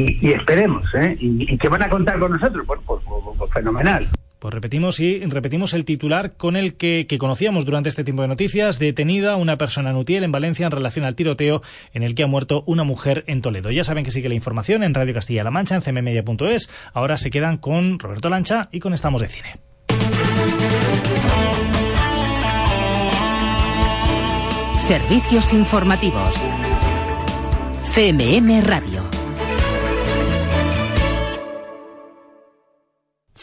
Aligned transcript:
Y, 0.00 0.28
y 0.28 0.32
esperemos, 0.32 0.84
¿eh? 0.94 1.16
Y, 1.20 1.52
y, 1.52 1.58
que 1.58 1.68
van 1.68 1.82
a 1.82 1.88
contar 1.88 2.18
con 2.18 2.32
nosotros, 2.32 2.64
pues, 2.66 2.80
pues, 2.86 3.00
pues, 3.06 3.36
pues 3.36 3.52
fenomenal. 3.52 4.08
Pues 4.38 4.54
repetimos 4.54 5.00
y 5.00 5.20
repetimos 5.26 5.74
el 5.74 5.84
titular 5.84 6.32
con 6.38 6.56
el 6.56 6.74
que, 6.74 7.06
que, 7.06 7.18
conocíamos 7.18 7.66
durante 7.66 7.90
este 7.90 8.04
tiempo 8.04 8.22
de 8.22 8.28
noticias. 8.28 8.78
Detenida 8.78 9.36
una 9.36 9.58
persona 9.58 9.90
en 9.90 9.96
Utiel, 9.96 10.24
en 10.24 10.32
Valencia, 10.32 10.64
en 10.64 10.72
relación 10.72 11.04
al 11.04 11.14
tiroteo 11.14 11.60
en 11.92 12.02
el 12.02 12.14
que 12.14 12.22
ha 12.22 12.26
muerto 12.26 12.64
una 12.66 12.82
mujer 12.82 13.24
en 13.26 13.42
Toledo. 13.42 13.70
Ya 13.70 13.84
saben 13.84 14.02
que 14.02 14.10
sigue 14.10 14.30
la 14.30 14.34
información 14.34 14.82
en 14.82 14.94
Radio 14.94 15.12
Castilla-La 15.12 15.50
Mancha, 15.50 15.74
en 15.74 15.82
cmmedia.es. 15.82 16.70
Ahora 16.94 17.18
se 17.18 17.30
quedan 17.30 17.58
con 17.58 17.98
Roberto 17.98 18.30
Lancha 18.30 18.70
y 18.72 18.80
con 18.80 18.94
Estamos 18.94 19.20
de 19.20 19.28
Cine. 19.28 19.56
Servicios 24.78 25.52
informativos. 25.52 26.34
CMM 27.94 28.62
Radio. 28.64 29.09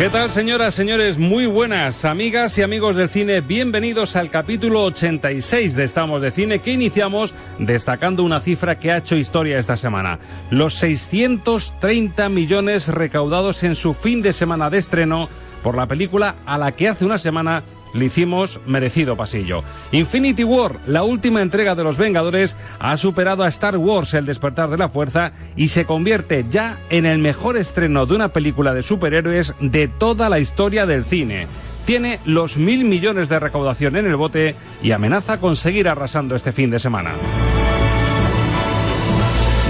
¿Qué 0.00 0.08
tal, 0.08 0.30
señoras, 0.30 0.74
señores? 0.74 1.18
Muy 1.18 1.44
buenas, 1.44 2.06
amigas 2.06 2.56
y 2.56 2.62
amigos 2.62 2.96
del 2.96 3.10
cine. 3.10 3.42
Bienvenidos 3.42 4.16
al 4.16 4.30
capítulo 4.30 4.84
86 4.84 5.76
de 5.76 5.84
Estamos 5.84 6.22
de 6.22 6.30
Cine, 6.30 6.60
que 6.60 6.72
iniciamos 6.72 7.34
destacando 7.58 8.22
una 8.22 8.40
cifra 8.40 8.78
que 8.78 8.90
ha 8.90 8.96
hecho 8.96 9.14
historia 9.14 9.58
esta 9.58 9.76
semana. 9.76 10.18
Los 10.48 10.72
630 10.76 12.30
millones 12.30 12.88
recaudados 12.88 13.62
en 13.62 13.74
su 13.74 13.92
fin 13.92 14.22
de 14.22 14.32
semana 14.32 14.70
de 14.70 14.78
estreno 14.78 15.28
por 15.62 15.76
la 15.76 15.86
película 15.86 16.36
a 16.46 16.56
la 16.56 16.72
que 16.72 16.88
hace 16.88 17.04
una 17.04 17.18
semana 17.18 17.62
le 17.94 18.06
hicimos 18.06 18.60
merecido 18.66 19.16
pasillo. 19.16 19.62
Infinity 19.92 20.44
War, 20.44 20.76
la 20.86 21.02
última 21.02 21.42
entrega 21.42 21.74
de 21.74 21.84
los 21.84 21.96
Vengadores, 21.96 22.56
ha 22.78 22.96
superado 22.96 23.42
a 23.42 23.48
Star 23.48 23.76
Wars 23.76 24.14
El 24.14 24.26
despertar 24.26 24.70
de 24.70 24.78
la 24.78 24.88
fuerza 24.88 25.32
y 25.56 25.68
se 25.68 25.84
convierte 25.84 26.46
ya 26.48 26.78
en 26.90 27.06
el 27.06 27.18
mejor 27.18 27.56
estreno 27.56 28.06
de 28.06 28.14
una 28.14 28.32
película 28.32 28.74
de 28.74 28.82
superhéroes 28.82 29.54
de 29.60 29.88
toda 29.88 30.28
la 30.28 30.38
historia 30.38 30.86
del 30.86 31.04
cine. 31.04 31.46
Tiene 31.86 32.20
los 32.24 32.56
mil 32.56 32.84
millones 32.84 33.28
de 33.28 33.40
recaudación 33.40 33.96
en 33.96 34.06
el 34.06 34.16
bote 34.16 34.54
y 34.82 34.92
amenaza 34.92 35.40
con 35.40 35.56
seguir 35.56 35.88
arrasando 35.88 36.36
este 36.36 36.52
fin 36.52 36.70
de 36.70 36.78
semana. 36.78 37.12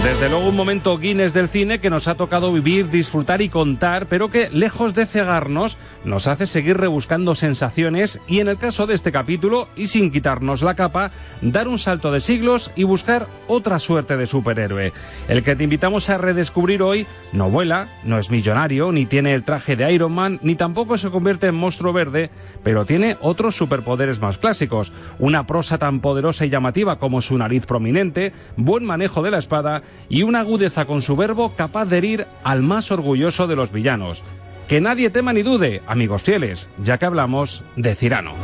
Desde 0.03 0.31
luego 0.31 0.49
un 0.49 0.56
momento 0.56 0.97
Guinness 0.97 1.34
del 1.34 1.49
cine 1.49 1.78
que 1.78 1.91
nos 1.91 2.09
ha 2.09 2.15
tocado 2.15 2.50
vivir, 2.55 2.88
disfrutar 2.88 3.43
y 3.43 3.50
contar, 3.50 4.06
pero 4.06 4.31
que 4.31 4.49
lejos 4.49 4.94
de 4.94 5.05
cegarnos 5.05 5.77
nos 6.05 6.27
hace 6.27 6.47
seguir 6.47 6.78
rebuscando 6.78 7.34
sensaciones 7.34 8.19
y 8.27 8.41
en 8.41 8.49
el 8.49 8.56
caso 8.56 8.87
de 8.87 8.94
este 8.94 9.12
capítulo, 9.12 9.69
y 9.77 9.89
sin 9.89 10.10
quitarnos 10.10 10.62
la 10.62 10.75
capa, 10.75 11.10
dar 11.43 11.69
un 11.69 11.78
salto 11.78 12.10
de 12.10 12.21
siglos 12.21 12.71
y 12.77 12.84
buscar 12.84 13.27
otra 13.47 13.78
suerte 13.78 14.16
de 14.16 14.27
superhéroe. 14.27 14.94
El 15.28 15.43
que 15.43 15.55
te 15.55 15.65
invitamos 15.65 16.09
a 16.09 16.16
redescubrir 16.16 16.83
hoy 16.83 17.06
no 17.34 17.50
vuela, 17.50 17.87
no 18.03 18.19
es 18.19 18.31
millonario, 18.31 18.93
ni 18.93 19.05
tiene 19.05 19.34
el 19.34 19.44
traje 19.44 19.77
de 19.77 19.93
Iron 19.93 20.12
Man, 20.12 20.41
ni 20.43 20.55
tampoco 20.55 20.97
se 20.97 21.10
convierte 21.10 21.49
en 21.49 21.56
monstruo 21.56 21.93
verde, 21.93 22.31
pero 22.65 22.87
tiene 22.87 23.19
otros 23.21 23.55
superpoderes 23.55 24.19
más 24.19 24.39
clásicos, 24.39 24.93
una 25.19 25.47
prosa 25.47 25.77
tan 25.77 26.00
poderosa 26.00 26.47
y 26.47 26.50
llamativa 26.50 26.99
como 26.99 27.21
su 27.21 27.37
nariz 27.37 27.66
prominente, 27.66 28.33
buen 28.56 28.87
manejo 28.87 29.22
de 29.22 29.31
la 29.31 29.39
espada, 29.39 29.83
y 30.09 30.23
una 30.23 30.41
agudeza 30.41 30.84
con 30.84 31.03
su 31.03 31.17
verbo 31.17 31.53
capaz 31.56 31.87
de 31.87 31.99
herir 31.99 32.27
al 32.43 32.62
más 32.62 32.91
orgulloso 32.91 33.47
de 33.47 33.56
los 33.56 33.73
villanos. 33.73 34.23
Que 34.69 34.81
nadie 34.81 35.11
tema 35.11 35.33
ni 35.33 35.43
dude, 35.43 35.83
amigos 35.87 36.23
fieles, 36.23 36.71
ya 36.83 36.99
que 36.99 37.06
hablamos 37.06 37.65
de 37.77 37.95
Cirano. 37.95 38.34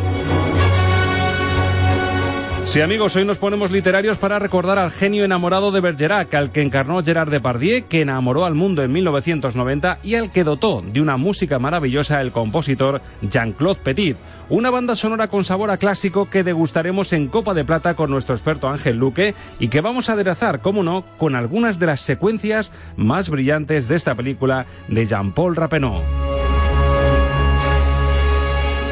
Sí, 2.66 2.80
amigos, 2.82 3.14
hoy 3.14 3.24
nos 3.24 3.38
ponemos 3.38 3.70
literarios 3.70 4.18
para 4.18 4.40
recordar 4.40 4.78
al 4.78 4.90
genio 4.90 5.24
enamorado 5.24 5.70
de 5.70 5.80
Bergerac, 5.80 6.34
al 6.34 6.50
que 6.50 6.62
encarnó 6.62 7.02
Gerard 7.02 7.30
Depardieu, 7.30 7.86
que 7.88 8.02
enamoró 8.02 8.44
al 8.44 8.54
mundo 8.54 8.82
en 8.82 8.92
1990 8.92 10.00
y 10.02 10.16
al 10.16 10.32
que 10.32 10.44
dotó 10.44 10.82
de 10.82 11.00
una 11.00 11.16
música 11.16 11.60
maravillosa 11.60 12.20
el 12.20 12.32
compositor 12.32 13.00
Jean-Claude 13.22 13.80
Petit. 13.82 14.16
Una 14.50 14.70
banda 14.70 14.96
sonora 14.96 15.28
con 15.28 15.44
sabor 15.44 15.70
a 15.70 15.78
clásico 15.78 16.28
que 16.28 16.42
degustaremos 16.42 17.12
en 17.12 17.28
Copa 17.28 17.54
de 17.54 17.64
Plata 17.64 17.94
con 17.94 18.10
nuestro 18.10 18.34
experto 18.34 18.68
Ángel 18.68 18.98
Luque 18.98 19.34
y 19.60 19.68
que 19.68 19.80
vamos 19.80 20.10
a 20.10 20.14
aderezar, 20.14 20.60
como 20.60 20.82
no, 20.82 21.04
con 21.18 21.36
algunas 21.36 21.78
de 21.78 21.86
las 21.86 22.00
secuencias 22.00 22.72
más 22.96 23.30
brillantes 23.30 23.86
de 23.88 23.94
esta 23.94 24.16
película 24.16 24.66
de 24.88 25.06
Jean-Paul 25.06 25.54
Rappeneau. 25.54 26.25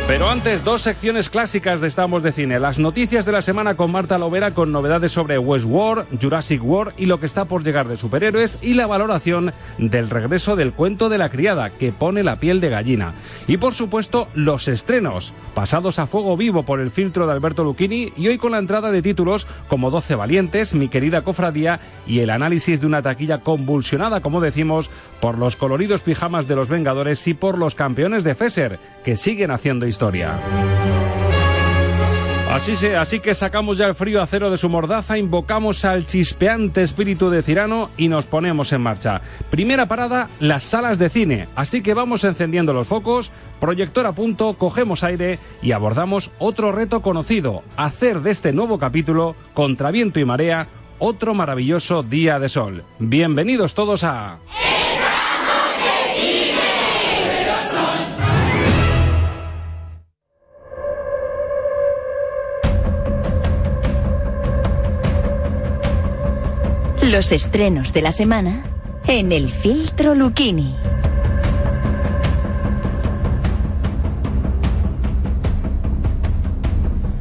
Pero 0.06 0.28
antes, 0.28 0.65
dos 0.65 0.82
secciones 0.82 1.31
clásicas 1.31 1.81
de 1.81 1.88
Estamos 1.88 2.22
de 2.22 2.31
Cine. 2.31 2.60
Las 2.60 2.78
noticias 2.78 3.25
de 3.25 3.32
la 3.32 3.41
semana 3.41 3.75
con 3.75 3.91
Marta 3.91 4.19
Lovera 4.19 4.53
con 4.53 4.70
novedades 4.70 5.12
sobre 5.12 5.38
Westworld, 5.38 6.20
Jurassic 6.20 6.62
World 6.62 6.92
y 6.98 7.06
lo 7.06 7.19
que 7.19 7.26
está 7.26 7.47
por 7.47 7.65
llegar 7.65 7.88
de 7.88 7.97
superhéroes 7.97 8.59
y 8.60 8.75
la 8.75 8.87
valoración 8.87 9.54
del 9.78 10.10
regreso 10.10 10.56
del 10.56 10.75
cuento 10.75 11.09
de 11.09 11.16
la 11.16 11.31
criada 11.31 11.70
que 11.70 11.91
pone 11.91 12.22
la 12.22 12.37
piel 12.37 12.60
de 12.60 12.69
gallina. 12.69 13.15
Y 13.47 13.56
por 13.56 13.72
supuesto, 13.72 14.28
los 14.34 14.69
estrenos, 14.69 15.32
pasados 15.54 15.98
a 15.98 16.06
fuego 16.06 16.36
vivo 16.36 16.65
por 16.65 16.81
el 16.81 16.91
filtro 16.91 17.26
de 17.26 17.32
Alberto 17.32 17.65
Lucchini 17.65 18.12
y 18.15 18.28
hoy 18.28 18.36
con 18.36 18.53
la 18.53 18.59
entrada 18.59 18.91
de 18.91 19.00
títulos 19.00 19.47
como 19.69 19.91
12 19.91 20.16
Valientes, 20.16 20.75
Mi 20.75 20.88
querida 20.88 21.22
cofradía 21.22 21.81
y 22.06 22.19
el 22.19 22.28
análisis 22.28 22.82
de 22.82 22.86
una 22.86 23.00
taquilla 23.00 23.38
convulsionada, 23.38 24.21
como 24.21 24.42
decimos, 24.42 24.91
por 25.21 25.38
los 25.38 25.56
coloridos 25.56 26.03
pijamas 26.03 26.47
de 26.47 26.56
los 26.56 26.69
Vengadores 26.69 27.27
y 27.27 27.33
por 27.33 27.56
los 27.56 27.74
campeones 27.74 28.22
de 28.22 28.34
Fesser, 28.34 28.78
que 29.03 29.16
siguen 29.16 29.51
haciendo 29.51 29.86
historia. 29.94 30.34
Así, 32.50 32.74
se, 32.74 32.96
así 32.96 33.20
que 33.20 33.32
sacamos 33.34 33.78
ya 33.78 33.86
el 33.86 33.94
frío 33.94 34.20
acero 34.20 34.50
de 34.50 34.58
su 34.58 34.68
mordaza, 34.68 35.18
invocamos 35.18 35.84
al 35.84 36.04
chispeante 36.04 36.82
espíritu 36.82 37.30
de 37.30 37.42
Cirano 37.42 37.91
y 37.96 38.08
nos 38.08 38.26
ponemos 38.26 38.72
en 38.72 38.80
marcha. 38.80 39.20
Primera 39.50 39.86
parada, 39.86 40.28
las 40.41 40.64
salas 40.64 40.98
de 40.98 41.10
cine. 41.10 41.48
Así 41.54 41.80
que 41.80 41.94
vamos 41.94 42.24
encendiendo 42.24 42.72
los 42.72 42.88
focos, 42.88 43.30
proyector 43.60 44.06
a 44.06 44.12
punto, 44.12 44.54
cogemos 44.54 45.04
aire 45.04 45.38
y 45.62 45.70
abordamos 45.72 46.30
otro 46.38 46.72
reto 46.72 47.00
conocido, 47.00 47.62
hacer 47.76 48.20
de 48.20 48.32
este 48.32 48.52
nuevo 48.52 48.80
capítulo, 48.80 49.36
contra 49.52 49.92
viento 49.92 50.18
y 50.18 50.24
marea, 50.24 50.66
otro 50.98 51.34
maravilloso 51.34 52.02
día 52.02 52.41
de 52.41 52.48
sol. 52.48 52.84
Bienvenidos 52.98 53.74
todos 53.74 54.02
a... 54.02 54.38
Los 67.10 67.33
estrenos 67.33 67.92
de 67.92 68.01
la 68.01 68.12
semana 68.12 68.65
en 69.06 69.30
el 69.30 69.51
filtro 69.51 70.15
Lucchini. 70.15 70.74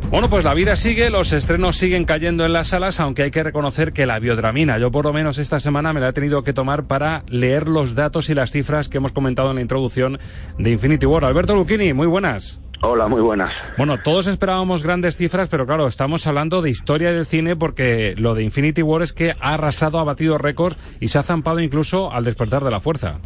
Bueno, 0.10 0.30
pues 0.30 0.46
la 0.46 0.54
vida 0.54 0.78
sigue, 0.78 1.10
los 1.10 1.34
estrenos 1.34 1.76
siguen 1.76 2.06
cayendo 2.06 2.46
en 2.46 2.54
las 2.54 2.70
salas, 2.70 3.02
aunque 3.02 3.24
hay 3.24 3.32
que 3.32 3.44
reconocer 3.44 3.92
que 3.92 4.06
la 4.06 4.20
biodramina, 4.20 4.78
yo 4.78 4.90
por 4.90 5.04
lo 5.04 5.12
menos 5.12 5.38
esta 5.38 5.60
semana 5.60 5.92
me 5.92 6.00
la 6.00 6.10
he 6.10 6.14
tenido 6.14 6.46
que 6.46 6.54
tomar 6.54 6.86
para 6.86 7.24
leer 7.28 7.68
los 7.68 7.94
datos 7.94 8.30
y 8.30 8.36
las 8.36 8.52
cifras 8.52 8.88
que 8.88 8.98
hemos 8.98 9.12
comentado 9.12 9.50
en 9.50 9.56
la 9.56 9.62
introducción 9.62 10.18
de 10.58 10.72
Infinity 10.72 11.06
War. 11.06 11.26
Alberto 11.26 11.56
Lucchini, 11.56 11.92
muy 11.92 12.08
buenas. 12.08 12.63
Hola, 12.86 13.08
muy 13.08 13.22
buenas. 13.22 13.50
Bueno, 13.78 13.98
todos 14.04 14.28
esperábamos 14.28 14.84
grandes 14.84 15.16
cifras, 15.16 15.48
pero 15.48 15.66
claro, 15.66 15.88
estamos 15.88 16.28
hablando 16.28 16.62
de 16.62 16.70
historia 16.70 17.14
del 17.14 17.26
cine 17.26 17.56
porque 17.56 18.14
lo 18.18 18.36
de 18.36 18.44
Infinity 18.44 18.82
War 18.82 19.02
es 19.02 19.14
que 19.14 19.32
ha 19.40 19.54
arrasado, 19.54 20.00
ha 20.00 20.04
batido 20.04 20.38
récords 20.38 20.78
y 21.00 21.08
se 21.08 21.18
ha 21.18 21.24
zampado 21.24 21.62
incluso 21.62 22.12
al 22.12 22.26
despertar 22.26 22.62
de 22.62 22.72
la 22.72 22.82
fuerza. 22.82 23.22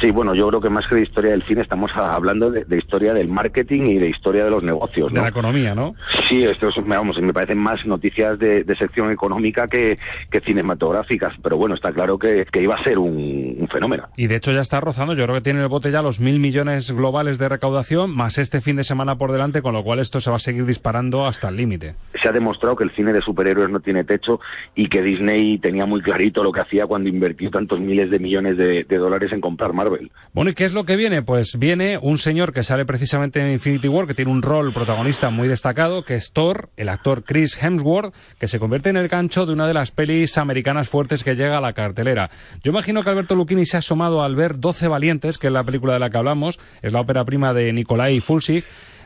Sí, 0.00 0.12
bueno, 0.12 0.34
yo 0.34 0.48
creo 0.48 0.60
que 0.60 0.70
más 0.70 0.86
que 0.86 0.94
de 0.94 1.02
historia 1.02 1.32
del 1.32 1.42
cine 1.44 1.62
estamos 1.62 1.90
hablando 1.96 2.50
de, 2.50 2.78
historia 2.78 3.12
del 3.12 3.28
marketing 3.28 3.82
y 3.82 3.98
de 3.98 4.08
historia 4.08 4.44
de 4.44 4.50
los 4.50 4.62
negocios. 4.62 5.10
¿no? 5.10 5.16
De 5.16 5.22
la 5.22 5.28
economía, 5.28 5.74
¿no? 5.74 5.94
Sí, 6.24 6.44
esto 6.44 6.68
es, 6.68 6.76
vamos, 6.86 7.20
me 7.20 7.32
parecen 7.32 7.58
más 7.58 7.84
noticias 7.84 8.38
de, 8.38 8.64
sección 8.78 9.10
económica 9.10 9.66
que, 9.66 9.98
cinematográficas, 10.44 11.34
pero 11.42 11.56
bueno, 11.56 11.74
está 11.74 11.92
claro 11.92 12.16
que, 12.16 12.46
iba 12.60 12.76
a 12.76 12.84
ser 12.84 12.98
un, 12.98 13.68
fenómeno. 13.72 14.04
Y 14.16 14.28
de 14.28 14.36
hecho 14.36 14.52
ya 14.52 14.60
está 14.60 14.80
rozando, 14.80 15.14
yo 15.14 15.24
creo 15.24 15.34
que 15.36 15.40
tiene 15.40 15.60
el 15.60 15.68
bote 15.68 15.90
ya 15.90 16.00
los 16.00 16.20
mil 16.20 16.38
millones 16.38 16.92
globales 16.92 17.38
de 17.38 17.48
recaudación, 17.48 18.14
más 18.14 18.38
este 18.38 18.60
fin 18.60 18.76
de 18.76 18.84
semana 18.84 19.16
por 19.16 19.32
delante, 19.32 19.62
con 19.62 19.74
lo 19.74 19.82
cual 19.82 19.98
esto 19.98 20.20
se 20.20 20.30
va 20.30 20.36
a 20.36 20.40
seguir 20.40 20.64
disparando 20.64 21.26
hasta 21.26 21.48
el 21.48 21.56
límite. 21.56 21.96
Se 22.22 22.28
ha 22.28 22.32
demostrado 22.32 22.76
que 22.76 22.84
el 22.84 22.92
cine 22.92 23.12
de 23.12 23.20
superhéroes 23.20 23.68
no 23.68 23.80
tiene 23.80 24.04
techo 24.04 24.40
y 24.76 24.88
que 24.88 25.02
Disney 25.02 25.58
tenía 25.58 25.86
muy 25.86 26.02
clarito 26.02 26.44
lo 26.44 26.52
que 26.52 26.60
hacía 26.60 26.86
cuando 26.86 27.08
invirtió 27.08 27.50
tantos 27.50 27.80
miles 27.80 28.10
de 28.10 28.18
millones 28.20 28.56
de, 28.56 28.84
de 28.84 28.96
dólares 28.96 29.32
en 29.32 29.40
comprar 29.40 29.72
Marvel. 29.72 29.87
Bueno, 30.32 30.50
¿y 30.50 30.54
qué 30.54 30.64
es 30.64 30.72
lo 30.72 30.84
que 30.84 30.96
viene? 30.96 31.22
Pues 31.22 31.58
viene 31.58 31.98
un 32.00 32.18
señor 32.18 32.52
que 32.52 32.62
sale 32.62 32.84
precisamente 32.84 33.40
en 33.40 33.52
Infinity 33.52 33.88
War, 33.88 34.06
que 34.06 34.14
tiene 34.14 34.30
un 34.30 34.42
rol 34.42 34.72
protagonista 34.72 35.30
muy 35.30 35.48
destacado, 35.48 36.04
que 36.04 36.14
es 36.14 36.32
Thor, 36.32 36.70
el 36.76 36.88
actor 36.88 37.24
Chris 37.24 37.60
Hemsworth, 37.62 38.14
que 38.38 38.48
se 38.48 38.58
convierte 38.58 38.90
en 38.90 38.96
el 38.96 39.08
gancho 39.08 39.46
de 39.46 39.52
una 39.52 39.66
de 39.66 39.74
las 39.74 39.90
pelis 39.90 40.38
americanas 40.38 40.88
fuertes 40.88 41.24
que 41.24 41.36
llega 41.36 41.58
a 41.58 41.60
la 41.60 41.72
cartelera. 41.72 42.30
Yo 42.62 42.70
imagino 42.70 43.02
que 43.02 43.10
Alberto 43.10 43.34
Lucchini 43.34 43.66
se 43.66 43.76
ha 43.76 43.80
asomado 43.80 44.22
al 44.22 44.36
ver 44.36 44.58
12 44.58 44.88
Valientes, 44.88 45.38
que 45.38 45.48
es 45.48 45.52
la 45.52 45.64
película 45.64 45.94
de 45.94 45.98
la 45.98 46.10
que 46.10 46.18
hablamos, 46.18 46.58
es 46.82 46.92
la 46.92 47.00
ópera 47.00 47.24
prima 47.24 47.52
de 47.54 47.72
Nikolai 47.72 48.20
Fulsig, 48.20 48.64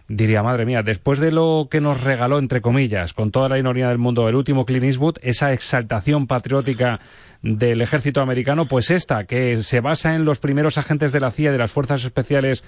diría, 0.08 0.42
madre 0.42 0.66
mía, 0.66 0.82
después 0.82 1.18
de 1.18 1.32
lo 1.32 1.68
que 1.70 1.80
nos 1.80 2.00
regaló, 2.00 2.38
entre 2.38 2.60
comillas, 2.60 3.12
con 3.12 3.30
toda 3.30 3.48
la 3.48 3.58
ironía 3.58 3.88
del 3.88 3.98
mundo, 3.98 4.28
el 4.28 4.34
último 4.34 4.66
Clint 4.66 4.84
Eastwood, 4.84 5.16
esa 5.22 5.52
exaltación 5.52 6.26
patriótica 6.26 7.00
del 7.42 7.80
ejército 7.80 8.20
americano, 8.20 8.68
pues 8.68 8.90
esta, 8.90 9.24
que 9.24 9.56
se 9.58 9.80
basa 9.80 10.14
en 10.14 10.24
los 10.24 10.38
primeros 10.38 10.78
agentes 10.78 11.12
de 11.12 11.20
la 11.20 11.30
CIA 11.30 11.52
de 11.52 11.58
las 11.58 11.72
fuerzas 11.72 12.04
especiales 12.04 12.62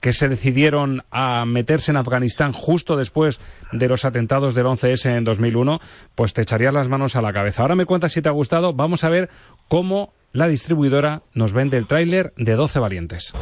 que 0.00 0.12
se 0.12 0.28
decidieron 0.28 1.02
a 1.10 1.44
meterse 1.44 1.90
en 1.90 1.96
Afganistán 1.96 2.52
justo 2.52 2.96
después 2.96 3.40
de 3.72 3.88
los 3.88 4.04
atentados 4.04 4.54
del 4.54 4.66
11S 4.66 5.16
en 5.16 5.24
2001, 5.24 5.80
pues 6.14 6.34
te 6.34 6.42
echarías 6.42 6.74
las 6.74 6.88
manos 6.88 7.16
a 7.16 7.22
la 7.22 7.32
cabeza. 7.32 7.62
Ahora 7.62 7.74
me 7.74 7.86
cuentas 7.86 8.12
si 8.12 8.22
te 8.22 8.28
ha 8.28 8.32
gustado, 8.32 8.74
vamos 8.74 9.02
a 9.02 9.08
ver 9.08 9.28
cómo 9.66 10.12
la 10.32 10.46
distribuidora 10.46 11.22
nos 11.32 11.52
vende 11.52 11.78
el 11.78 11.86
tráiler 11.86 12.32
de 12.36 12.52
12 12.52 12.78
valientes. 12.78 13.32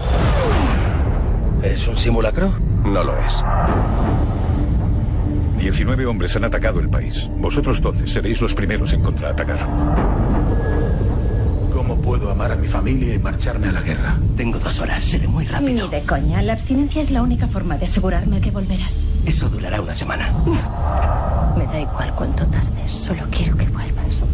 ¿Es 1.62 1.88
un 1.88 1.96
simulacro? 1.96 2.52
No 2.84 3.02
lo 3.02 3.16
es. 3.18 3.44
19 5.58 6.06
hombres 6.06 6.36
han 6.36 6.44
atacado 6.44 6.80
el 6.80 6.88
país. 6.88 7.28
Vosotros 7.38 7.80
12 7.80 8.06
seréis 8.06 8.40
los 8.40 8.54
primeros 8.54 8.92
en 8.92 9.02
contraatacar. 9.02 9.58
¿Cómo 11.72 11.96
puedo 12.00 12.30
amar 12.30 12.52
a 12.52 12.56
mi 12.56 12.68
familia 12.68 13.14
y 13.14 13.18
marcharme 13.18 13.68
a 13.68 13.72
la 13.72 13.80
guerra? 13.80 14.16
Tengo 14.36 14.58
dos 14.58 14.78
horas, 14.80 15.02
seré 15.02 15.28
muy 15.28 15.44
rápido. 15.46 15.86
Ni 15.86 15.90
de 15.90 16.02
coña, 16.02 16.42
la 16.42 16.52
abstinencia 16.52 17.02
es 17.02 17.10
la 17.10 17.22
única 17.22 17.48
forma 17.48 17.78
de 17.78 17.86
asegurarme 17.86 18.40
que 18.40 18.50
volverás. 18.50 19.08
Eso 19.24 19.48
durará 19.48 19.80
una 19.80 19.94
semana. 19.94 20.32
Me 21.56 21.66
da 21.66 21.80
igual 21.80 22.12
cuánto 22.14 22.46
tardes, 22.46 22.92
solo 22.92 23.22
quiero 23.30 23.56
que 23.56 23.66
vuelvas. 23.68 24.24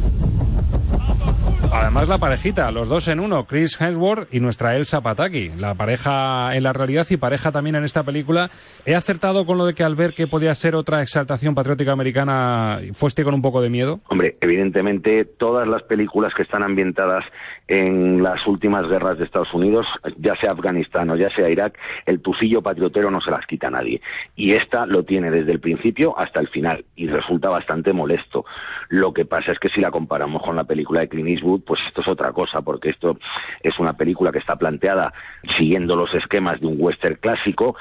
Además 1.75 2.07
la 2.07 2.19
parejita, 2.19 2.71
los 2.71 2.87
dos 2.87 3.09
en 3.09 3.19
uno, 3.19 3.47
Chris 3.47 3.81
Hemsworth 3.81 4.33
y 4.33 4.41
nuestra 4.41 4.77
Elsa 4.77 5.01
Pataki, 5.01 5.53
la 5.57 5.75
pareja 5.75 6.55
en 6.55 6.65
la 6.65 6.75
realidad 6.75 7.07
y 7.09 7.17
pareja 7.17 7.51
también 7.51 7.77
en 7.77 7.85
esta 7.85 8.03
película. 8.03 8.51
¿He 8.85 8.95
acertado 8.95 9.47
con 9.47 9.57
lo 9.57 9.65
de 9.65 9.75
que 9.75 9.83
al 9.83 9.97
ver 9.97 10.13
que 10.13 10.27
podía 10.27 10.55
ser 10.55 10.77
otra 10.77 11.01
exaltación 11.01 11.55
patriótica 11.55 11.93
americana, 11.93 12.79
fuiste 12.93 13.25
con 13.25 13.33
un 13.33 13.41
poco 13.41 13.63
de 13.63 13.71
miedo? 13.71 14.01
Hombre, 14.09 14.37
evidentemente 14.43 15.25
todas 15.25 15.67
las 15.67 15.83
películas 15.85 16.35
que 16.35 16.43
están 16.43 16.63
ambientadas 16.63 17.25
en 17.73 18.23
las 18.23 18.47
últimas 18.47 18.87
guerras 18.87 19.17
de 19.17 19.25
Estados 19.25 19.55
Unidos, 19.55 19.87
ya 20.19 20.37
sea 20.37 20.53
Afganistán 20.53 21.09
o 21.09 21.17
ya 21.17 21.31
sea 21.31 21.49
Irak, 21.49 21.79
el 22.05 22.21
tufillo 22.21 22.61
patriotero 22.61 23.11
no 23.11 23.23
se 23.23 23.31
las 23.31 23.47
quita 23.47 23.69
a 23.69 23.71
nadie. 23.71 24.03
Y 24.37 24.53
esta 24.53 24.85
lo 24.85 25.05
tiene 25.05 25.31
desde 25.31 25.53
el 25.53 25.61
principio 25.61 26.19
hasta 26.19 26.41
el 26.41 26.49
final 26.49 26.85
y 26.97 27.07
resulta 27.07 27.49
bastante 27.49 27.95
molesto. 27.95 28.45
Lo 28.91 29.15
que 29.15 29.25
pasa 29.25 29.53
es 29.53 29.59
que 29.59 29.71
si 29.71 29.81
la 29.81 29.91
comparamos 29.91 30.43
con 30.43 30.55
la 30.55 30.65
película 30.65 31.01
de 31.01 31.09
Clint 31.09 31.31
Eastwood, 31.31 31.63
pues 31.63 31.81
esto 31.87 32.03
es 32.03 32.09
otra 32.09 32.31
cosa, 32.33 32.61
porque 32.61 32.91
esto 32.91 33.19
es 33.63 33.79
una 33.79 33.95
película 33.95 34.31
que 34.33 34.41
está 34.41 34.57
planteada 34.57 35.15
siguiendo 35.49 35.97
los 35.97 36.13
esquemas 36.13 36.61
de 36.61 36.67
un 36.67 36.77
western 36.79 37.17
clásico, 37.17 37.75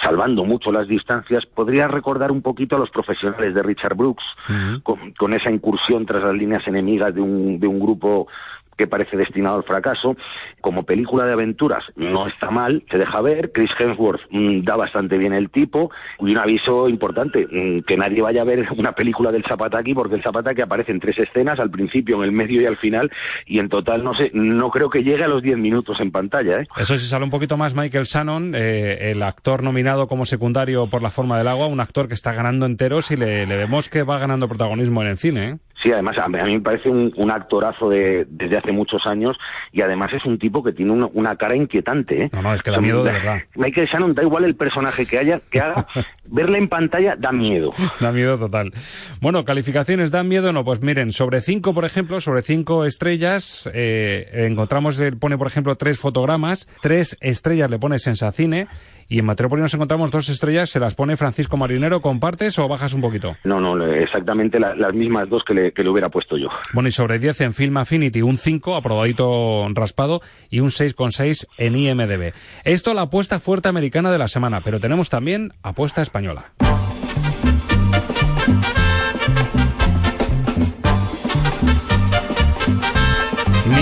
salvando 0.00 0.44
mucho 0.44 0.70
las 0.70 0.86
distancias. 0.86 1.46
Podría 1.46 1.88
recordar 1.88 2.30
un 2.30 2.42
poquito 2.42 2.76
a 2.76 2.78
los 2.78 2.90
profesionales 2.90 3.54
de 3.54 3.62
Richard 3.64 3.96
Brooks, 3.96 4.24
con, 4.84 5.12
con, 5.14 5.32
esa 5.32 5.50
incursión 5.50 6.06
tras 6.06 6.22
las 6.22 6.34
líneas 6.34 6.64
enemigas 6.68 7.12
de 7.12 7.20
un, 7.20 7.58
de 7.58 7.66
un 7.66 7.80
grupo 7.80 8.28
que 8.76 8.86
parece 8.86 9.16
destinado 9.16 9.56
al 9.56 9.64
fracaso. 9.64 10.16
Como 10.60 10.84
película 10.84 11.24
de 11.24 11.32
aventuras 11.32 11.84
no 11.96 12.26
está 12.26 12.50
mal, 12.50 12.84
se 12.90 12.98
deja 12.98 13.20
ver. 13.20 13.52
Chris 13.52 13.70
Hemsworth 13.78 14.22
mm, 14.30 14.62
da 14.62 14.76
bastante 14.76 15.18
bien 15.18 15.32
el 15.32 15.50
tipo. 15.50 15.90
Y 16.20 16.32
un 16.32 16.38
aviso 16.38 16.88
importante, 16.88 17.46
mm, 17.50 17.82
que 17.82 17.96
nadie 17.96 18.22
vaya 18.22 18.42
a 18.42 18.44
ver 18.44 18.66
una 18.76 18.92
película 18.92 19.32
del 19.32 19.44
Zapataki 19.44 19.94
porque 19.94 20.16
el 20.16 20.22
Zapataki 20.22 20.62
aparece 20.62 20.92
en 20.92 21.00
tres 21.00 21.18
escenas, 21.18 21.58
al 21.58 21.70
principio, 21.70 22.16
en 22.16 22.24
el 22.24 22.32
medio 22.32 22.60
y 22.60 22.66
al 22.66 22.76
final, 22.76 23.10
y 23.46 23.58
en 23.58 23.68
total 23.68 24.04
no 24.04 24.14
sé, 24.14 24.30
no 24.34 24.70
creo 24.70 24.90
que 24.90 25.02
llegue 25.02 25.24
a 25.24 25.28
los 25.28 25.42
diez 25.42 25.56
minutos 25.56 26.00
en 26.00 26.10
pantalla. 26.10 26.60
¿eh? 26.60 26.68
Eso 26.76 26.96
sí 26.98 27.06
sale 27.06 27.24
un 27.24 27.30
poquito 27.30 27.56
más 27.56 27.74
Michael 27.74 28.04
Shannon, 28.04 28.54
eh, 28.54 29.10
el 29.10 29.22
actor 29.22 29.62
nominado 29.62 30.06
como 30.08 30.26
secundario 30.26 30.86
por 30.88 31.02
La 31.02 31.10
forma 31.10 31.38
del 31.38 31.48
agua, 31.48 31.66
un 31.66 31.80
actor 31.80 32.08
que 32.08 32.14
está 32.14 32.32
ganando 32.32 32.66
enteros 32.66 33.10
y 33.10 33.16
le, 33.16 33.46
le 33.46 33.56
vemos 33.56 33.88
que 33.88 34.02
va 34.02 34.18
ganando 34.18 34.48
protagonismo 34.48 35.02
en 35.02 35.08
el 35.08 35.18
cine. 35.18 35.48
¿eh? 35.48 35.58
Sí, 35.82 35.90
además 35.90 36.16
a 36.18 36.28
mí 36.28 36.54
me 36.54 36.60
parece 36.60 36.88
un, 36.88 37.30
actorazo 37.30 37.88
de, 37.88 38.26
desde 38.28 38.58
hace 38.58 38.72
muchos 38.72 39.06
años 39.06 39.36
y 39.72 39.80
además 39.80 40.12
es 40.12 40.24
un 40.24 40.38
tipo 40.38 40.62
que 40.62 40.72
tiene 40.72 40.92
una, 40.92 41.36
cara 41.36 41.56
inquietante. 41.56 42.24
¿eh? 42.24 42.30
No, 42.32 42.42
no, 42.42 42.54
es 42.54 42.62
que 42.62 42.70
da 42.70 42.80
miedo 42.80 43.02
de 43.02 43.12
verdad. 43.12 43.40
Michael 43.56 43.88
Shannon, 43.88 44.14
da 44.14 44.22
igual 44.22 44.44
el 44.44 44.54
personaje 44.54 45.06
que 45.06 45.18
haya, 45.18 45.40
que 45.50 45.60
haga, 45.60 45.86
verle 46.30 46.58
en 46.58 46.68
pantalla 46.68 47.16
da 47.16 47.32
miedo. 47.32 47.72
Da 48.00 48.10
miedo 48.10 48.36
total. 48.38 48.72
Bueno, 49.20 49.44
calificaciones 49.44 50.10
dan 50.10 50.28
miedo, 50.28 50.52
no, 50.52 50.64
pues 50.64 50.80
miren, 50.80 51.12
sobre 51.12 51.40
cinco, 51.40 51.72
por 51.72 51.84
ejemplo, 51.84 52.20
sobre 52.20 52.42
cinco 52.42 52.84
estrellas, 52.84 53.68
eh, 53.72 54.46
encontramos, 54.46 55.00
pone 55.20 55.38
por 55.38 55.46
ejemplo 55.46 55.76
tres 55.76 55.98
fotogramas, 55.98 56.68
tres 56.80 57.16
estrellas 57.20 57.70
le 57.70 57.78
pone 57.78 57.98
Sensacine 57.98 58.66
y 59.12 59.18
en 59.18 59.26
Metrópoli 59.26 59.60
nos 59.60 59.74
encontramos 59.74 60.10
dos 60.10 60.30
estrellas, 60.30 60.70
¿se 60.70 60.80
las 60.80 60.94
pone 60.94 61.18
Francisco 61.18 61.58
Marinero? 61.58 62.00
¿Compartes 62.00 62.58
o 62.58 62.66
bajas 62.66 62.94
un 62.94 63.02
poquito? 63.02 63.36
No, 63.44 63.60
no, 63.60 63.84
exactamente 63.92 64.58
las 64.58 64.94
mismas 64.94 65.28
dos 65.28 65.44
que 65.44 65.52
le, 65.52 65.72
que 65.72 65.82
le 65.82 65.90
hubiera 65.90 66.08
puesto 66.08 66.38
yo. 66.38 66.48
Bueno, 66.72 66.88
y 66.88 66.92
sobre 66.92 67.18
10 67.18 67.42
en 67.42 67.52
Film 67.52 67.76
Affinity, 67.76 68.22
un 68.22 68.38
5, 68.38 68.74
aprobadito 68.74 69.68
raspado, 69.74 70.22
y 70.48 70.60
un 70.60 70.70
6,6 70.70 71.46
en 71.58 71.76
IMDB. 71.76 72.32
Esto 72.64 72.94
la 72.94 73.02
apuesta 73.02 73.38
fuerte 73.38 73.68
americana 73.68 74.10
de 74.10 74.16
la 74.16 74.28
semana, 74.28 74.62
pero 74.64 74.80
tenemos 74.80 75.10
también 75.10 75.52
apuesta 75.62 76.00
española. 76.00 76.52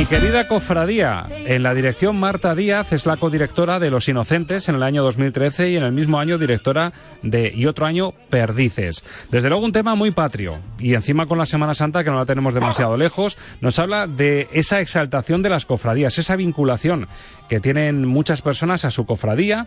Mi 0.01 0.07
querida 0.07 0.49
cofradía, 0.49 1.27
en 1.45 1.63
la 1.63 1.75
dirección 1.75 2.19
Marta 2.19 2.55
Díaz 2.55 2.91
es 2.95 3.05
la 3.05 3.19
codirectora 3.19 3.79
de 3.79 3.91
Los 3.91 4.09
Inocentes 4.09 4.67
en 4.71 4.77
el 4.77 4.83
año 4.83 5.03
2013 5.03 5.69
y 5.69 5.77
en 5.77 5.85
el 5.85 5.93
mismo 5.93 6.19
año 6.19 6.39
directora 6.39 6.95
de 7.21 7.53
Y 7.55 7.67
otro 7.67 7.85
año 7.85 8.15
Perdices. 8.31 9.05
Desde 9.31 9.51
luego 9.51 9.63
un 9.63 9.73
tema 9.73 9.95
muy 9.97 10.11
patrio 10.11 10.59
y 10.79 10.95
encima 10.95 11.27
con 11.27 11.37
la 11.37 11.45
Semana 11.45 11.75
Santa 11.75 12.03
que 12.03 12.09
no 12.09 12.17
la 12.17 12.25
tenemos 12.25 12.55
demasiado 12.55 12.97
lejos, 12.97 13.37
nos 13.61 13.79
habla 13.79 14.07
de 14.07 14.49
esa 14.55 14.81
exaltación 14.81 15.43
de 15.43 15.51
las 15.51 15.67
cofradías, 15.67 16.17
esa 16.17 16.35
vinculación 16.35 17.07
que 17.51 17.61
tienen 17.61 18.07
muchas 18.07 18.41
personas 18.41 18.87
a 18.87 18.91
su 18.91 19.05
cofradía 19.05 19.67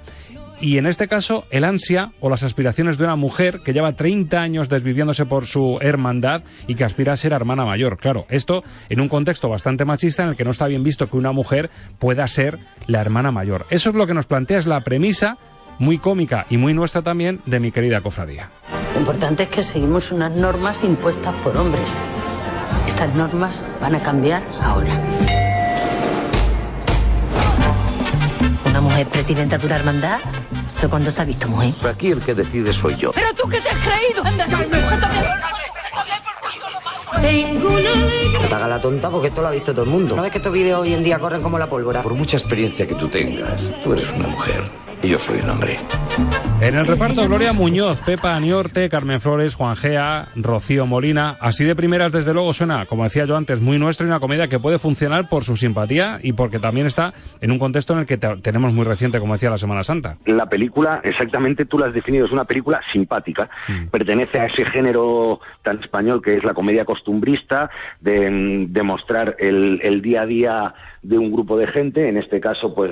y 0.64 0.78
en 0.78 0.86
este 0.86 1.10
caso 1.10 1.44
el 1.52 1.66
ansia 1.66 2.14
o 2.22 2.30
las 2.30 2.42
aspiraciones 2.42 2.98
de 2.98 3.04
una 3.04 3.18
mujer 3.18 3.60
que 3.66 3.74
lleva 3.74 3.98
30 3.98 4.42
años 4.42 4.70
desviviéndose 4.70 5.26
por 5.26 5.46
su 5.46 5.78
hermandad 5.82 6.44
y 6.68 6.76
que 6.76 6.86
aspira 6.86 7.12
a 7.12 7.18
ser 7.18 7.34
hermana 7.34 7.66
mayor. 7.66 7.98
Claro, 7.98 8.26
esto 8.30 8.64
en 8.88 9.02
un 9.02 9.10
contexto 9.10 9.50
bastante 9.50 9.84
machista 9.84 10.24
en 10.24 10.30
el 10.30 10.36
que 10.38 10.46
no 10.46 10.52
está 10.52 10.68
bien 10.68 10.82
visto 10.82 11.10
que 11.10 11.18
una 11.18 11.34
mujer 11.34 11.70
pueda 12.00 12.26
ser 12.28 12.60
la 12.88 13.02
hermana 13.02 13.30
mayor. 13.30 13.66
Eso 13.72 13.90
es 13.90 13.96
lo 13.96 14.08
que 14.08 14.14
nos 14.14 14.26
plantea, 14.26 14.58
es 14.58 14.66
la 14.66 14.82
premisa 14.86 15.38
muy 15.80 15.98
cómica 15.98 16.46
y 16.50 16.56
muy 16.56 16.74
nuestra 16.74 17.02
también 17.02 17.42
de 17.46 17.60
mi 17.60 17.74
querida 17.74 18.00
cofradía. 18.00 18.50
Lo 18.94 19.02
importante 19.02 19.44
es 19.44 19.50
que 19.50 19.64
seguimos 19.64 20.14
unas 20.14 20.34
normas 20.34 20.86
impuestas 20.86 21.36
por 21.44 21.58
hombres. 21.58 21.90
Estas 22.88 23.14
normas 23.16 23.66
van 23.82 23.96
a 23.96 24.00
cambiar 24.02 24.42
ahora. 24.62 25.43
Mujer 28.82 29.08
presidenta 29.08 29.58
de 29.58 29.66
una 29.66 29.76
hermandad, 29.76 30.20
eso 30.72 30.90
cuando 30.90 31.12
se 31.12 31.22
ha 31.22 31.26
visto 31.26 31.48
mujer. 31.48 31.74
Aquí 31.88 32.12
el 32.12 32.22
que 32.22 32.34
decide 32.34 32.74
soy 32.74 32.96
yo. 32.96 33.12
¿Pero 33.12 33.34
tú 33.34 33.48
qué 33.50 33.62
te 33.62 33.70
has 33.70 33.80
creído? 33.80 34.24
Anda, 34.26 34.48
No 38.42 38.48
te 38.50 38.56
hagas 38.56 38.70
la 38.70 38.82
tonta 38.82 39.10
porque 39.10 39.28
esto 39.28 39.42
lo 39.42 39.48
ha 39.48 39.52
visto 39.52 39.72
todo 39.74 39.84
el 39.84 39.90
mundo. 39.90 40.16
¿No 40.16 40.22
ves 40.22 40.32
que 40.32 40.38
estos 40.38 40.52
vídeos 40.52 40.82
hoy 40.82 40.94
en 40.94 41.04
día 41.04 41.20
corren 41.20 41.42
como 41.42 41.58
la 41.58 41.68
pólvora? 41.68 42.02
Por 42.02 42.14
mucha 42.14 42.38
experiencia 42.38 42.86
que 42.88 42.96
tú 42.96 43.08
tengas, 43.08 43.74
tú 43.84 43.94
eres 43.94 44.12
una 44.12 44.28
mujer 44.28 44.64
y 45.04 45.10
yo 45.10 45.20
soy 45.20 45.40
un 45.42 45.50
hombre. 45.50 45.78
En 46.62 46.78
el 46.78 46.88
reparto 46.88 47.28
Gloria 47.28 47.52
Muñoz, 47.52 48.00
Pepa 48.06 48.36
Aniorte, 48.36 48.88
Carmen 48.88 49.20
Flores, 49.20 49.56
Juan 49.56 49.76
Gea, 49.76 50.28
Rocío 50.36 50.86
Molina. 50.86 51.36
Así 51.42 51.66
de 51.66 51.76
primeras, 51.76 52.14
desde 52.14 52.34
luego, 52.34 52.54
suena, 52.54 52.86
como 52.86 53.04
decía 53.04 53.26
yo 53.26 53.36
antes, 53.36 53.60
muy 53.60 53.78
nuestra 53.78 54.06
y 54.06 54.10
una 54.10 54.22
comedia 54.22 54.48
que 54.48 54.60
puede 54.60 54.80
funcionar 54.80 55.28
por 55.28 55.44
su 55.44 55.58
simpatía 55.58 56.20
y 56.24 56.32
porque 56.32 56.60
también 56.60 56.88
está 56.88 57.14
en 57.42 57.52
un 57.52 57.60
contexto 57.60 57.94
en 57.94 58.00
el 58.00 58.06
que 58.06 58.18
tenemos 58.18 58.72
muy 58.72 58.86
reciente, 58.86 59.20
como 59.20 59.34
decía 59.34 59.50
la 59.50 59.58
Semana 59.58 59.84
Santa. 59.84 60.18
La 60.26 60.46
película, 60.46 61.02
exactamente 61.04 61.66
tú 61.66 61.78
la 61.78 61.88
has 61.88 61.94
definido, 61.94 62.26
es 62.26 62.32
una 62.32 62.46
película 62.46 62.80
simpática. 62.94 63.50
Mm. 63.68 63.88
Pertenece 63.88 64.40
a 64.40 64.46
ese 64.46 64.66
género 64.66 65.42
tan 65.64 65.82
español 65.82 66.22
que 66.22 66.38
es 66.38 66.46
la 66.46 66.54
comedia 66.54 66.86
costumbrista, 66.86 67.70
de, 68.00 68.70
mostrar 68.84 69.36
el, 69.40 69.82
el 69.84 70.02
día 70.02 70.22
a 70.22 70.26
día 70.26 70.74
de 71.04 71.18
un 71.18 71.32
grupo 71.32 71.58
de 71.58 71.68
gente, 71.68 72.08
en 72.08 72.18
este 72.18 72.40
caso, 72.40 72.74
pues 72.74 72.92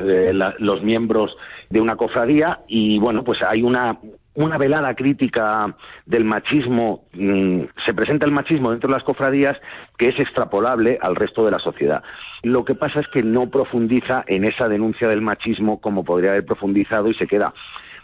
los 0.60 0.84
miembros 0.84 1.36
de 1.70 1.82
una 1.82 1.96
cofradía, 1.96 2.60
y 2.68 3.00
bueno, 3.00 3.24
pues 3.24 3.42
hay 3.42 3.64
una, 3.64 3.98
una 4.36 4.58
velada 4.58 4.94
crítica 4.96 5.76
del 6.06 6.26
machismo, 6.26 7.06
mm, 7.14 7.62
se 7.86 7.94
presenta 7.94 8.26
el 8.26 8.32
machismo 8.32 8.72
dentro 8.72 8.90
de 8.90 8.96
las 8.96 9.04
cofradías 9.04 9.58
que 9.98 10.10
es 10.10 10.20
extrapolable 10.20 11.00
al 11.02 11.16
resto 11.16 11.46
de 11.46 11.52
la 11.52 11.60
sociedad. 11.60 12.04
Lo 12.44 12.66
que 12.66 12.76
pasa 12.76 13.00
es 13.00 13.08
que 13.08 13.24
no 13.24 13.50
profundiza 13.50 14.24
en 14.28 14.44
esa 14.44 14.68
denuncia 14.68 15.08
del 15.08 15.22
machismo 15.22 15.80
como 15.80 16.04
podría 16.04 16.32
haber 16.32 16.46
profundizado 16.46 17.10
y 17.10 17.14
se 17.14 17.28
queda 17.28 17.54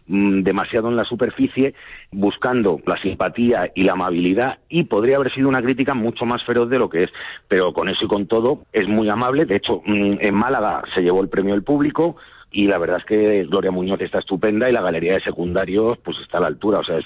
demasiado 0.07 0.89
en 0.89 0.95
la 0.95 1.03
superficie, 1.03 1.73
buscando 2.11 2.79
la 2.85 2.99
simpatía 3.01 3.71
y 3.75 3.83
la 3.83 3.93
amabilidad, 3.93 4.59
y 4.69 4.85
podría 4.85 5.17
haber 5.17 5.33
sido 5.33 5.49
una 5.49 5.61
crítica 5.61 5.93
mucho 5.93 6.25
más 6.25 6.43
feroz 6.43 6.69
de 6.69 6.79
lo 6.79 6.89
que 6.89 7.03
es. 7.03 7.09
Pero 7.47 7.73
con 7.73 7.89
eso 7.89 8.05
y 8.05 8.07
con 8.07 8.27
todo, 8.27 8.61
es 8.71 8.87
muy 8.87 9.09
amable. 9.09 9.45
De 9.45 9.55
hecho, 9.55 9.81
mm, 9.85 10.17
en 10.21 10.35
Málaga 10.35 10.83
se 10.93 11.01
llevó 11.01 11.21
el 11.21 11.29
premio 11.29 11.53
del 11.53 11.63
público, 11.63 12.15
y 12.51 12.67
la 12.67 12.77
verdad 12.77 12.97
es 12.99 13.05
que 13.05 13.45
Gloria 13.45 13.71
Muñoz 13.71 13.99
está 14.01 14.19
estupenda 14.19 14.69
y 14.69 14.73
la 14.73 14.81
galería 14.81 15.13
de 15.13 15.21
secundarios 15.21 15.97
pues 16.03 16.17
está 16.23 16.37
a 16.37 16.41
la 16.41 16.47
altura, 16.47 16.79
o 16.79 16.83
sea, 16.83 16.97
es, 16.97 17.05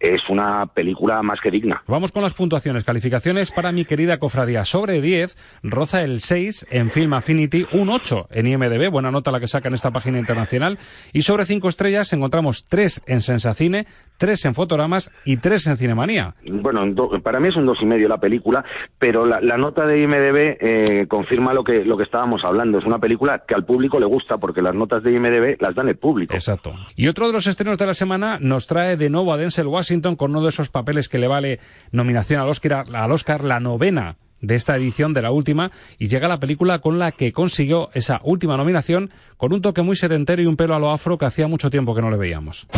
es 0.00 0.22
una 0.28 0.66
película 0.66 1.22
más 1.22 1.40
que 1.40 1.50
digna. 1.50 1.82
Vamos 1.86 2.12
con 2.12 2.22
las 2.22 2.34
puntuaciones, 2.34 2.84
calificaciones 2.84 3.50
para 3.50 3.72
mi 3.72 3.84
querida 3.84 4.18
cofradía. 4.18 4.64
Sobre 4.64 5.00
10, 5.00 5.36
roza 5.62 6.02
el 6.02 6.20
6 6.20 6.68
en 6.70 6.90
Film 6.90 7.12
Affinity, 7.14 7.66
un 7.72 7.88
8 7.88 8.28
en 8.30 8.46
IMDB, 8.46 8.90
buena 8.90 9.10
nota 9.10 9.32
la 9.32 9.40
que 9.40 9.46
saca 9.46 9.68
en 9.68 9.74
esta 9.74 9.90
página 9.90 10.18
internacional, 10.18 10.78
y 11.12 11.22
sobre 11.22 11.44
5 11.44 11.68
estrellas 11.68 12.12
encontramos 12.12 12.64
3 12.68 13.02
en 13.06 13.20
Sensacine, 13.20 13.86
3 14.18 14.44
en 14.46 14.54
Fotogramas 14.54 15.10
y 15.24 15.38
3 15.38 15.66
en 15.68 15.76
Cinemanía. 15.76 16.34
Bueno, 16.46 16.82
para 17.22 17.40
mí 17.40 17.48
es 17.48 17.56
un 17.56 17.66
dos 17.66 17.78
y 17.80 17.86
medio 17.86 18.08
la 18.08 18.18
película, 18.18 18.64
pero 18.98 19.26
la, 19.26 19.40
nota 19.58 19.86
de 19.86 20.00
IMDB 20.00 20.56
eh, 20.60 21.06
confirma 21.08 21.52
lo 21.52 21.64
que, 21.64 21.84
lo 21.84 21.96
que 21.96 22.04
estábamos 22.04 22.44
hablando, 22.44 22.78
es 22.78 22.84
una 22.84 22.98
película 22.98 23.44
que 23.46 23.54
al 23.54 23.64
público 23.64 23.98
le 23.98 24.06
gusta 24.06 24.38
porque 24.38 24.62
las 24.68 24.74
notas 24.74 25.02
de 25.02 25.12
IMDB 25.12 25.60
las 25.60 25.74
dan 25.74 25.88
el 25.88 25.96
público. 25.96 26.34
Exacto. 26.34 26.74
Y 26.94 27.08
otro 27.08 27.26
de 27.26 27.32
los 27.32 27.46
estrenos 27.46 27.78
de 27.78 27.86
la 27.86 27.94
semana 27.94 28.38
nos 28.40 28.66
trae 28.66 28.96
de 28.98 29.08
nuevo 29.08 29.32
a 29.32 29.38
Denzel 29.38 29.66
Washington 29.66 30.14
con 30.14 30.32
uno 30.32 30.42
de 30.42 30.50
esos 30.50 30.68
papeles 30.68 31.08
que 31.08 31.18
le 31.18 31.26
vale 31.26 31.58
nominación 31.90 32.40
al 32.40 32.48
Oscar, 32.48 32.84
al 32.94 33.12
Oscar 33.12 33.44
la 33.44 33.60
novena 33.60 34.16
de 34.40 34.54
esta 34.54 34.76
edición, 34.76 35.14
de 35.14 35.22
la 35.22 35.32
última, 35.32 35.72
y 35.98 36.08
llega 36.08 36.28
la 36.28 36.38
película 36.38 36.78
con 36.78 36.98
la 36.98 37.12
que 37.12 37.32
consiguió 37.32 37.90
esa 37.94 38.20
última 38.22 38.56
nominación 38.56 39.10
con 39.36 39.52
un 39.52 39.62
toque 39.62 39.82
muy 39.82 39.96
sedentario 39.96 40.44
y 40.44 40.46
un 40.46 40.56
pelo 40.56 40.74
a 40.74 40.78
lo 40.78 40.90
afro 40.90 41.18
que 41.18 41.24
hacía 41.24 41.48
mucho 41.48 41.70
tiempo 41.70 41.94
que 41.94 42.02
no 42.02 42.10
le 42.10 42.18
veíamos. 42.18 42.68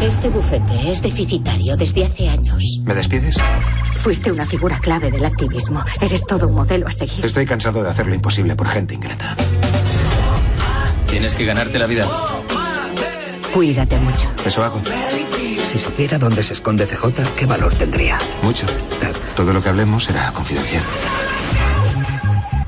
Este 0.00 0.28
bufete 0.28 0.90
es 0.90 1.02
deficitario 1.02 1.76
desde 1.76 2.04
hace 2.04 2.28
años. 2.28 2.62
¿Me 2.84 2.94
despides? 2.94 3.38
Fuiste 3.96 4.30
una 4.30 4.44
figura 4.44 4.78
clave 4.78 5.10
del 5.10 5.24
activismo. 5.24 5.82
Eres 6.02 6.26
todo 6.26 6.48
un 6.48 6.54
modelo 6.54 6.86
a 6.86 6.92
seguir. 6.92 7.24
Estoy 7.24 7.46
cansado 7.46 7.82
de 7.82 7.88
hacer 7.88 8.06
lo 8.06 8.14
imposible 8.14 8.54
por 8.54 8.68
gente 8.68 8.94
ingrata. 8.94 9.34
Tienes 11.14 11.36
que 11.36 11.44
ganarte 11.44 11.78
la 11.78 11.86
vida. 11.86 12.08
Cuídate 13.54 13.96
mucho. 13.98 14.28
Eso 14.44 14.64
hago. 14.64 14.82
Si 15.62 15.78
supiera 15.78 16.18
dónde 16.18 16.42
se 16.42 16.54
esconde 16.54 16.86
CJ, 16.86 17.22
¿qué 17.38 17.46
valor 17.46 17.72
tendría? 17.76 18.18
Mucho. 18.42 18.66
Todo 19.36 19.52
lo 19.52 19.62
que 19.62 19.68
hablemos 19.68 20.06
será 20.06 20.32
confidencial. 20.32 20.82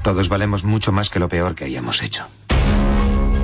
Todos 0.04 0.28
valemos 0.28 0.62
mucho 0.62 0.92
más 0.92 1.10
que 1.10 1.18
lo 1.18 1.28
peor 1.28 1.56
que 1.56 1.64
hayamos 1.64 2.04
hecho. 2.04 2.24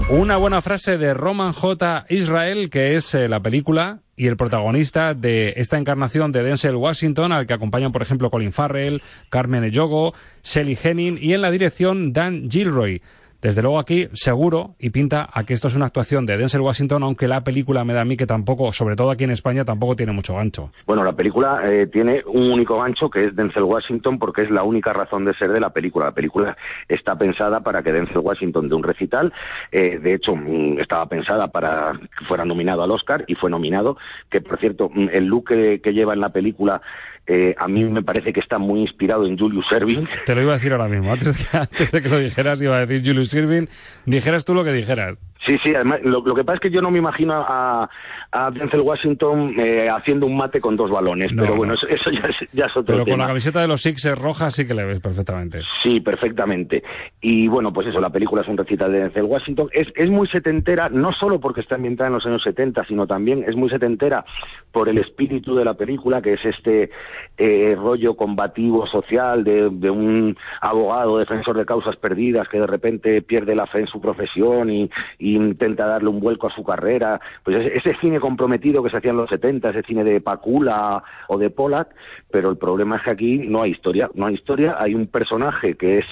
Una 0.09 0.37
buena 0.37 0.63
frase 0.63 0.99
de 0.99 1.15
Roman 1.15 1.53
J. 1.53 2.07
Israel, 2.09 2.71
que 2.71 2.95
es 2.95 3.13
eh, 3.17 3.29
la 3.29 3.41
película 3.41 4.03
y 4.15 4.29
el 4.29 4.37
protagonista 4.37 5.15
de 5.15 5.55
esta 5.57 5.79
encarnación 5.79 6.31
de 6.31 6.45
Denzel 6.45 6.77
Washington, 6.77 7.33
al 7.33 7.49
que 7.49 7.55
acompañan, 7.55 7.91
por 7.91 8.03
ejemplo, 8.03 8.31
Colin 8.31 8.53
Farrell, 8.53 9.03
Carmen 9.31 9.65
Eyogo, 9.65 10.15
Shelly 10.45 10.79
Henning 10.81 11.19
y 11.21 11.33
en 11.33 11.43
la 11.43 11.51
dirección 11.51 12.13
Dan 12.13 12.49
Gilroy. 12.49 13.03
Desde 13.43 13.61
luego 13.61 13.81
aquí 13.81 14.07
seguro 14.13 14.77
y 14.79 14.91
pinta 14.91 15.29
a 15.33 15.43
que 15.43 15.53
esto 15.53 15.67
es 15.67 15.75
una 15.75 15.87
actuación 15.87 16.27
de 16.27 16.37
Denzel 16.37 16.61
Washington, 16.61 17.03
aunque 17.03 17.27
la 17.27 17.43
película 17.43 17.85
me 17.85 17.93
da 17.93 18.03
a 18.03 18.05
mí 18.05 18.17
que 18.17 18.25
tampoco, 18.25 18.73
sobre 18.73 18.95
todo 18.95 19.11
aquí 19.11 19.25
en 19.25 19.33
España, 19.33 19.65
tampoco 19.65 19.97
tiene 19.97 20.13
mucho 20.13 20.37
gancho. 20.37 20.71
Bueno, 20.87 21.03
la 21.03 21.15
película 21.15 21.61
eh, 21.65 21.89
tiene 21.89 22.23
un 22.25 22.53
único 22.53 22.79
gancho 22.79 23.11
que 23.11 23.25
es 23.25 23.35
Denzel 23.35 23.65
Washington 23.65 24.21
porque 24.21 24.43
es 24.43 24.51
la 24.53 24.63
única 24.63 24.93
razón 24.93 25.25
de 25.25 25.35
ser 25.35 25.51
de 25.51 25.59
la 25.59 25.71
película. 25.71 26.05
La 26.05 26.15
película 26.15 26.57
está 26.87 27.19
pensada 27.19 27.65
para 27.65 27.83
que 27.83 27.93
Denzel 27.93 28.19
Washington 28.19 28.69
dé 28.69 28.77
un 28.77 28.85
recital. 28.85 29.33
Eh, 29.73 29.99
de 29.99 30.15
hecho, 30.15 30.37
mm, 30.37 30.79
estaba 30.79 31.07
pensada 31.09 31.49
para 31.49 31.95
que 32.17 32.25
fuera 32.27 32.45
nominado 32.45 32.85
al 32.85 32.93
Oscar 32.93 33.25
y 33.27 33.35
fue 33.35 33.51
nominado. 33.51 33.97
Que 34.31 34.41
por 34.41 34.61
cierto, 34.61 34.89
mm, 34.89 35.09
el 35.13 35.25
look 35.25 35.49
que 35.49 35.93
lleva 35.93 36.15
en 36.15 36.21
la 36.21 36.29
película 36.29 36.81
eh, 37.27 37.55
a 37.57 37.69
mí 37.69 37.85
me 37.85 38.03
parece 38.03 38.33
que 38.33 38.41
está 38.41 38.59
muy 38.59 38.81
inspirado 38.81 39.27
en 39.27 39.39
Julius 39.39 39.67
Erving. 39.71 40.09
Te 40.27 40.35
lo 40.35 40.43
iba 40.43 40.53
a 40.53 40.57
decir 40.57 40.73
ahora 40.73 40.89
mismo. 40.89 41.13
Antes, 41.13 41.93
de 41.93 42.03
que 42.03 42.09
lo 42.09 42.19
dijeras, 42.19 42.61
iba 42.61 42.77
a 42.77 42.87
decir 42.87 43.07
Julius 43.07 43.33
Erving. 43.35 43.69
Dijeras 44.07 44.45
tú 44.45 44.55
lo 44.55 44.65
que 44.65 44.73
dijeras. 44.73 45.17
Sí, 45.47 45.59
sí, 45.65 45.75
además, 45.75 46.01
lo, 46.03 46.23
que 46.23 46.45
pasa 46.45 46.57
es 46.57 46.61
que 46.61 46.71
yo 46.71 46.81
no 46.83 46.91
me 46.91 46.99
imagino 46.99 47.35
a, 47.35 47.89
a 48.33 48.51
Denzel 48.51 48.81
Washington 48.81 49.55
eh, 49.59 49.91
haciendo 49.91 50.25
un 50.27 50.37
mate 50.37 50.61
con 50.61 50.75
dos 50.75 50.91
balones, 50.91 51.31
pero 51.37 51.55
bueno, 51.55 51.75
eso, 51.75 52.11
ya, 52.11 52.21
es, 52.21 52.51
ya, 52.53 52.65
es, 52.65 52.77
otro 52.77 52.95
Pero 52.95 53.07
con 53.07 53.19
la 53.19 53.27
camiseta 53.27 53.61
de 53.61 53.69
los 53.69 53.83
Sixers 53.83 54.19
roja 54.19 54.51
sí 54.51 54.67
que 54.67 54.73
le 54.73 54.85
ves 54.85 55.01
perfectamente. 55.01 55.61
Sí, 55.83 56.01
perfectamente. 56.01 56.83
Y 57.21 57.47
bueno, 57.49 57.75
pues 57.75 57.89
eso, 57.89 58.01
la 58.01 58.09
película 58.11 58.41
es 58.41 58.49
un 58.49 58.57
recital 58.57 58.91
de 58.91 59.01
Denzel 59.01 59.25
Washington. 59.25 59.69
Es, 59.73 59.89
es 59.95 60.09
muy 60.09 60.27
setentera, 60.29 60.89
no 60.89 61.13
solo 61.13 61.41
porque 61.41 61.61
está 61.61 61.75
ambientada 61.75 62.09
en 62.09 62.15
los 62.15 62.27
años 62.27 62.43
70, 62.43 62.87
sino 62.87 63.07
también 63.07 63.45
es 63.47 63.55
muy 63.55 63.69
setentera 63.69 64.25
por 64.73 64.89
el 64.89 64.97
espíritu 64.97 65.55
de 65.55 65.67
la 65.67 65.75
película, 65.75 66.23
que 66.23 66.33
es 66.33 66.45
este 66.45 66.91
eh, 67.39 67.75
rollo 67.77 68.15
combativo 68.15 68.87
social 68.87 69.45
de, 69.45 69.71
de 69.71 69.91
un 69.91 70.37
abogado 70.61 71.19
defensor 71.19 71.57
de 71.57 71.67
causas 71.67 71.97
perdidas 71.97 72.49
que 72.49 72.61
de 72.61 72.67
repente 72.67 73.23
pierde 73.23 73.55
la 73.55 73.67
fe 73.67 73.81
en 73.81 73.87
su 73.87 74.01
profesión 74.01 74.71
y 74.71 74.91
intenta 75.19 75.87
darle 75.87 76.09
un 76.09 76.21
vuelco 76.21 76.47
a 76.47 76.55
su 76.55 76.63
carrera. 76.63 77.21
Pues 77.45 77.73
ese 77.75 77.97
cine 78.01 78.21
comprometido 78.21 78.83
que 78.83 78.91
se 78.91 78.99
hacía 78.99 79.11
en 79.11 79.17
los 79.17 79.31
70, 79.31 79.71
ese 79.71 79.83
cine 79.83 80.05
de 80.05 80.21
Pacula 80.21 81.03
o 81.29 81.39
de 81.39 81.51
Pollack, 81.51 81.95
pero 82.33 82.51
el 82.51 82.57
problema 82.57 82.97
es 82.97 83.03
que 83.03 83.11
aquí 83.11 83.39
no 83.39 83.63
hay 83.63 83.73
historia, 83.73 84.11
no 84.15 84.27
hay 84.27 84.35
historia, 84.35 84.77
hay 84.79 84.95
un 84.95 85.07
personaje 85.07 85.75
que 85.75 85.99
es 85.99 86.07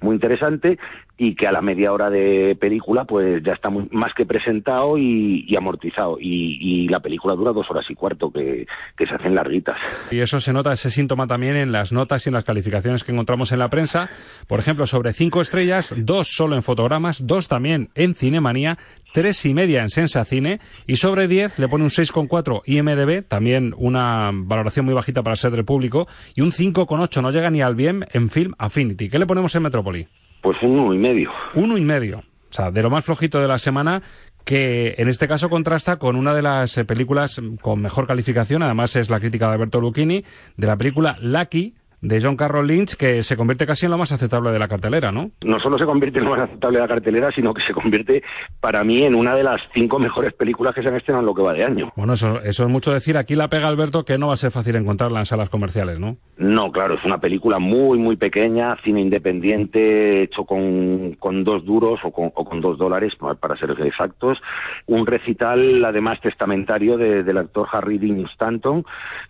muy 0.00 0.14
interesante 0.14 0.78
y 1.18 1.34
que 1.34 1.46
a 1.46 1.52
la 1.52 1.62
media 1.62 1.92
hora 1.92 2.10
de 2.10 2.56
película 2.60 3.04
pues 3.04 3.42
ya 3.42 3.52
está 3.52 3.70
más 3.70 4.12
que 4.14 4.26
presentado 4.26 4.98
y, 4.98 5.54
amortizado. 5.56 6.18
Y, 6.20 6.88
la 6.88 7.00
película 7.00 7.34
dura 7.34 7.52
dos 7.52 7.66
horas 7.70 7.86
y 7.88 7.94
cuarto 7.94 8.30
que, 8.30 8.66
se 8.98 9.14
hacen 9.14 9.34
larguitas. 9.34 9.76
Y 10.10 10.20
eso 10.20 10.40
se 10.40 10.52
nota 10.52 10.72
ese 10.72 10.90
síntoma 10.90 11.26
también 11.26 11.56
en 11.56 11.72
las 11.72 11.92
notas 11.92 12.26
y 12.26 12.28
en 12.28 12.34
las 12.34 12.44
calificaciones 12.44 13.02
que 13.02 13.12
encontramos 13.12 13.52
en 13.52 13.58
la 13.58 13.70
prensa. 13.70 14.10
Por 14.46 14.58
ejemplo 14.60 14.86
sobre 14.86 15.12
cinco 15.12 15.40
estrellas 15.40 15.94
dos 15.96 16.28
solo 16.28 16.54
en 16.54 16.62
fotogramas 16.62 17.26
dos 17.26 17.48
también 17.48 17.90
en 17.94 18.14
Cinemanía 18.14 18.78
tres 19.16 19.46
y 19.46 19.54
media 19.54 19.80
en 19.80 19.88
Sensacine 19.88 20.60
y 20.86 20.96
sobre 20.96 21.26
diez 21.26 21.58
le 21.58 21.68
pone 21.68 21.84
un 21.84 21.88
6,4 21.88 22.60
IMDB 22.66 23.26
también 23.26 23.74
una 23.78 24.30
valoración 24.30 24.84
muy 24.84 24.92
bajita 24.92 25.22
para 25.22 25.36
ser 25.36 25.52
del 25.52 25.64
público 25.64 26.06
y 26.34 26.42
un 26.42 26.50
5,8 26.50 27.22
no 27.22 27.30
llega 27.30 27.48
ni 27.48 27.62
al 27.62 27.74
bien 27.74 28.04
en 28.12 28.28
Film 28.28 28.52
Affinity 28.58 29.08
¿qué 29.08 29.18
le 29.18 29.24
ponemos 29.24 29.54
en 29.54 29.62
Metrópoli? 29.62 30.06
Pues 30.42 30.58
un 30.62 30.78
uno 30.78 30.92
y 30.92 30.98
medio. 30.98 31.30
Uno 31.54 31.78
y 31.78 31.80
medio. 31.80 32.18
O 32.18 32.52
sea, 32.52 32.70
de 32.70 32.82
lo 32.82 32.90
más 32.90 33.06
flojito 33.06 33.40
de 33.40 33.48
la 33.48 33.58
semana, 33.58 34.02
que 34.44 34.94
en 34.98 35.08
este 35.08 35.26
caso 35.26 35.48
contrasta 35.48 35.96
con 35.96 36.14
una 36.14 36.34
de 36.34 36.42
las 36.42 36.76
eh, 36.76 36.84
películas 36.84 37.40
con 37.62 37.80
mejor 37.80 38.06
calificación, 38.06 38.62
además 38.62 38.96
es 38.96 39.08
la 39.08 39.18
crítica 39.18 39.48
de 39.48 39.54
Alberto 39.54 39.80
Lucchini, 39.80 40.24
de 40.58 40.66
la 40.66 40.76
película 40.76 41.16
Lucky, 41.22 41.74
de 42.00 42.20
John 42.20 42.36
Carroll 42.36 42.66
Lynch 42.66 42.96
que 42.96 43.22
se 43.22 43.36
convierte 43.36 43.66
casi 43.66 43.86
en 43.86 43.92
lo 43.92 43.98
más 43.98 44.12
aceptable 44.12 44.50
de 44.50 44.58
la 44.58 44.68
cartelera, 44.68 45.12
¿no? 45.12 45.30
No 45.42 45.60
solo 45.60 45.78
se 45.78 45.86
convierte 45.86 46.18
en 46.18 46.24
lo 46.24 46.30
más 46.32 46.40
aceptable 46.40 46.78
de 46.78 46.82
la 46.82 46.88
cartelera, 46.88 47.30
sino 47.32 47.54
que 47.54 47.62
se 47.62 47.72
convierte 47.72 48.22
para 48.60 48.84
mí 48.84 49.02
en 49.02 49.14
una 49.14 49.34
de 49.34 49.42
las 49.42 49.60
cinco 49.74 49.98
mejores 49.98 50.32
películas 50.34 50.74
que 50.74 50.82
se 50.82 50.88
han 50.88 50.96
estrenado 50.96 51.20
en 51.20 51.26
lo 51.26 51.34
que 51.34 51.42
va 51.42 51.54
de 51.54 51.64
año. 51.64 51.92
Bueno, 51.96 52.14
eso, 52.14 52.40
eso 52.42 52.64
es 52.64 52.70
mucho 52.70 52.92
decir. 52.92 53.16
Aquí 53.16 53.34
la 53.34 53.48
pega 53.48 53.68
Alberto 53.68 54.04
que 54.04 54.18
no 54.18 54.28
va 54.28 54.34
a 54.34 54.38
ser 54.38 54.50
fácil 54.50 54.76
encontrarla 54.76 55.20
en 55.20 55.26
salas 55.26 55.50
comerciales, 55.50 55.98
¿no? 55.98 56.16
No, 56.36 56.70
claro, 56.70 56.94
es 56.94 57.04
una 57.04 57.18
película 57.18 57.58
muy, 57.58 57.98
muy 57.98 58.16
pequeña, 58.16 58.76
cine 58.84 59.00
independiente, 59.00 60.22
hecho 60.22 60.44
con, 60.44 61.14
con 61.18 61.44
dos 61.44 61.64
duros 61.64 62.00
o 62.04 62.10
con, 62.10 62.30
o 62.34 62.44
con 62.44 62.60
dos 62.60 62.76
dólares, 62.76 63.14
para 63.16 63.56
ser 63.56 63.70
exactos. 63.86 64.38
Un 64.86 65.06
recital, 65.06 65.82
además, 65.84 66.20
testamentario 66.20 66.98
de, 66.98 67.22
del 67.22 67.38
actor 67.38 67.66
Harry 67.72 67.98
Dean 67.98 68.26
Stanton, 68.32 68.84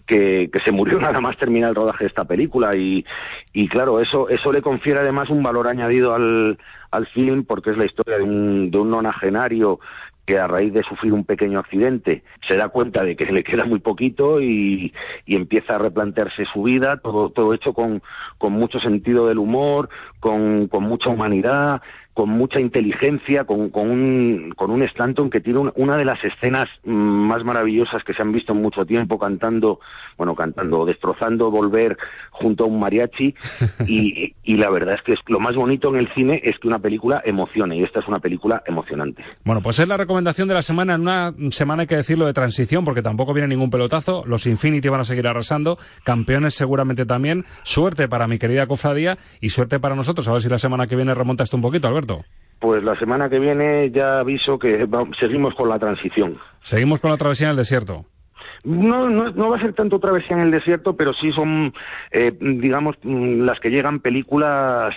que, 0.04 0.50
que 0.52 0.60
se 0.60 0.72
murió 0.72 0.98
nada 1.00 1.20
más 1.20 1.36
terminar 1.36 1.70
el 1.70 1.76
rodaje 1.76 2.04
de 2.04 2.08
esta 2.08 2.24
película. 2.24 2.55
Y, 2.76 3.04
y 3.52 3.68
claro, 3.68 4.00
eso, 4.00 4.28
eso 4.28 4.52
le 4.52 4.62
confiere 4.62 5.00
además 5.00 5.30
un 5.30 5.42
valor 5.42 5.68
añadido 5.68 6.14
al, 6.14 6.58
al 6.90 7.06
film, 7.08 7.44
porque 7.44 7.70
es 7.70 7.76
la 7.76 7.84
historia 7.84 8.18
de 8.18 8.24
un, 8.24 8.70
de 8.70 8.78
un 8.78 8.90
nonagenario 8.90 9.80
que 10.26 10.38
a 10.38 10.48
raíz 10.48 10.74
de 10.74 10.82
sufrir 10.82 11.12
un 11.12 11.24
pequeño 11.24 11.60
accidente 11.60 12.24
se 12.48 12.56
da 12.56 12.68
cuenta 12.68 13.04
de 13.04 13.14
que 13.14 13.26
le 13.26 13.44
queda 13.44 13.64
muy 13.64 13.78
poquito 13.78 14.42
y, 14.42 14.92
y 15.24 15.36
empieza 15.36 15.76
a 15.76 15.78
replantearse 15.78 16.44
su 16.52 16.64
vida, 16.64 16.96
todo, 16.96 17.30
todo 17.30 17.54
hecho 17.54 17.72
con, 17.72 18.02
con 18.36 18.52
mucho 18.52 18.80
sentido 18.80 19.28
del 19.28 19.38
humor, 19.38 19.88
con, 20.18 20.66
con 20.66 20.82
mucha 20.82 21.10
humanidad, 21.10 21.80
con 22.16 22.30
mucha 22.30 22.60
inteligencia, 22.60 23.44
con, 23.44 23.68
con, 23.68 23.90
un, 23.90 24.54
con 24.56 24.70
un 24.70 24.82
Stanton 24.84 25.28
que 25.28 25.42
tiene 25.42 25.70
una 25.74 25.98
de 25.98 26.06
las 26.06 26.18
escenas 26.24 26.66
más 26.82 27.44
maravillosas 27.44 28.02
que 28.04 28.14
se 28.14 28.22
han 28.22 28.32
visto 28.32 28.54
en 28.54 28.62
mucho 28.62 28.86
tiempo 28.86 29.18
cantando, 29.18 29.80
bueno, 30.16 30.34
cantando, 30.34 30.86
destrozando 30.86 31.50
Volver 31.50 31.98
junto 32.30 32.64
a 32.64 32.68
un 32.68 32.80
mariachi. 32.80 33.34
Y, 33.86 34.34
y, 34.42 34.56
la 34.56 34.70
verdad 34.70 34.94
es 34.96 35.02
que 35.02 35.12
es, 35.12 35.20
lo 35.28 35.38
más 35.38 35.54
bonito 35.54 35.90
en 35.90 35.96
el 35.96 36.08
cine 36.14 36.40
es 36.42 36.58
que 36.58 36.66
una 36.66 36.78
película 36.78 37.22
emocione 37.24 37.76
y 37.76 37.84
esta 37.84 38.00
es 38.00 38.08
una 38.08 38.18
película 38.18 38.62
emocionante. 38.66 39.22
Bueno, 39.44 39.60
pues 39.60 39.78
es 39.78 39.86
la 39.86 39.96
recomendación 39.96 40.48
de 40.48 40.54
la 40.54 40.62
semana, 40.62 40.94
en 40.94 41.02
una 41.02 41.32
semana 41.50 41.82
hay 41.82 41.86
que 41.86 41.96
decirlo 41.96 42.26
de 42.26 42.32
transición 42.32 42.84
porque 42.84 43.02
tampoco 43.02 43.32
viene 43.32 43.48
ningún 43.48 43.70
pelotazo, 43.70 44.24
los 44.26 44.46
Infinity 44.46 44.88
van 44.88 45.02
a 45.02 45.04
seguir 45.04 45.26
arrasando, 45.28 45.78
campeones 46.02 46.54
seguramente 46.54 47.06
también, 47.06 47.44
suerte 47.62 48.08
para 48.08 48.26
mi 48.26 48.38
querida 48.38 48.66
cofradía 48.66 49.18
y 49.40 49.50
suerte 49.50 49.78
para 49.78 49.94
nosotros, 49.94 50.26
a 50.26 50.32
ver 50.32 50.42
si 50.42 50.48
la 50.48 50.58
semana 50.58 50.86
que 50.86 50.96
viene 50.96 51.14
remonta 51.14 51.44
esto 51.44 51.56
un 51.56 51.62
poquito, 51.62 51.86
Alberto. 51.86 52.05
Pues 52.58 52.82
la 52.82 52.98
semana 52.98 53.28
que 53.28 53.38
viene 53.38 53.90
ya 53.90 54.20
aviso 54.20 54.58
que 54.58 54.88
seguimos 55.20 55.54
con 55.54 55.68
la 55.68 55.78
transición. 55.78 56.38
Seguimos 56.60 57.00
con 57.00 57.10
la 57.10 57.16
travesía 57.16 57.48
en 57.48 57.50
el 57.52 57.56
desierto. 57.56 58.06
No, 58.66 59.08
no, 59.08 59.30
no, 59.30 59.48
va 59.48 59.58
a 59.58 59.60
ser 59.60 59.74
tanto 59.74 60.00
travesía 60.00 60.36
en 60.36 60.42
el 60.42 60.50
desierto, 60.50 60.96
pero 60.96 61.14
sí 61.14 61.30
son, 61.30 61.72
eh, 62.10 62.32
digamos, 62.40 62.96
mm, 63.00 63.42
las 63.42 63.60
que 63.60 63.70
llegan 63.70 64.00
películas 64.00 64.92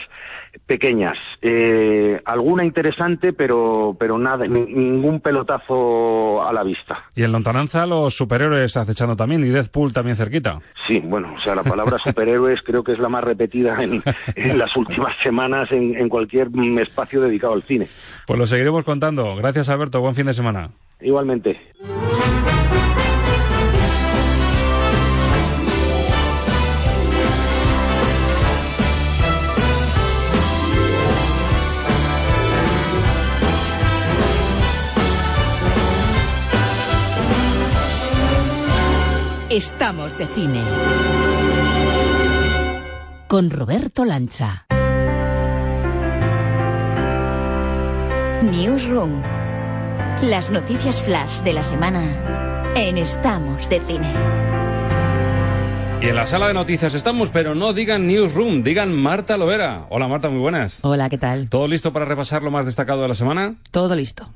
pequeñas. 0.66 1.16
Eh, 1.44 2.20
alguna 2.26 2.66
interesante, 2.66 3.32
pero, 3.32 3.96
pero 4.00 4.18
nada, 4.18 4.48
ningún 4.48 5.20
pelotazo 5.20 6.42
a 6.42 6.52
la 6.52 6.64
vista. 6.64 7.06
Y 7.16 7.22
en 7.22 7.32
lontananza 7.32 7.86
los 7.86 8.18
superhéroes 8.18 8.76
acechando 8.76 9.16
también, 9.16 9.44
y 9.46 9.50
Deadpool 9.50 9.94
también 9.94 10.18
cerquita. 10.18 10.60
Sí, 10.88 11.00
bueno, 11.04 11.36
o 11.38 11.42
sea, 11.44 11.54
la 11.54 11.64
palabra 11.64 12.00
superhéroes 12.04 12.64
creo 12.64 12.84
que 12.84 12.94
es 12.94 13.00
la 13.00 13.10
más 13.10 13.24
repetida 13.24 13.84
en, 13.84 14.02
en 14.36 14.58
las 14.58 14.76
últimas 14.76 15.16
semanas 15.22 15.72
en, 15.72 15.96
en 15.96 16.10
cualquier 16.10 16.48
espacio 16.80 17.22
dedicado 17.22 17.54
al 17.54 17.62
cine. 17.68 17.88
Pues 18.26 18.40
lo 18.40 18.48
seguiremos 18.48 18.84
contando. 18.84 19.36
Gracias, 19.36 19.70
Alberto. 19.70 20.02
Buen 20.02 20.16
fin 20.16 20.26
de 20.26 20.34
semana. 20.34 20.72
Igualmente. 21.02 21.60
Estamos 39.50 40.16
de 40.16 40.28
cine. 40.28 40.62
Con 43.28 43.50
Roberto 43.50 44.06
Lancha. 44.06 44.68
Newsroom. 48.44 49.24
Las 50.22 50.52
noticias 50.52 51.02
flash 51.02 51.42
de 51.42 51.54
la 51.54 51.64
semana 51.64 52.74
en 52.76 53.00
Estamos 53.00 53.68
de 53.70 53.80
cine. 53.88 54.14
Y 56.04 56.10
en 56.10 56.16
la 56.16 56.28
sala 56.28 56.48
de 56.50 56.54
noticias 56.54 56.94
estamos, 56.94 57.32
pero 57.32 57.56
no 57.56 57.74
digan 57.74 58.06
Newsroom, 58.06 58.62
digan 58.62 58.96
Marta 58.96 59.36
Lovera. 59.36 59.88
Hola 59.90 60.08
Marta, 60.08 60.30
muy 60.30 60.42
buenas. 60.42 60.78
Hola, 60.84 61.10
¿qué 61.10 61.18
tal? 61.18 61.50
¿Todo 61.50 61.68
listo 61.68 61.92
para 61.92 62.06
repasar 62.06 62.44
lo 62.44 62.52
más 62.52 62.68
destacado 62.68 63.02
de 63.02 63.08
la 63.08 63.16
semana? 63.16 63.56
Todo 63.72 63.96
listo. 63.96 64.30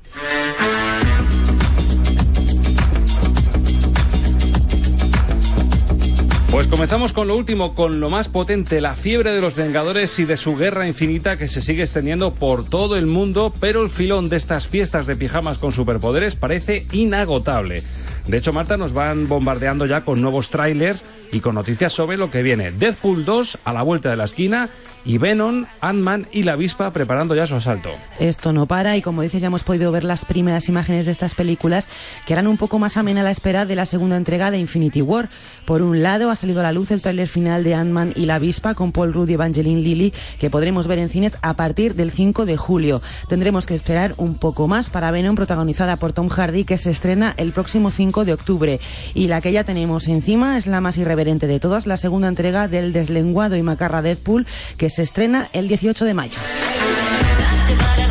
Pues 6.54 6.68
comenzamos 6.68 7.12
con 7.12 7.26
lo 7.26 7.36
último, 7.36 7.74
con 7.74 7.98
lo 7.98 8.10
más 8.10 8.28
potente, 8.28 8.80
la 8.80 8.94
fiebre 8.94 9.32
de 9.32 9.40
los 9.40 9.56
Vengadores 9.56 10.20
y 10.20 10.24
de 10.24 10.36
su 10.36 10.54
guerra 10.54 10.86
infinita 10.86 11.36
que 11.36 11.48
se 11.48 11.60
sigue 11.60 11.82
extendiendo 11.82 12.32
por 12.32 12.64
todo 12.64 12.96
el 12.96 13.08
mundo, 13.08 13.52
pero 13.58 13.82
el 13.82 13.90
filón 13.90 14.28
de 14.28 14.36
estas 14.36 14.68
fiestas 14.68 15.08
de 15.08 15.16
pijamas 15.16 15.58
con 15.58 15.72
superpoderes 15.72 16.36
parece 16.36 16.86
inagotable. 16.92 17.82
De 18.28 18.36
hecho, 18.36 18.52
Marta, 18.52 18.76
nos 18.76 18.92
van 18.92 19.26
bombardeando 19.26 19.84
ya 19.84 20.04
con 20.04 20.22
nuevos 20.22 20.50
trailers 20.50 21.02
y 21.34 21.40
con 21.40 21.56
noticias 21.56 21.92
sobre 21.92 22.16
lo 22.16 22.30
que 22.30 22.42
viene. 22.42 22.70
Deadpool 22.70 23.24
2 23.24 23.58
a 23.64 23.72
la 23.72 23.82
vuelta 23.82 24.10
de 24.10 24.16
la 24.16 24.24
esquina 24.24 24.70
y 25.04 25.18
Venom, 25.18 25.66
Ant-Man 25.80 26.28
y 26.32 26.44
la 26.44 26.52
avispa 26.52 26.92
preparando 26.92 27.34
ya 27.34 27.46
su 27.46 27.56
asalto. 27.56 27.90
Esto 28.18 28.52
no 28.52 28.66
para 28.66 28.96
y 28.96 29.02
como 29.02 29.20
dices 29.20 29.42
ya 29.42 29.48
hemos 29.48 29.64
podido 29.64 29.92
ver 29.92 30.04
las 30.04 30.24
primeras 30.24 30.68
imágenes 30.68 31.06
de 31.06 31.12
estas 31.12 31.34
películas 31.34 31.88
que 32.26 32.32
harán 32.32 32.46
un 32.46 32.56
poco 32.56 32.78
más 32.78 32.96
amena 32.96 33.22
la 33.22 33.30
espera 33.30 33.66
de 33.66 33.74
la 33.74 33.84
segunda 33.84 34.16
entrega 34.16 34.50
de 34.50 34.58
Infinity 34.58 35.02
War. 35.02 35.28
Por 35.66 35.82
un 35.82 36.02
lado 36.02 36.30
ha 36.30 36.36
salido 36.36 36.60
a 36.60 36.62
la 36.62 36.72
luz 36.72 36.90
el 36.90 37.02
tráiler 37.02 37.28
final 37.28 37.64
de 37.64 37.74
Ant-Man 37.74 38.12
y 38.16 38.26
la 38.26 38.36
avispa 38.36 38.74
con 38.74 38.92
Paul 38.92 39.12
Rudd 39.12 39.28
y 39.28 39.34
Evangeline 39.34 39.82
Lilly 39.82 40.14
que 40.38 40.50
podremos 40.50 40.86
ver 40.86 40.98
en 41.00 41.10
cines 41.10 41.36
a 41.42 41.54
partir 41.54 41.94
del 41.94 42.10
5 42.10 42.46
de 42.46 42.56
julio. 42.56 43.02
Tendremos 43.28 43.66
que 43.66 43.74
esperar 43.74 44.14
un 44.16 44.36
poco 44.36 44.68
más 44.68 44.88
para 44.88 45.10
Venom 45.10 45.34
protagonizada 45.34 45.96
por 45.96 46.12
Tom 46.12 46.28
Hardy 46.28 46.64
que 46.64 46.78
se 46.78 46.90
estrena 46.90 47.34
el 47.36 47.52
próximo 47.52 47.90
5 47.90 48.24
de 48.24 48.32
octubre. 48.32 48.80
Y 49.12 49.26
la 49.26 49.40
que 49.40 49.52
ya 49.52 49.64
tenemos 49.64 50.08
encima 50.08 50.56
es 50.56 50.66
la 50.66 50.80
más 50.80 50.96
irreverente 50.96 51.23
de 51.24 51.58
todas, 51.58 51.86
la 51.86 51.96
segunda 51.96 52.28
entrega 52.28 52.68
del 52.68 52.92
deslenguado 52.92 53.56
y 53.56 53.62
macarra 53.62 54.02
Deadpool 54.02 54.46
que 54.76 54.90
se 54.90 55.02
estrena 55.02 55.48
el 55.54 55.68
18 55.68 56.04
de 56.04 56.12
mayo. 56.12 56.38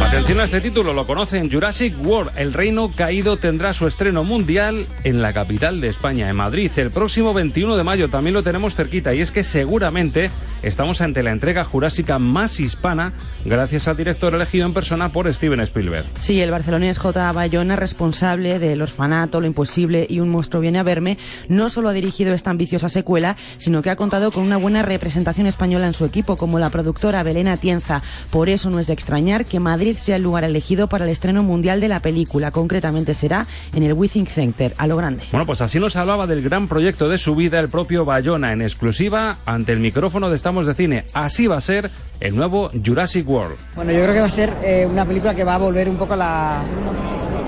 Atención 0.01 0.39
a 0.39 0.45
este 0.45 0.61
título, 0.61 0.93
lo 0.93 1.05
conocen 1.05 1.51
Jurassic 1.51 1.95
World. 2.03 2.31
El 2.35 2.53
Reino 2.53 2.91
Caído 2.91 3.37
tendrá 3.37 3.73
su 3.73 3.87
estreno 3.87 4.23
mundial 4.23 4.87
en 5.03 5.21
la 5.21 5.31
capital 5.31 5.79
de 5.79 5.89
España, 5.89 6.27
en 6.27 6.35
Madrid, 6.35 6.71
el 6.75 6.89
próximo 6.89 7.33
21 7.33 7.77
de 7.77 7.83
mayo. 7.83 8.09
También 8.09 8.33
lo 8.33 8.41
tenemos 8.41 8.73
cerquita 8.73 9.13
y 9.13 9.21
es 9.21 9.31
que 9.31 9.43
seguramente 9.43 10.31
estamos 10.63 11.01
ante 11.01 11.23
la 11.23 11.31
entrega 11.31 11.63
jurásica 11.63 12.19
más 12.19 12.59
hispana 12.59 13.13
gracias 13.45 13.87
al 13.87 13.97
director 13.97 14.33
elegido 14.33 14.65
en 14.65 14.73
persona 14.73 15.11
por 15.11 15.31
Steven 15.31 15.59
Spielberg. 15.61 16.05
Sí, 16.15 16.41
el 16.41 16.51
barcelonés 16.51 16.97
J. 16.97 17.31
Bayona, 17.31 17.75
responsable 17.75 18.59
del 18.59 18.81
Orfanato, 18.81 19.39
Lo 19.39 19.47
Imposible 19.47 20.07
y 20.09 20.19
Un 20.19 20.29
monstruo 20.29 20.61
viene 20.61 20.79
a 20.79 20.83
verme, 20.83 21.17
no 21.47 21.69
solo 21.69 21.89
ha 21.89 21.93
dirigido 21.93 22.33
esta 22.33 22.49
ambiciosa 22.49 22.89
secuela, 22.89 23.35
sino 23.57 23.81
que 23.81 23.89
ha 23.89 23.95
contado 23.95 24.31
con 24.31 24.43
una 24.43 24.57
buena 24.57 24.81
representación 24.81 25.47
española 25.47 25.87
en 25.87 25.93
su 25.93 26.05
equipo, 26.05 26.37
como 26.37 26.59
la 26.59 26.69
productora 26.69 27.23
Belén 27.23 27.43
Tienza. 27.57 28.01
Por 28.31 28.49
eso 28.49 28.69
no 28.69 28.79
es 28.79 28.87
de 28.87 28.93
extrañar 28.93 29.45
que 29.45 29.59
Madrid 29.59 29.97
sea 29.97 30.15
el 30.15 30.23
lugar 30.23 30.43
elegido 30.43 30.87
para 30.87 31.05
el 31.05 31.11
estreno 31.11 31.43
mundial 31.43 31.81
de 31.81 31.89
la 31.89 31.99
película. 31.99 32.51
Concretamente 32.51 33.13
será 33.13 33.45
en 33.75 33.83
el 33.83 33.93
Withing 33.93 34.27
Center, 34.27 34.73
a 34.77 34.87
lo 34.87 34.95
grande. 34.95 35.25
Bueno, 35.31 35.45
pues 35.45 35.61
así 35.61 35.79
nos 35.79 35.95
hablaba 35.95 36.25
del 36.27 36.41
gran 36.41 36.67
proyecto 36.67 37.09
de 37.09 37.17
su 37.17 37.35
vida 37.35 37.59
el 37.59 37.69
propio 37.69 38.05
Bayona 38.05 38.53
en 38.53 38.61
exclusiva 38.61 39.37
ante 39.45 39.73
el 39.73 39.79
micrófono 39.79 40.29
de 40.29 40.35
Estamos 40.53 40.67
de 40.67 40.75
Cine. 40.75 41.05
Así 41.13 41.47
va 41.47 41.57
a 41.57 41.61
ser 41.61 41.89
el 42.19 42.35
nuevo 42.35 42.69
Jurassic 42.85 43.27
World. 43.27 43.55
Bueno, 43.75 43.91
yo 43.91 44.03
creo 44.03 44.13
que 44.13 44.19
va 44.19 44.27
a 44.27 44.29
ser 44.29 44.53
eh, 44.61 44.87
una 44.87 45.03
película 45.03 45.33
que 45.33 45.43
va 45.43 45.55
a 45.55 45.57
volver 45.57 45.89
un 45.89 45.97
poco 45.97 46.13
a 46.13 46.17
la, 46.17 46.61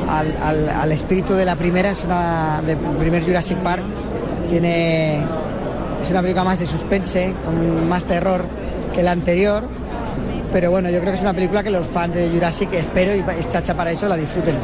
al, 0.10 0.36
al, 0.42 0.70
al, 0.70 0.92
espíritu 0.92 1.36
de 1.36 1.46
la 1.46 1.56
primera, 1.56 1.92
es 1.92 2.04
una 2.04 2.64
del 2.66 2.80
primer 2.98 3.24
Jurassic 3.24 3.60
Park. 3.60 3.84
Tiene 4.50 5.20
es 6.02 6.10
una 6.10 6.22
película 6.24 6.46
más 6.46 6.58
de 6.58 6.66
suspense, 6.66 7.36
con 7.46 7.88
más 7.88 8.06
terror 8.06 8.44
que 8.92 9.04
la 9.04 9.12
anterior. 9.12 9.70
Pero 10.52 10.72
bueno, 10.72 10.90
yo 10.90 11.00
creo 11.00 11.12
que 11.12 11.18
es 11.18 11.22
una 11.22 11.36
película 11.36 11.62
que 11.62 11.70
los 11.70 11.86
fans 11.86 12.16
de 12.16 12.28
Jurassic 12.32 12.74
espero 12.74 13.16
y 13.16 13.24
está 13.38 13.60
hecha 13.60 13.76
para 13.76 13.92
eso, 13.92 14.08
la 14.08 14.18
disfruten. 14.18 14.56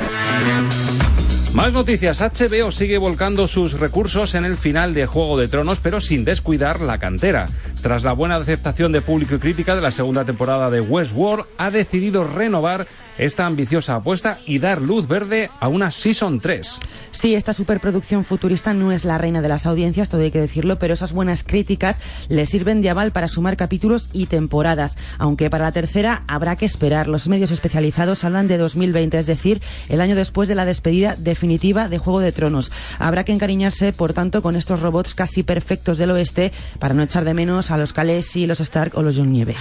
Más 1.54 1.74
noticias. 1.74 2.22
HBO 2.22 2.72
sigue 2.72 2.98
volcando 2.98 3.46
sus 3.46 3.74
recursos 3.74 4.36
en 4.36 4.46
el 4.46 4.56
final 4.56 4.94
de 4.94 5.06
Juego 5.06 5.38
de 5.38 5.50
Tronos, 5.50 5.80
pero 5.80 6.00
sin 6.00 6.24
descuidar 6.24 6.80
la 6.80 6.98
cantera. 6.98 7.50
Tras 7.82 8.04
la 8.04 8.14
buena 8.14 8.36
aceptación 8.36 8.92
de 8.92 9.02
público 9.02 9.34
y 9.34 9.40
crítica 9.40 9.76
de 9.76 9.82
la 9.82 9.90
segunda 9.90 10.24
temporada 10.24 10.70
de 10.70 10.82
Westworld, 10.82 11.46
ha 11.58 11.72
decidido 11.72 12.24
renovar 12.24 12.86
esta 13.22 13.46
ambiciosa 13.46 13.96
apuesta 13.96 14.40
y 14.48 14.58
dar 14.58 14.82
luz 14.82 15.08
verde 15.08 15.52
a 15.60 15.68
una 15.68 15.92
Season 15.92 16.40
3. 16.40 16.80
Sí, 17.12 17.36
esta 17.36 17.54
superproducción 17.54 18.26
futurista 18.26 18.74
no 18.74 18.92
es 18.92 19.06
la 19.06 19.20
reina 19.20 19.42
de 19.42 19.48
las 19.48 19.68
audiencias, 19.68 20.10
todo 20.10 20.22
hay 20.22 20.32
que 20.32 20.42
decirlo, 20.42 20.80
pero 20.80 20.96
esas 20.96 21.14
buenas 21.14 21.44
críticas 21.44 22.00
le 22.30 22.48
sirven 22.48 22.82
de 22.82 22.90
aval 22.90 23.12
para 23.12 23.28
sumar 23.28 23.58
capítulos 23.58 24.10
y 24.12 24.26
temporadas, 24.26 24.98
aunque 25.20 25.52
para 25.52 25.66
la 25.66 25.72
tercera 25.72 26.24
habrá 26.28 26.56
que 26.56 26.66
esperar. 26.66 27.08
Los 27.08 27.28
medios 27.28 27.52
especializados 27.52 28.24
hablan 28.24 28.48
de 28.48 28.58
2020, 28.58 29.20
es 29.20 29.26
decir, 29.28 29.62
el 29.88 30.02
año 30.02 30.16
después 30.16 30.50
de 30.50 30.56
la 30.56 30.66
despedida 30.66 31.16
definitiva 31.16 31.90
de 31.90 32.00
Juego 32.00 32.22
de 32.22 32.32
Tronos. 32.32 32.72
Habrá 32.98 33.24
que 33.24 33.34
encariñarse, 33.34 33.94
por 33.94 34.14
tanto, 34.14 34.42
con 34.42 34.56
estos 34.56 34.80
robots 34.80 35.14
casi 35.14 35.44
perfectos 35.44 36.00
del 36.00 36.10
oeste 36.10 36.52
para 36.80 36.96
no 36.96 37.04
echar 37.04 37.24
de 37.24 37.36
menos 37.36 37.70
a 37.70 37.78
los 37.78 37.94
Khaleesi, 37.94 38.48
los 38.48 38.62
Stark 38.62 38.94
o 38.96 39.04
los 39.04 39.16
John 39.16 39.32
Nieve. 39.32 39.56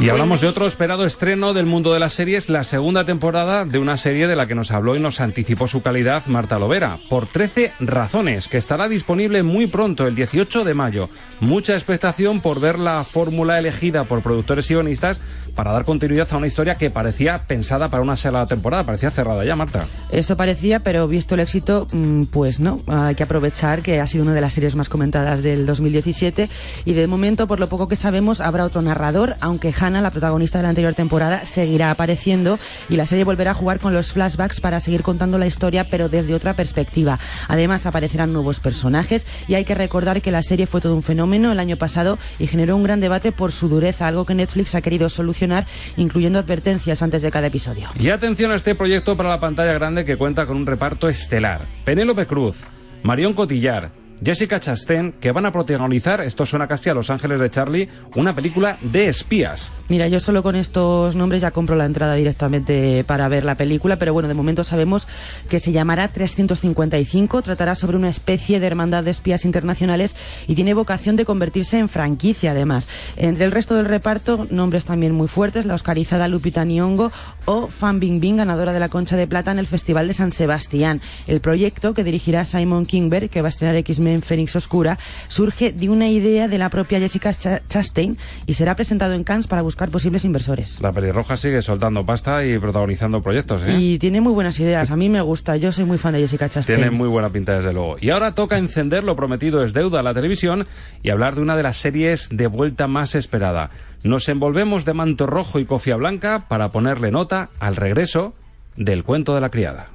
Y 0.00 0.08
hablamos 0.08 0.40
de 0.40 0.48
otro 0.48 0.66
esperado 0.66 1.04
estreno 1.04 1.52
del 1.52 1.66
mundo 1.66 1.92
de 1.92 2.00
las 2.00 2.14
series, 2.14 2.48
la 2.48 2.64
segunda 2.64 3.04
temporada 3.04 3.66
de 3.66 3.78
una 3.78 3.98
serie 3.98 4.26
de 4.26 4.34
la 4.34 4.46
que 4.46 4.54
nos 4.54 4.70
habló 4.70 4.96
y 4.96 4.98
nos 4.98 5.20
anticipó 5.20 5.68
su 5.68 5.82
calidad 5.82 6.24
Marta 6.24 6.58
Lovera, 6.58 6.98
por 7.10 7.26
13 7.26 7.74
razones, 7.80 8.48
que 8.48 8.56
estará 8.56 8.88
disponible 8.88 9.42
muy 9.42 9.66
pronto, 9.66 10.06
el 10.06 10.14
18 10.14 10.64
de 10.64 10.72
mayo. 10.72 11.10
Mucha 11.40 11.74
expectación 11.74 12.40
por 12.40 12.60
ver 12.60 12.78
la 12.78 13.04
fórmula 13.04 13.58
elegida 13.58 14.04
por 14.04 14.22
productores 14.22 14.70
y 14.70 14.74
guionistas 14.74 15.20
para 15.54 15.72
dar 15.72 15.84
continuidad 15.84 16.28
a 16.30 16.36
una 16.38 16.46
historia 16.46 16.76
que 16.76 16.90
parecía 16.90 17.46
pensada 17.46 17.90
para 17.90 18.02
una 18.02 18.16
sola 18.16 18.46
temporada, 18.46 18.84
parecía 18.84 19.10
cerrada 19.10 19.44
ya, 19.44 19.54
Marta. 19.54 19.86
Eso 20.10 20.34
parecía, 20.34 20.80
pero 20.80 21.08
visto 21.08 21.34
el 21.34 21.40
éxito, 21.40 21.86
mm, 21.92 22.24
pues 22.24 22.58
no, 22.58 22.80
hay 22.86 23.16
que 23.16 23.24
aprovechar 23.24 23.82
que 23.82 24.00
ha 24.00 24.06
sido 24.06 24.24
una 24.24 24.32
de 24.32 24.40
las 24.40 24.54
series 24.54 24.76
más 24.76 24.88
comentadas 24.88 25.42
del 25.42 25.66
2017 25.66 26.48
y 26.86 26.92
de 26.94 27.06
momento, 27.06 27.46
por 27.46 27.60
lo 27.60 27.68
poco 27.68 27.86
que 27.86 27.96
sabemos, 27.96 28.40
habrá 28.40 28.64
otro 28.64 28.80
narrador, 28.80 29.36
aunque 29.40 29.74
Han 29.80 29.89
la 29.92 30.10
protagonista 30.10 30.58
de 30.58 30.62
la 30.62 30.68
anterior 30.70 30.94
temporada, 30.94 31.44
seguirá 31.46 31.90
apareciendo 31.90 32.58
y 32.88 32.96
la 32.96 33.06
serie 33.06 33.24
volverá 33.24 33.50
a 33.50 33.54
jugar 33.54 33.80
con 33.80 33.92
los 33.92 34.12
flashbacks 34.12 34.60
para 34.60 34.80
seguir 34.80 35.02
contando 35.02 35.38
la 35.38 35.46
historia, 35.46 35.84
pero 35.84 36.08
desde 36.08 36.34
otra 36.34 36.54
perspectiva. 36.54 37.18
Además, 37.48 37.86
aparecerán 37.86 38.32
nuevos 38.32 38.60
personajes 38.60 39.26
y 39.48 39.54
hay 39.54 39.64
que 39.64 39.74
recordar 39.74 40.22
que 40.22 40.30
la 40.30 40.42
serie 40.42 40.66
fue 40.66 40.80
todo 40.80 40.94
un 40.94 41.02
fenómeno 41.02 41.50
el 41.52 41.58
año 41.58 41.76
pasado 41.76 42.18
y 42.38 42.46
generó 42.46 42.76
un 42.76 42.84
gran 42.84 43.00
debate 43.00 43.32
por 43.32 43.52
su 43.52 43.68
dureza, 43.68 44.06
algo 44.06 44.24
que 44.24 44.34
Netflix 44.34 44.74
ha 44.74 44.80
querido 44.80 45.08
solucionar, 45.08 45.66
incluyendo 45.96 46.38
advertencias 46.38 47.02
antes 47.02 47.22
de 47.22 47.30
cada 47.30 47.48
episodio. 47.48 47.88
Y 47.98 48.10
atención 48.10 48.52
a 48.52 48.56
este 48.56 48.74
proyecto 48.74 49.16
para 49.16 49.28
la 49.28 49.40
pantalla 49.40 49.72
grande 49.72 50.04
que 50.04 50.16
cuenta 50.16 50.46
con 50.46 50.56
un 50.56 50.66
reparto 50.66 51.08
estelar. 51.08 51.66
Penélope 51.84 52.26
Cruz, 52.26 52.58
Marion 53.02 53.32
Cotillar, 53.32 53.90
Jessica 54.22 54.60
Chastain, 54.60 55.12
que 55.12 55.32
van 55.32 55.46
a 55.46 55.52
protagonizar, 55.52 56.20
esto 56.20 56.44
suena 56.44 56.68
casi 56.68 56.90
a 56.90 56.94
Los 56.94 57.08
Ángeles 57.08 57.40
de 57.40 57.50
Charlie, 57.50 57.88
una 58.16 58.34
película 58.34 58.76
de 58.82 59.08
espías. 59.08 59.72
Mira, 59.88 60.08
yo 60.08 60.20
solo 60.20 60.42
con 60.42 60.56
estos 60.56 61.14
nombres 61.14 61.40
ya 61.40 61.52
compro 61.52 61.74
la 61.74 61.86
entrada 61.86 62.14
directamente 62.14 63.02
para 63.04 63.28
ver 63.28 63.46
la 63.46 63.54
película, 63.54 63.96
pero 63.96 64.12
bueno, 64.12 64.28
de 64.28 64.34
momento 64.34 64.62
sabemos 64.62 65.08
que 65.48 65.58
se 65.58 65.72
llamará 65.72 66.08
355, 66.08 67.40
tratará 67.40 67.74
sobre 67.74 67.96
una 67.96 68.10
especie 68.10 68.60
de 68.60 68.66
hermandad 68.66 69.04
de 69.04 69.10
espías 69.10 69.46
internacionales 69.46 70.14
y 70.46 70.54
tiene 70.54 70.74
vocación 70.74 71.16
de 71.16 71.24
convertirse 71.24 71.78
en 71.78 71.88
franquicia 71.88 72.50
además. 72.50 72.88
Entre 73.16 73.46
el 73.46 73.52
resto 73.52 73.74
del 73.74 73.86
reparto, 73.86 74.46
nombres 74.50 74.84
también 74.84 75.12
muy 75.12 75.28
fuertes, 75.28 75.64
la 75.64 75.74
oscarizada 75.74 76.28
Lupita 76.28 76.64
Nyong'o 76.64 77.10
o 77.46 77.68
Fan 77.68 78.00
Bingbing, 78.00 78.36
ganadora 78.36 78.74
de 78.74 78.80
la 78.80 78.90
Concha 78.90 79.16
de 79.16 79.26
Plata 79.26 79.50
en 79.50 79.58
el 79.58 79.66
Festival 79.66 80.08
de 80.08 80.14
San 80.14 80.30
Sebastián. 80.30 81.00
El 81.26 81.40
proyecto 81.40 81.94
que 81.94 82.04
dirigirá 82.04 82.44
Simon 82.44 82.84
Kingberg, 82.84 83.30
que 83.30 83.40
va 83.40 83.48
a 83.48 83.50
estrenar 83.50 83.76
X-Men 83.76 84.09
en 84.10 84.22
Fénix 84.22 84.56
Oscura, 84.56 84.98
surge 85.28 85.72
de 85.72 85.88
una 85.88 86.08
idea 86.08 86.48
de 86.48 86.58
la 86.58 86.70
propia 86.70 86.98
Jessica 86.98 87.32
Chastain 87.32 88.18
y 88.46 88.54
será 88.54 88.74
presentado 88.74 89.14
en 89.14 89.24
Cannes 89.24 89.46
para 89.46 89.62
buscar 89.62 89.90
posibles 89.90 90.24
inversores. 90.24 90.80
La 90.80 90.92
pelirroja 90.92 91.36
sigue 91.36 91.62
soltando 91.62 92.04
pasta 92.04 92.44
y 92.44 92.58
protagonizando 92.58 93.22
proyectos, 93.22 93.62
¿eh? 93.62 93.76
Y 93.78 93.98
tiene 93.98 94.20
muy 94.20 94.32
buenas 94.32 94.58
ideas. 94.60 94.90
A 94.90 94.96
mí 94.96 95.08
me 95.08 95.20
gusta. 95.20 95.56
Yo 95.56 95.72
soy 95.72 95.84
muy 95.84 95.98
fan 95.98 96.12
de 96.12 96.20
Jessica 96.20 96.48
Chastain. 96.48 96.80
Tiene 96.80 96.90
muy 96.90 97.08
buena 97.08 97.30
pinta, 97.30 97.56
desde 97.56 97.72
luego. 97.72 97.96
Y 98.00 98.10
ahora 98.10 98.34
toca 98.34 98.58
encender 98.58 99.04
lo 99.04 99.16
prometido 99.16 99.64
es 99.64 99.72
deuda 99.72 100.00
a 100.00 100.02
la 100.02 100.14
televisión 100.14 100.66
y 101.02 101.10
hablar 101.10 101.34
de 101.34 101.42
una 101.42 101.56
de 101.56 101.62
las 101.62 101.76
series 101.76 102.28
de 102.30 102.46
vuelta 102.46 102.86
más 102.86 103.14
esperada. 103.14 103.70
Nos 104.02 104.28
envolvemos 104.28 104.84
de 104.84 104.94
manto 104.94 105.26
rojo 105.26 105.58
y 105.58 105.64
cofia 105.64 105.96
blanca 105.96 106.46
para 106.48 106.72
ponerle 106.72 107.10
nota 107.10 107.50
al 107.58 107.76
regreso 107.76 108.34
del 108.76 109.04
cuento 109.04 109.34
de 109.34 109.40
la 109.40 109.50
criada. 109.50 109.88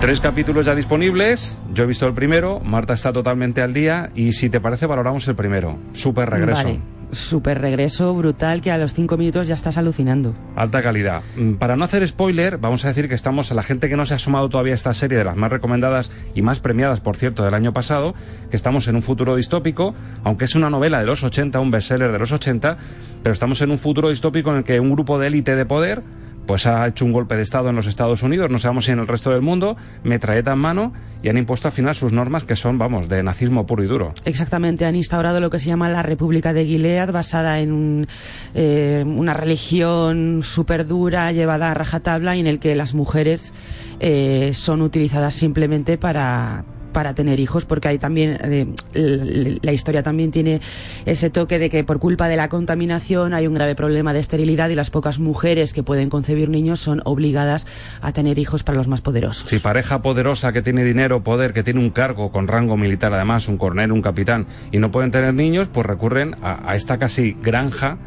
Tres 0.00 0.20
capítulos 0.20 0.66
ya 0.66 0.74
disponibles. 0.74 1.62
Yo 1.72 1.84
he 1.84 1.86
visto 1.86 2.06
el 2.06 2.12
primero, 2.12 2.60
Marta 2.60 2.92
está 2.92 3.12
totalmente 3.12 3.62
al 3.62 3.72
día 3.72 4.10
y 4.14 4.32
si 4.32 4.50
te 4.50 4.60
parece 4.60 4.86
valoramos 4.86 5.26
el 5.26 5.34
primero. 5.34 5.78
Super 5.94 6.28
regreso. 6.30 6.64
Vale. 6.64 6.80
Super 7.12 7.60
regreso 7.60 8.12
brutal 8.14 8.60
que 8.60 8.70
a 8.70 8.78
los 8.78 8.92
cinco 8.92 9.16
minutos 9.16 9.48
ya 9.48 9.54
estás 9.54 9.78
alucinando. 9.78 10.34
Alta 10.54 10.82
calidad. 10.82 11.22
Mm, 11.36 11.54
para 11.54 11.76
no 11.76 11.84
hacer 11.84 12.06
spoiler, 12.06 12.58
vamos 12.58 12.84
a 12.84 12.88
decir 12.88 13.08
que 13.08 13.14
estamos 13.14 13.50
a 13.50 13.54
la 13.54 13.62
gente 13.62 13.88
que 13.88 13.96
no 13.96 14.04
se 14.06 14.14
ha 14.14 14.18
sumado 14.18 14.48
todavía 14.48 14.74
a 14.74 14.76
esta 14.76 14.92
serie 14.92 15.16
de 15.16 15.24
las 15.24 15.36
más 15.36 15.50
recomendadas 15.50 16.10
y 16.34 16.42
más 16.42 16.60
premiadas, 16.60 17.00
por 17.00 17.16
cierto, 17.16 17.44
del 17.44 17.54
año 17.54 17.72
pasado, 17.72 18.12
que 18.50 18.56
estamos 18.56 18.88
en 18.88 18.96
un 18.96 19.02
futuro 19.02 19.36
distópico, 19.36 19.94
aunque 20.24 20.44
es 20.44 20.56
una 20.56 20.68
novela 20.68 20.98
de 20.98 21.06
los 21.06 21.22
80, 21.22 21.58
un 21.58 21.70
bestseller 21.70 22.12
de 22.12 22.18
los 22.18 22.32
80, 22.32 22.76
pero 23.22 23.32
estamos 23.32 23.62
en 23.62 23.70
un 23.70 23.78
futuro 23.78 24.10
distópico 24.10 24.50
en 24.50 24.58
el 24.58 24.64
que 24.64 24.78
un 24.78 24.90
grupo 24.90 25.18
de 25.18 25.28
élite 25.28 25.56
de 25.56 25.64
poder 25.64 26.02
pues 26.46 26.66
ha 26.66 26.86
hecho 26.86 27.04
un 27.04 27.12
golpe 27.12 27.36
de 27.36 27.42
Estado 27.42 27.70
en 27.70 27.76
los 27.76 27.86
Estados 27.86 28.22
Unidos, 28.22 28.50
no 28.50 28.58
sabemos 28.58 28.86
si 28.86 28.92
en 28.92 29.00
el 29.00 29.06
resto 29.06 29.30
del 29.30 29.42
mundo, 29.42 29.76
metralleta 30.04 30.52
en 30.52 30.58
mano 30.58 30.92
y 31.22 31.28
han 31.28 31.38
impuesto 31.38 31.68
al 31.68 31.72
final 31.72 31.94
sus 31.94 32.12
normas 32.12 32.44
que 32.44 32.56
son, 32.56 32.78
vamos, 32.78 33.08
de 33.08 33.22
nazismo 33.22 33.66
puro 33.66 33.82
y 33.82 33.86
duro. 33.86 34.12
Exactamente, 34.24 34.84
han 34.84 34.94
instaurado 34.94 35.40
lo 35.40 35.50
que 35.50 35.58
se 35.58 35.68
llama 35.68 35.88
la 35.88 36.02
República 36.02 36.52
de 36.52 36.64
Gilead, 36.64 37.10
basada 37.10 37.60
en 37.60 38.06
eh, 38.54 39.02
una 39.06 39.34
religión 39.34 40.42
súper 40.42 40.86
dura, 40.86 41.32
llevada 41.32 41.70
a 41.70 41.74
rajatabla 41.74 42.36
y 42.36 42.40
en 42.40 42.46
el 42.46 42.58
que 42.58 42.74
las 42.76 42.94
mujeres 42.94 43.52
eh, 44.00 44.52
son 44.54 44.82
utilizadas 44.82 45.34
simplemente 45.34 45.98
para 45.98 46.64
para 46.96 47.12
tener 47.12 47.40
hijos, 47.40 47.66
porque 47.66 47.88
hay 47.88 47.98
también, 47.98 48.38
eh, 48.40 49.58
la 49.60 49.72
historia 49.74 50.02
también 50.02 50.30
tiene 50.30 50.62
ese 51.04 51.28
toque 51.28 51.58
de 51.58 51.68
que 51.68 51.84
por 51.84 51.98
culpa 51.98 52.26
de 52.26 52.36
la 52.38 52.48
contaminación 52.48 53.34
hay 53.34 53.46
un 53.46 53.52
grave 53.52 53.74
problema 53.74 54.14
de 54.14 54.20
esterilidad 54.20 54.70
y 54.70 54.76
las 54.76 54.88
pocas 54.88 55.18
mujeres 55.18 55.74
que 55.74 55.82
pueden 55.82 56.08
concebir 56.08 56.48
niños 56.48 56.80
son 56.80 57.02
obligadas 57.04 57.66
a 58.00 58.12
tener 58.12 58.38
hijos 58.38 58.62
para 58.62 58.78
los 58.78 58.88
más 58.88 59.02
poderosos. 59.02 59.50
Si 59.50 59.58
pareja 59.58 60.00
poderosa 60.00 60.54
que 60.54 60.62
tiene 60.62 60.84
dinero, 60.84 61.22
poder, 61.22 61.52
que 61.52 61.62
tiene 61.62 61.80
un 61.80 61.90
cargo 61.90 62.32
con 62.32 62.48
rango 62.48 62.78
militar 62.78 63.12
además, 63.12 63.46
un 63.46 63.58
coronel, 63.58 63.92
un 63.92 64.00
capitán, 64.00 64.46
y 64.72 64.78
no 64.78 64.90
pueden 64.90 65.10
tener 65.10 65.34
niños, 65.34 65.68
pues 65.70 65.84
recurren 65.84 66.34
a, 66.40 66.70
a 66.70 66.76
esta 66.76 66.96
casi 66.96 67.36
granja 67.42 67.98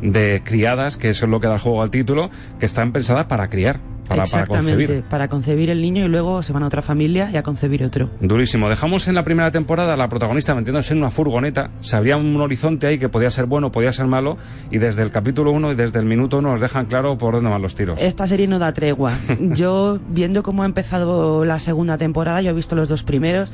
de 0.00 0.42
criadas, 0.44 0.96
que 0.96 1.08
eso 1.08 1.24
es 1.24 1.30
lo 1.32 1.40
que 1.40 1.48
da 1.48 1.58
juego 1.58 1.82
al 1.82 1.90
título, 1.90 2.30
que 2.60 2.66
están 2.66 2.92
pensadas 2.92 3.26
para 3.26 3.50
criar. 3.50 3.80
Para, 4.08 4.22
Exactamente, 4.22 4.72
concebir. 4.86 5.04
para 5.04 5.28
concebir 5.28 5.70
el 5.70 5.82
niño 5.82 6.04
y 6.06 6.08
luego 6.08 6.42
se 6.42 6.52
van 6.52 6.62
a 6.62 6.66
otra 6.66 6.80
familia 6.82 7.30
y 7.30 7.36
a 7.36 7.42
concebir 7.42 7.84
otro. 7.84 8.10
Durísimo. 8.20 8.68
Dejamos 8.68 9.06
en 9.06 9.14
la 9.14 9.22
primera 9.22 9.50
temporada 9.50 9.94
a 9.94 9.96
la 9.96 10.08
protagonista 10.08 10.54
metiéndose 10.54 10.94
en 10.94 11.00
una 11.00 11.10
furgoneta. 11.10 11.70
Se 11.80 11.96
abría 11.96 12.16
un 12.16 12.40
horizonte 12.40 12.86
ahí 12.86 12.98
que 12.98 13.08
podía 13.08 13.30
ser 13.30 13.46
bueno, 13.46 13.70
podía 13.70 13.92
ser 13.92 14.06
malo. 14.06 14.38
Y 14.70 14.78
desde 14.78 15.02
el 15.02 15.10
capítulo 15.10 15.50
1 15.52 15.72
y 15.72 15.74
desde 15.74 15.98
el 15.98 16.06
minuto 16.06 16.38
1 16.38 16.52
nos 16.52 16.60
dejan 16.60 16.86
claro 16.86 17.18
por 17.18 17.34
dónde 17.34 17.50
van 17.50 17.60
los 17.60 17.74
tiros. 17.74 18.00
Esta 18.00 18.26
serie 18.26 18.46
no 18.46 18.58
da 18.58 18.72
tregua. 18.72 19.12
yo, 19.40 19.98
viendo 20.08 20.42
cómo 20.42 20.62
ha 20.62 20.66
empezado 20.66 21.44
la 21.44 21.58
segunda 21.58 21.98
temporada, 21.98 22.40
yo 22.40 22.50
he 22.50 22.54
visto 22.54 22.74
los 22.76 22.88
dos 22.88 23.02
primeros. 23.02 23.52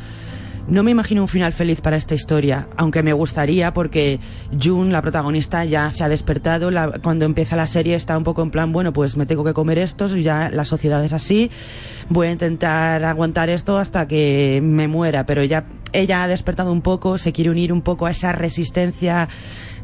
No 0.66 0.82
me 0.82 0.90
imagino 0.90 1.20
un 1.20 1.28
final 1.28 1.52
feliz 1.52 1.82
para 1.82 1.98
esta 1.98 2.14
historia, 2.14 2.68
aunque 2.78 3.02
me 3.02 3.12
gustaría 3.12 3.74
porque 3.74 4.18
June, 4.58 4.90
la 4.90 5.02
protagonista, 5.02 5.66
ya 5.66 5.90
se 5.90 6.04
ha 6.04 6.08
despertado. 6.08 6.70
Cuando 7.02 7.26
empieza 7.26 7.54
la 7.54 7.66
serie 7.66 7.94
está 7.94 8.16
un 8.16 8.24
poco 8.24 8.42
en 8.42 8.50
plan, 8.50 8.72
bueno, 8.72 8.92
pues 8.94 9.18
me 9.18 9.26
tengo 9.26 9.44
que 9.44 9.52
comer 9.52 9.78
esto, 9.78 10.06
ya 10.16 10.48
la 10.50 10.64
sociedad 10.64 11.04
es 11.04 11.12
así, 11.12 11.50
voy 12.08 12.28
a 12.28 12.32
intentar 12.32 13.04
aguantar 13.04 13.50
esto 13.50 13.76
hasta 13.76 14.08
que 14.08 14.60
me 14.62 14.88
muera, 14.88 15.26
pero 15.26 15.44
ya 15.44 15.66
ella 15.92 16.24
ha 16.24 16.28
despertado 16.28 16.72
un 16.72 16.80
poco, 16.80 17.18
se 17.18 17.32
quiere 17.32 17.50
unir 17.50 17.70
un 17.70 17.82
poco 17.82 18.06
a 18.06 18.10
esa 18.10 18.32
resistencia 18.32 19.28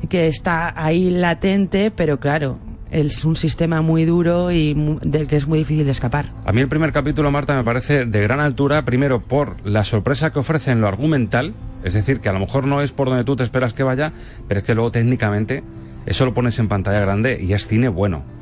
que 0.09 0.29
está 0.29 0.73
ahí 0.83 1.11
latente, 1.11 1.90
pero 1.90 2.19
claro, 2.21 2.59
es 2.90 3.24
un 3.24 3.37
sistema 3.37 3.83
muy 3.83 4.05
duro 4.05 4.50
y 4.50 4.74
del 5.03 5.26
que 5.26 5.37
es 5.37 5.46
muy 5.46 5.61
difícil 5.61 5.87
de 5.87 5.92
escapar. 5.92 6.33
A 6.44 6.53
mí 6.53 6.61
el 6.61 6.68
primer 6.68 6.92
capítulo, 6.92 7.31
Marta, 7.31 7.57
me 7.57 7.64
parece 7.64 8.05
de 8.07 8.22
gran 8.22 8.40
altura, 8.40 8.85
primero 8.85 9.20
por 9.20 9.57
la 9.64 9.85
sorpresa 9.85 10.33
que 10.33 10.38
ofrece 10.38 10.70
en 10.70 10.81
lo 10.81 10.88
argumental, 10.88 11.55
es 11.85 11.94
decir, 11.94 12.20
que 12.20 12.29
a 12.29 12.33
lo 12.33 12.40
mejor 12.40 12.66
no 12.66 12.81
es 12.81 12.92
por 12.92 13.09
donde 13.09 13.24
tú 13.24 13.37
te 13.37 13.42
esperas 13.42 13.74
que 13.74 13.83
vaya, 13.83 14.12
pero 14.48 14.61
es 14.61 14.66
que 14.66 14.74
luego 14.74 14.90
técnicamente 14.90 15.62
eso 16.07 16.24
lo 16.24 16.35
pones 16.35 16.59
en 16.59 16.68
pantalla 16.68 17.00
grande 17.00 17.40
y 17.42 17.53
es 17.53 17.66
cine 17.66 17.88
bueno 17.88 18.39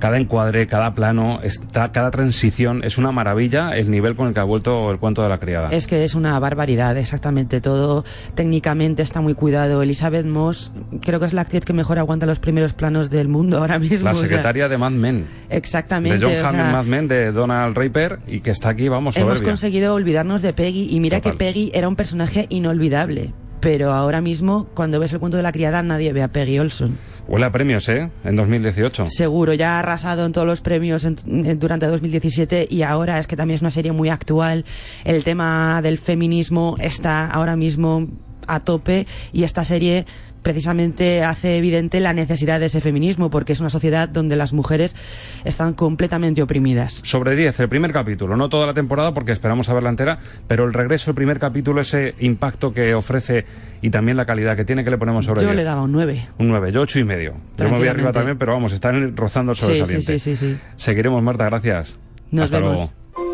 cada 0.00 0.18
encuadre, 0.18 0.66
cada 0.66 0.94
plano, 0.94 1.40
está, 1.42 1.92
cada 1.92 2.10
transición 2.10 2.82
es 2.82 2.98
una 2.98 3.12
maravilla 3.12 3.76
el 3.76 3.90
nivel 3.90 4.16
con 4.16 4.28
el 4.28 4.34
que 4.34 4.40
ha 4.40 4.44
vuelto 4.44 4.90
el 4.90 4.98
cuento 4.98 5.22
de 5.22 5.28
la 5.28 5.38
criada. 5.38 5.68
Es 5.70 5.86
que 5.86 6.02
es 6.02 6.14
una 6.14 6.38
barbaridad, 6.40 6.96
exactamente 6.96 7.60
todo. 7.60 8.04
Técnicamente 8.34 9.02
está 9.02 9.20
muy 9.20 9.34
cuidado. 9.34 9.82
Elizabeth 9.82 10.26
Moss, 10.26 10.72
creo 11.02 11.20
que 11.20 11.26
es 11.26 11.32
la 11.32 11.42
actriz 11.42 11.64
que 11.64 11.72
mejor 11.72 11.98
aguanta 11.98 12.26
los 12.26 12.40
primeros 12.40 12.72
planos 12.72 13.10
del 13.10 13.28
mundo 13.28 13.58
ahora 13.58 13.78
mismo. 13.78 14.08
La 14.08 14.14
secretaria 14.14 14.68
de 14.68 14.78
Mad 14.78 14.92
Men. 14.92 15.26
Exactamente. 15.50 16.26
De 16.26 16.42
John 16.42 16.56
Mad 16.56 16.84
Men, 16.84 17.06
de 17.06 17.32
Donald 17.32 17.76
Raper, 17.76 18.18
y 18.26 18.40
que 18.40 18.50
está 18.50 18.70
aquí, 18.70 18.88
vamos, 18.88 19.14
soberbia. 19.14 19.34
Hemos 19.34 19.42
conseguido 19.42 19.94
olvidarnos 19.94 20.42
de 20.42 20.52
Peggy, 20.52 20.88
y 20.90 20.98
mira 21.00 21.20
que 21.20 21.32
Peggy 21.32 21.70
era 21.74 21.88
un 21.88 21.96
personaje 21.96 22.46
inolvidable 22.48 23.32
pero 23.60 23.92
ahora 23.92 24.20
mismo, 24.20 24.68
cuando 24.74 24.98
ves 24.98 25.12
el 25.12 25.20
cuento 25.20 25.36
de 25.36 25.42
la 25.42 25.52
criada, 25.52 25.82
nadie 25.82 26.12
ve 26.12 26.22
a 26.22 26.28
Peggy 26.28 26.58
Olson. 26.58 26.96
Huele 27.30 27.46
a 27.46 27.52
premios, 27.52 27.88
¿eh? 27.88 28.10
En 28.24 28.34
2018. 28.34 29.06
Seguro, 29.06 29.54
ya 29.54 29.76
ha 29.76 29.78
arrasado 29.78 30.26
en 30.26 30.32
todos 30.32 30.48
los 30.48 30.60
premios 30.60 31.06
durante 31.24 31.86
2017 31.86 32.66
y 32.68 32.82
ahora 32.82 33.20
es 33.20 33.28
que 33.28 33.36
también 33.36 33.54
es 33.54 33.60
una 33.60 33.70
serie 33.70 33.92
muy 33.92 34.08
actual. 34.08 34.64
El 35.04 35.22
tema 35.22 35.80
del 35.80 35.98
feminismo 35.98 36.74
está 36.80 37.26
ahora 37.26 37.54
mismo 37.54 38.08
a 38.54 38.60
tope 38.60 39.06
y 39.32 39.44
esta 39.44 39.64
serie 39.64 40.06
precisamente 40.42 41.22
hace 41.22 41.58
evidente 41.58 42.00
la 42.00 42.12
necesidad 42.12 42.60
de 42.60 42.66
ese 42.66 42.80
feminismo, 42.80 43.30
porque 43.30 43.52
es 43.52 43.60
una 43.60 43.70
sociedad 43.70 44.08
donde 44.08 44.36
las 44.36 44.52
mujeres 44.52 44.96
están 45.44 45.74
completamente 45.74 46.42
oprimidas. 46.42 47.02
Sobre 47.04 47.36
10, 47.36 47.60
el 47.60 47.68
primer 47.68 47.92
capítulo, 47.92 48.36
no 48.36 48.48
toda 48.48 48.66
la 48.66 48.74
temporada 48.74 49.12
porque 49.12 49.32
esperamos 49.32 49.68
a 49.68 49.74
verla 49.74 49.90
entera, 49.90 50.18
pero 50.46 50.64
el 50.64 50.72
regreso, 50.72 51.10
el 51.10 51.14
primer 51.14 51.38
capítulo, 51.38 51.80
ese 51.80 52.14
impacto 52.20 52.72
que 52.72 52.94
ofrece 52.94 53.44
y 53.82 53.90
también 53.90 54.16
la 54.16 54.26
calidad 54.26 54.56
que 54.56 54.64
tiene, 54.64 54.84
que 54.84 54.90
le 54.90 54.98
ponemos 54.98 55.24
sobre 55.24 55.42
yo 55.42 55.48
10? 55.48 55.52
Yo 55.52 55.56
le 55.56 55.64
daba 55.64 55.82
un 55.82 55.92
9. 55.92 56.28
Un 56.38 56.48
9, 56.48 56.72
yo 56.72 56.80
8 56.82 56.98
y 56.98 57.04
medio. 57.04 57.34
Yo 57.58 57.68
me 57.68 57.78
voy 57.78 57.88
arriba 57.88 58.12
también, 58.12 58.38
pero 58.38 58.52
vamos, 58.52 58.72
están 58.72 59.16
rozando 59.16 59.54
sobre 59.54 59.84
sí, 59.86 60.00
sí, 60.00 60.18
sí, 60.18 60.36
sí, 60.36 60.58
Seguiremos, 60.76 61.22
Marta, 61.22 61.44
gracias. 61.44 61.98
Nos 62.30 62.46
Hasta 62.46 62.58
vemos. 62.58 62.74
luego. 62.74 63.29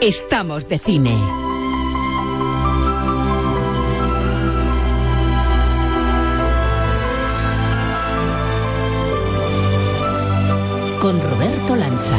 Estamos 0.00 0.68
de 0.68 0.78
cine. 0.78 1.10
Con 11.00 11.20
Roberto 11.20 11.74
Lancha. 11.74 12.16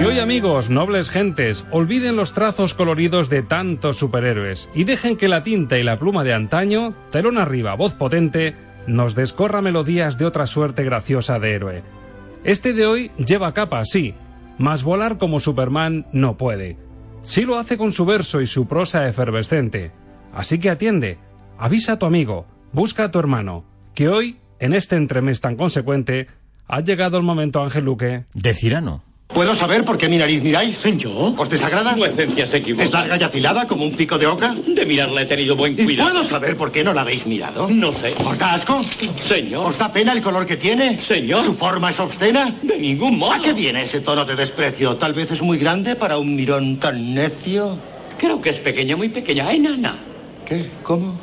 Y 0.00 0.04
hoy 0.04 0.20
amigos, 0.20 0.70
nobles 0.70 1.10
gentes, 1.10 1.66
olviden 1.70 2.16
los 2.16 2.32
trazos 2.32 2.72
coloridos 2.72 3.28
de 3.28 3.42
tantos 3.42 3.98
superhéroes 3.98 4.70
y 4.74 4.84
dejen 4.84 5.18
que 5.18 5.28
la 5.28 5.44
tinta 5.44 5.78
y 5.78 5.82
la 5.82 5.98
pluma 5.98 6.24
de 6.24 6.32
antaño, 6.32 6.94
telón 7.12 7.36
arriba, 7.36 7.74
voz 7.74 7.92
potente, 7.92 8.56
nos 8.86 9.14
descorra 9.14 9.60
melodías 9.60 10.16
de 10.16 10.24
otra 10.24 10.46
suerte 10.46 10.82
graciosa 10.82 11.38
de 11.38 11.52
héroe. 11.52 12.05
Este 12.46 12.72
de 12.74 12.86
hoy 12.86 13.10
lleva 13.16 13.52
capa, 13.54 13.84
sí, 13.84 14.14
mas 14.56 14.84
volar 14.84 15.18
como 15.18 15.40
Superman 15.40 16.06
no 16.12 16.38
puede. 16.38 16.78
Sí 17.24 17.44
lo 17.44 17.58
hace 17.58 17.76
con 17.76 17.92
su 17.92 18.06
verso 18.06 18.40
y 18.40 18.46
su 18.46 18.68
prosa 18.68 19.08
efervescente. 19.08 19.90
Así 20.32 20.60
que 20.60 20.70
atiende, 20.70 21.18
avisa 21.58 21.94
a 21.94 21.98
tu 21.98 22.06
amigo, 22.06 22.46
busca 22.72 23.02
a 23.02 23.10
tu 23.10 23.18
hermano, 23.18 23.64
que 23.96 24.08
hoy, 24.08 24.38
en 24.60 24.74
este 24.74 24.94
entremés 24.94 25.40
tan 25.40 25.56
consecuente, 25.56 26.28
ha 26.68 26.82
llegado 26.82 27.18
el 27.18 27.24
momento, 27.24 27.64
Ángel 27.64 27.84
Luque. 27.84 28.26
De 28.32 28.54
Cirano. 28.54 29.02
¿Puedo 29.36 29.54
saber 29.54 29.84
por 29.84 29.98
qué 29.98 30.08
mi 30.08 30.16
nariz 30.16 30.42
miráis? 30.42 30.82
¿Yo? 30.96 31.34
¿Os 31.36 31.50
desagrada? 31.50 31.94
Tu 31.94 32.06
esencia 32.06 32.46
se 32.46 32.56
equivoca. 32.56 32.84
¿Es 32.84 32.90
larga 32.90 33.18
y 33.18 33.22
afilada 33.22 33.66
como 33.66 33.84
un 33.84 33.92
pico 33.92 34.16
de 34.16 34.26
oca? 34.26 34.54
De 34.66 34.86
mirarla 34.86 35.20
he 35.20 35.26
tenido 35.26 35.54
buen 35.54 35.76
cuidado. 35.76 36.08
¿Puedo 36.08 36.24
saber 36.24 36.56
por 36.56 36.72
qué 36.72 36.82
no 36.82 36.94
la 36.94 37.02
habéis 37.02 37.26
mirado? 37.26 37.68
No 37.68 37.92
sé. 37.92 38.14
¿Os 38.24 38.38
da 38.38 38.54
asco? 38.54 38.82
Señor. 39.28 39.66
¿Os 39.66 39.76
da 39.76 39.92
pena 39.92 40.14
el 40.14 40.22
color 40.22 40.46
que 40.46 40.56
tiene? 40.56 40.98
Señor. 41.00 41.44
¿Su 41.44 41.52
forma 41.52 41.90
es 41.90 42.00
obscena? 42.00 42.56
De 42.62 42.78
ningún 42.78 43.18
modo. 43.18 43.32
¿A 43.34 43.42
qué 43.42 43.52
viene 43.52 43.82
ese 43.82 44.00
tono 44.00 44.24
de 44.24 44.36
desprecio? 44.36 44.96
¿Tal 44.96 45.12
vez 45.12 45.30
es 45.30 45.42
muy 45.42 45.58
grande 45.58 45.96
para 45.96 46.16
un 46.16 46.34
mirón 46.34 46.78
tan 46.78 47.12
necio? 47.14 47.76
Creo 48.16 48.40
que 48.40 48.48
es 48.48 48.58
pequeña, 48.58 48.96
muy 48.96 49.10
pequeña, 49.10 49.52
enana. 49.52 49.98
¿Qué? 50.46 50.64
¿Cómo? 50.82 51.14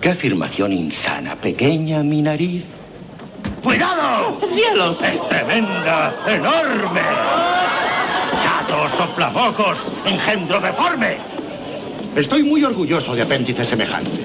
¿Qué 0.00 0.08
afirmación 0.08 0.72
insana? 0.72 1.36
¿Pequeña 1.36 2.02
mi 2.02 2.22
nariz? 2.22 2.77
¡Cuidado! 3.68 4.40
¡Cielos! 4.54 4.96
¡Es 5.02 5.28
tremenda! 5.28 6.14
¡Enorme! 6.26 7.02
¡Chato, 8.42 8.88
soplabocos! 8.96 9.84
¡Engendro 10.06 10.58
deforme! 10.58 11.18
Estoy 12.16 12.44
muy 12.44 12.64
orgulloso 12.64 13.14
de 13.14 13.20
apéndice 13.20 13.66
semejante. 13.66 14.22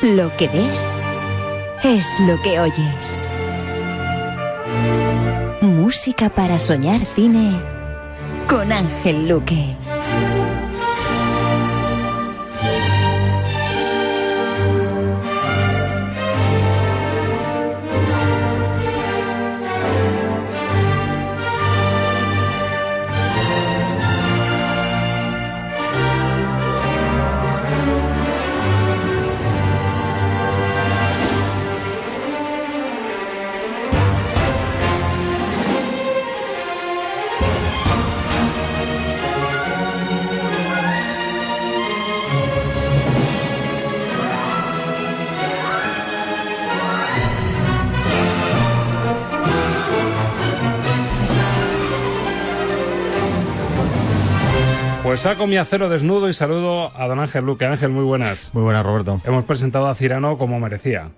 Lo 0.00 0.34
que 0.38 0.48
ves 0.48 0.88
es 1.84 2.06
lo 2.20 2.40
que 2.40 2.58
oyes. 2.58 3.31
Música 5.62 6.28
para 6.28 6.58
soñar 6.58 7.04
cine 7.14 7.52
con 8.48 8.72
Ángel 8.72 9.28
Luque. 9.28 9.76
Pues 55.12 55.20
saco 55.20 55.46
mi 55.46 55.58
acero 55.58 55.90
desnudo 55.90 56.30
y 56.30 56.32
saludo 56.32 56.90
a 56.98 57.06
don 57.06 57.20
Ángel 57.20 57.44
Luque. 57.44 57.66
Ángel, 57.66 57.90
muy 57.90 58.02
buenas. 58.02 58.48
Muy 58.54 58.62
buenas, 58.62 58.82
Roberto. 58.82 59.20
Hemos 59.26 59.44
presentado 59.44 59.86
a 59.88 59.94
Cirano 59.94 60.38
como 60.38 60.58
merecía. 60.58 61.10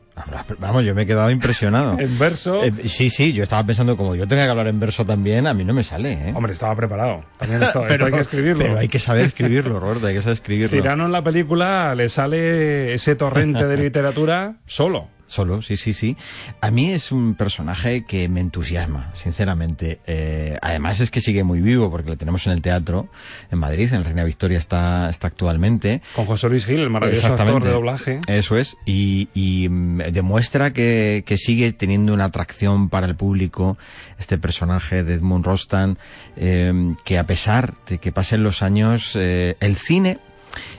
Vamos, 0.59 0.85
yo 0.85 0.97
me 0.97 1.03
he 1.03 1.07
quedado 1.07 1.31
impresionado. 1.31 1.97
en 2.01 2.19
verso. 2.19 2.65
Eh, 2.65 2.73
sí, 2.87 3.09
sí, 3.09 3.33
yo 3.33 3.45
estaba 3.45 3.65
pensando, 3.65 3.97
como 3.97 4.17
yo 4.17 4.27
tenga 4.27 4.47
que 4.47 4.51
hablar 4.51 4.67
en 4.67 4.81
verso 4.81 5.05
también, 5.05 5.47
a 5.47 5.55
mí 5.55 5.65
no 5.65 5.73
me 5.73 5.85
sale. 5.85 6.13
¿eh? 6.15 6.33
Hombre, 6.35 6.55
estaba 6.55 6.75
preparado. 6.75 7.25
También 7.39 7.63
esto, 7.63 7.85
pero, 7.87 7.93
esto 7.93 8.07
hay 8.07 8.13
que 8.15 8.21
escribirlo. 8.21 8.65
Pero 8.65 8.79
hay 8.79 8.89
que 8.89 8.99
saber 8.99 9.27
escribirlo, 9.27 9.79
Roberto, 9.79 10.09
hay 10.09 10.15
que 10.15 10.23
saber 10.23 10.35
escribirlo. 10.35 10.77
Cirano 10.77 11.07
en 11.07 11.13
la 11.13 11.23
película 11.23 11.95
le 11.95 12.09
sale 12.09 12.95
ese 12.95 13.15
torrente 13.15 13.65
de 13.65 13.77
literatura 13.81 14.57
solo. 14.67 15.07
Solo, 15.27 15.63
sí, 15.63 15.77
sí, 15.77 15.93
sí. 15.95 16.17
A 16.61 16.71
mí 16.71 16.91
es 16.91 17.11
un 17.11 17.35
personaje 17.35 18.05
que 18.05 18.29
me 18.29 18.41
entusiasma, 18.41 19.11
sinceramente. 19.15 20.01
Eh, 20.07 20.59
además 20.61 21.01
es 21.01 21.11
que 21.11 21.21
sigue 21.21 21.45
muy 21.45 21.61
vivo 21.61 21.91
porque 21.91 22.11
lo 22.11 22.17
tenemos 22.17 22.47
en 22.47 22.53
el 22.53 22.63
teatro 22.63 23.09
en 23.51 23.59
Madrid, 23.59 23.89
en 23.93 23.97
el 23.97 24.05
Reina 24.05 24.25
Victoria 24.25 24.59
está, 24.59 25.09
está 25.09 25.29
actualmente. 25.29 26.03
Con 26.15 26.27
José 26.27 26.49
Luis 26.49 26.67
Gil, 26.67 26.81
el 26.81 26.91
maravilloso 26.91 27.27
actor 27.29 27.63
de 27.63 27.71
doblaje. 27.71 28.21
Eso 28.27 28.59
es, 28.59 28.77
y, 28.85 29.29
y 29.35 29.69
demuestra 29.69 30.73
que, 30.73 31.25
que, 31.27 31.39
sigue 31.39 31.73
teniendo 31.73 32.13
una 32.15 32.27
atracción 32.27 32.89
para 32.89 33.07
el 33.07 33.17
público 33.17 33.77
este 34.19 34.39
personaje 34.39 35.05
de 35.05 35.15
Edmund 35.15 35.45
Rostand, 35.45 35.99
eh, 36.37 36.95
que 37.05 37.19
a 37.19 37.27
pesar 37.27 37.75
de 37.89 37.99
que 37.99 38.13
pasen 38.13 38.43
los 38.43 38.63
años, 38.63 39.13
eh, 39.17 39.57
el 39.61 39.77
cine 39.77 40.19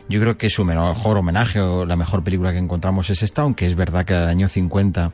yo 0.08 0.20
creo 0.20 0.38
que 0.38 0.50
su 0.50 0.64
mejor 0.66 1.18
homenaje 1.18 1.60
o 1.60 1.86
la 1.86 1.96
mejor 1.96 2.24
película 2.24 2.52
que 2.52 2.58
encontramos 2.58 3.10
es 3.10 3.24
esta, 3.24 3.42
aunque 3.42 3.66
es 3.66 3.76
verdad 3.76 4.06
que 4.06 4.14
el 4.14 4.28
año 4.28 4.48
50 4.48 5.12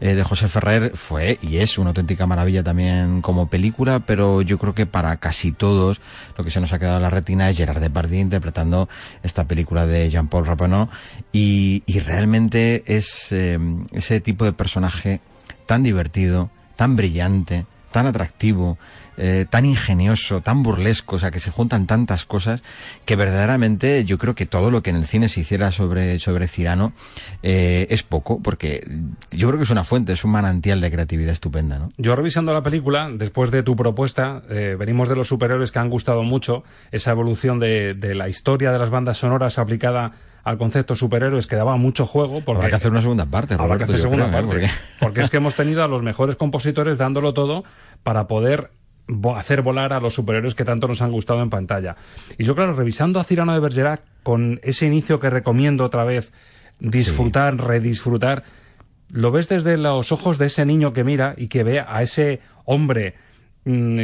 eh, 0.00 0.14
de 0.14 0.22
José 0.22 0.48
Ferrer 0.48 0.92
fue 0.94 1.38
y 1.42 1.58
es 1.58 1.78
una 1.78 1.90
auténtica 1.90 2.26
maravilla 2.26 2.62
también 2.62 3.22
como 3.22 3.48
película, 3.48 4.00
pero 4.00 4.42
yo 4.42 4.58
creo 4.58 4.74
que 4.74 4.86
para 4.86 5.16
casi 5.16 5.52
todos 5.52 6.00
lo 6.36 6.44
que 6.44 6.50
se 6.50 6.60
nos 6.60 6.72
ha 6.72 6.78
quedado 6.78 6.96
en 6.96 7.02
la 7.02 7.10
retina 7.10 7.48
es 7.48 7.56
Gerard 7.56 7.80
Depardieu 7.80 8.20
interpretando 8.20 8.88
esta 9.22 9.44
película 9.44 9.86
de 9.86 10.10
Jean-Paul 10.10 10.46
Rappeneau 10.46 10.88
y, 11.32 11.82
y, 11.86 12.00
realmente 12.00 12.84
es 12.86 13.32
eh, 13.32 13.58
ese 13.92 14.20
tipo 14.20 14.44
de 14.44 14.52
personaje 14.52 15.20
tan 15.66 15.82
divertido, 15.82 16.50
tan 16.76 16.96
brillante, 16.96 17.66
tan 17.96 18.06
atractivo, 18.06 18.76
eh, 19.16 19.46
tan 19.48 19.64
ingenioso, 19.64 20.42
tan 20.42 20.62
burlesco, 20.62 21.16
o 21.16 21.18
sea, 21.18 21.30
que 21.30 21.40
se 21.40 21.50
juntan 21.50 21.86
tantas 21.86 22.26
cosas 22.26 22.62
que 23.06 23.16
verdaderamente 23.16 24.04
yo 24.04 24.18
creo 24.18 24.34
que 24.34 24.44
todo 24.44 24.70
lo 24.70 24.82
que 24.82 24.90
en 24.90 24.96
el 24.96 25.06
cine 25.06 25.30
se 25.30 25.40
hiciera 25.40 25.72
sobre, 25.72 26.18
sobre 26.18 26.46
Cirano 26.46 26.92
eh, 27.42 27.86
es 27.88 28.02
poco, 28.02 28.42
porque 28.42 28.86
yo 29.30 29.48
creo 29.48 29.58
que 29.58 29.64
es 29.64 29.70
una 29.70 29.82
fuente, 29.82 30.12
es 30.12 30.26
un 30.26 30.32
manantial 30.32 30.82
de 30.82 30.90
creatividad 30.90 31.32
estupenda, 31.32 31.78
¿no? 31.78 31.88
Yo 31.96 32.14
revisando 32.14 32.52
la 32.52 32.62
película, 32.62 33.08
después 33.10 33.50
de 33.50 33.62
tu 33.62 33.76
propuesta, 33.76 34.42
eh, 34.50 34.76
venimos 34.78 35.08
de 35.08 35.16
los 35.16 35.28
superhéroes 35.28 35.72
que 35.72 35.78
han 35.78 35.88
gustado 35.88 36.22
mucho, 36.22 36.64
esa 36.92 37.12
evolución 37.12 37.58
de, 37.58 37.94
de 37.94 38.14
la 38.14 38.28
historia 38.28 38.72
de 38.72 38.78
las 38.78 38.90
bandas 38.90 39.16
sonoras 39.16 39.58
aplicada 39.58 40.12
al 40.46 40.58
concepto 40.58 40.94
superhéroes 40.94 41.46
que 41.48 41.56
daba 41.56 41.76
mucho 41.76 42.06
juego. 42.06 42.40
Porque 42.40 42.58
habrá 42.58 42.68
que 42.70 42.76
hacer 42.76 42.92
una 42.92 43.02
segunda 43.02 43.26
parte, 43.26 43.54
Habrá 43.58 43.78
que 43.78 43.84
hacer 43.84 44.00
segunda 44.00 44.26
creo, 44.28 44.38
¿eh? 44.38 44.42
parte. 44.42 44.48
Porque- 44.48 44.70
Porque 45.00 45.20
es 45.22 45.30
que 45.30 45.36
hemos 45.38 45.56
tenido 45.56 45.82
a 45.82 45.88
los 45.88 46.02
mejores 46.02 46.36
compositores 46.36 46.98
dándolo 46.98 47.34
todo 47.34 47.64
para 48.04 48.28
poder 48.28 48.70
hacer 49.36 49.62
volar 49.62 49.92
a 49.92 49.98
los 50.00 50.14
superhéroes 50.14 50.54
que 50.54 50.64
tanto 50.64 50.86
nos 50.88 51.02
han 51.02 51.10
gustado 51.10 51.42
en 51.42 51.50
pantalla. 51.50 51.96
Y 52.38 52.44
yo, 52.44 52.54
claro, 52.54 52.72
revisando 52.74 53.18
a 53.18 53.24
Cirano 53.24 53.52
de 53.54 53.60
Bergerac 53.60 54.02
con 54.22 54.60
ese 54.62 54.86
inicio 54.86 55.18
que 55.20 55.30
recomiendo 55.30 55.84
otra 55.84 56.04
vez, 56.04 56.32
disfrutar, 56.78 57.56
redisfrutar, 57.56 58.44
lo 59.10 59.30
ves 59.32 59.48
desde 59.48 59.76
los 59.76 60.12
ojos 60.12 60.38
de 60.38 60.46
ese 60.46 60.64
niño 60.64 60.92
que 60.92 61.04
mira 61.04 61.34
y 61.36 61.48
que 61.48 61.64
ve 61.64 61.80
a 61.80 62.02
ese 62.02 62.40
hombre 62.64 63.14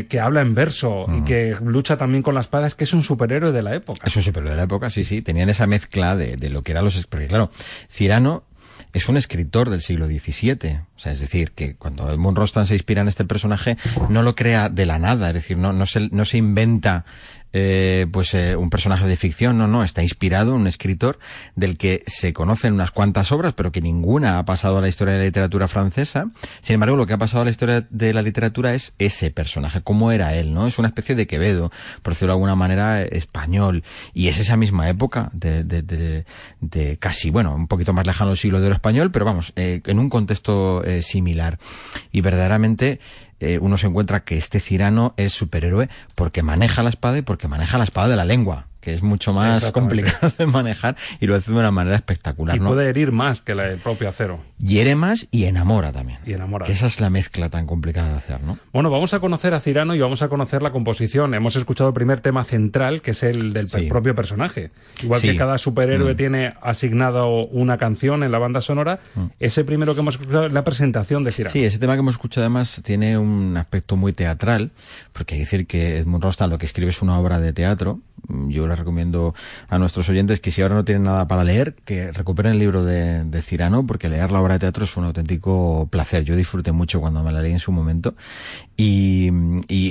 que 0.08 0.20
habla 0.20 0.40
en 0.40 0.54
verso 0.54 1.06
y 1.16 1.22
que 1.22 1.56
lucha 1.64 1.96
también 1.96 2.22
con 2.22 2.34
la 2.34 2.40
espada, 2.40 2.66
es 2.66 2.74
que 2.74 2.84
es 2.84 2.92
un 2.92 3.04
superhéroe 3.04 3.52
de 3.52 3.62
la 3.62 3.74
época. 3.74 4.00
Es 4.04 4.16
un 4.16 4.22
superhéroe 4.22 4.50
de 4.50 4.56
la 4.56 4.64
época, 4.64 4.90
sí, 4.90 5.04
sí. 5.04 5.22
Tenían 5.22 5.48
esa 5.50 5.68
mezcla 5.68 6.16
de, 6.16 6.36
de 6.36 6.50
lo 6.50 6.62
que 6.62 6.72
eran 6.72 6.84
los... 6.84 7.06
Porque 7.06 7.28
claro, 7.28 7.50
Cirano 7.88 8.44
es 8.92 9.08
un 9.08 9.16
escritor 9.16 9.70
del 9.70 9.80
siglo 9.80 10.06
XVII. 10.06 10.80
O 10.96 10.98
sea, 10.98 11.12
es 11.12 11.20
decir, 11.20 11.52
que 11.52 11.76
cuando 11.76 12.10
Edmund 12.10 12.36
Rostand 12.36 12.66
se 12.66 12.74
inspira 12.74 13.02
en 13.02 13.08
este 13.08 13.24
personaje, 13.24 13.76
no 14.08 14.22
lo 14.22 14.34
crea 14.34 14.68
de 14.68 14.84
la 14.84 14.98
nada. 14.98 15.28
Es 15.28 15.34
decir, 15.34 15.56
no, 15.56 15.72
no, 15.72 15.86
se, 15.86 16.08
no 16.10 16.24
se 16.24 16.38
inventa 16.38 17.04
eh, 17.52 18.06
pues 18.12 18.34
eh, 18.34 18.56
un 18.56 18.70
personaje 18.70 19.06
de 19.06 19.16
ficción, 19.16 19.58
no, 19.58 19.66
no, 19.66 19.84
está 19.84 20.02
inspirado 20.02 20.54
en 20.54 20.62
un 20.62 20.66
escritor 20.66 21.18
del 21.54 21.76
que 21.76 22.02
se 22.06 22.32
conocen 22.32 22.74
unas 22.74 22.90
cuantas 22.90 23.32
obras, 23.32 23.52
pero 23.54 23.72
que 23.72 23.80
ninguna 23.80 24.38
ha 24.38 24.44
pasado 24.44 24.78
a 24.78 24.80
la 24.80 24.88
historia 24.88 25.14
de 25.14 25.20
la 25.20 25.26
literatura 25.26 25.68
francesa. 25.68 26.30
Sin 26.60 26.74
embargo, 26.74 26.96
lo 26.96 27.06
que 27.06 27.12
ha 27.14 27.18
pasado 27.18 27.42
a 27.42 27.44
la 27.44 27.50
historia 27.50 27.86
de 27.88 28.14
la 28.14 28.22
literatura 28.22 28.74
es 28.74 28.94
ese 28.98 29.30
personaje, 29.30 29.82
cómo 29.82 30.12
era 30.12 30.34
él, 30.34 30.54
¿no? 30.54 30.66
Es 30.66 30.78
una 30.78 30.88
especie 30.88 31.14
de 31.14 31.26
Quevedo, 31.26 31.70
por 32.02 32.14
decirlo 32.14 32.32
de 32.32 32.36
alguna 32.36 32.56
manera, 32.56 33.02
español. 33.02 33.84
Y 34.14 34.28
es 34.28 34.38
esa 34.38 34.56
misma 34.56 34.88
época 34.88 35.30
de, 35.32 35.64
de, 35.64 35.82
de, 35.82 36.24
de 36.60 36.96
casi, 36.98 37.30
bueno, 37.30 37.54
un 37.54 37.68
poquito 37.68 37.92
más 37.92 38.06
lejano 38.06 38.30
del 38.30 38.38
siglo 38.38 38.60
de 38.60 38.66
oro 38.66 38.74
español, 38.74 39.10
pero 39.10 39.24
vamos, 39.24 39.52
eh, 39.56 39.80
en 39.84 39.98
un 39.98 40.08
contexto 40.08 40.84
eh, 40.84 41.02
similar. 41.02 41.58
Y 42.12 42.20
verdaderamente 42.20 43.00
eh, 43.42 43.58
uno 43.58 43.76
se 43.76 43.88
encuentra 43.88 44.24
que 44.24 44.38
este 44.38 44.60
Cirano 44.60 45.14
es 45.16 45.32
superhéroe 45.32 45.88
porque 46.14 46.42
maneja 46.42 46.84
la 46.84 46.90
espada 46.90 47.18
y 47.18 47.22
porque 47.22 47.48
maneja 47.48 47.76
la 47.76 47.84
espada 47.84 48.08
de 48.08 48.16
la 48.16 48.24
lengua, 48.24 48.68
que 48.82 48.92
es 48.92 49.02
mucho 49.02 49.32
más 49.32 49.70
complicado 49.72 50.30
de 50.36 50.44
manejar 50.46 50.96
y 51.20 51.26
lo 51.26 51.34
hace 51.36 51.50
de 51.52 51.58
una 51.58 51.70
manera 51.70 51.96
espectacular. 51.96 52.54
Y 52.56 52.60
¿no? 52.60 52.66
puede 52.68 52.88
herir 52.90 53.12
más 53.12 53.40
que 53.40 53.52
el 53.52 53.78
propio 53.78 54.08
acero. 54.10 54.40
Hiere 54.58 54.94
más 54.94 55.26
y 55.30 55.44
enamora 55.44 55.90
también. 55.92 56.18
Y 56.26 56.34
enamora. 56.34 56.66
Que 56.66 56.72
esa 56.72 56.86
es 56.86 57.00
la 57.00 57.08
mezcla 57.08 57.48
tan 57.48 57.66
complicada 57.66 58.10
de 58.10 58.16
hacer, 58.16 58.42
¿no? 58.42 58.58
Bueno, 58.72 58.90
vamos 58.90 59.14
a 59.14 59.20
conocer 59.20 59.54
a 59.54 59.60
Cirano 59.60 59.94
y 59.94 60.00
vamos 60.00 60.20
a 60.22 60.28
conocer 60.28 60.62
la 60.62 60.70
composición. 60.72 61.32
Hemos 61.34 61.56
escuchado 61.56 61.88
el 61.88 61.94
primer 61.94 62.20
tema 62.20 62.44
central, 62.44 63.00
que 63.02 63.12
es 63.12 63.22
el 63.22 63.52
del 63.52 63.68
Sí. 63.70 63.86
propio 63.88 64.14
personaje. 64.14 64.70
Igual 65.02 65.20
Sí. 65.20 65.28
que 65.30 65.36
cada 65.36 65.56
superhéroe 65.58 66.14
Mm. 66.14 66.16
tiene 66.16 66.54
asignado 66.60 67.46
una 67.46 67.78
canción 67.78 68.22
en 68.24 68.32
la 68.32 68.38
banda 68.38 68.60
sonora, 68.60 68.98
ese 69.38 69.64
primero 69.64 69.94
que 69.94 70.00
hemos 70.00 70.14
escuchado 70.16 70.46
es 70.46 70.52
la 70.52 70.64
presentación 70.64 71.22
de 71.24 71.30
Cirano. 71.32 71.52
Sí, 71.52 71.64
ese 71.64 71.78
tema 71.78 71.94
que 71.94 72.00
hemos 72.00 72.14
escuchado 72.14 72.44
además 72.44 72.82
tiene 72.84 73.16
un 73.18 73.56
aspecto 73.56 73.96
muy 73.96 74.12
teatral, 74.12 74.70
porque 75.12 75.34
hay 75.34 75.40
que 75.40 75.44
decir 75.44 75.66
que 75.66 75.98
Edmund 75.98 76.24
Rostand 76.24 76.52
lo 76.52 76.58
que 76.58 76.66
escribe 76.66 76.90
es 76.90 77.00
una 77.02 77.18
obra 77.18 77.38
de 77.40 77.52
teatro. 77.52 78.00
Mm, 78.28 78.50
Yo 78.50 78.66
les 78.72 78.78
recomiendo 78.78 79.34
a 79.68 79.78
nuestros 79.78 80.08
oyentes 80.08 80.40
que 80.40 80.50
si 80.50 80.62
ahora 80.62 80.74
no 80.74 80.84
tienen 80.84 81.04
nada 81.04 81.28
para 81.28 81.44
leer, 81.44 81.74
que 81.84 82.12
recuperen 82.12 82.52
el 82.52 82.58
libro 82.58 82.84
de, 82.84 83.24
de 83.24 83.42
Cirano, 83.42 83.86
porque 83.86 84.08
leer 84.08 84.32
la 84.32 84.40
obra 84.40 84.54
de 84.54 84.60
teatro 84.60 84.84
es 84.84 84.96
un 84.96 85.04
auténtico 85.04 85.88
placer. 85.90 86.24
Yo 86.24 86.36
disfruté 86.36 86.72
mucho 86.72 87.00
cuando 87.00 87.22
me 87.22 87.32
la 87.32 87.42
leí 87.42 87.52
en 87.52 87.60
su 87.60 87.72
momento. 87.72 88.14
Y, 88.76 89.30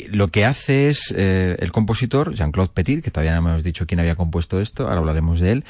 lo 0.10 0.30
que 0.30 0.46
hace 0.46 0.90
es 0.90 1.14
eh, 1.16 1.56
el 1.60 1.72
compositor, 1.72 2.34
Jean-Claude 2.34 2.72
Petit, 2.74 3.04
que 3.04 3.12
todavía 3.12 3.40
no 3.40 3.50
hemos 3.50 3.64
dicho 3.64 3.86
quién 3.86 4.00
había 4.00 4.16
compuesto 4.16 4.60
esto, 4.60 4.84
ahora 4.84 4.98
hablaremos 4.98 5.40
de 5.40 5.52
él. 5.52 5.66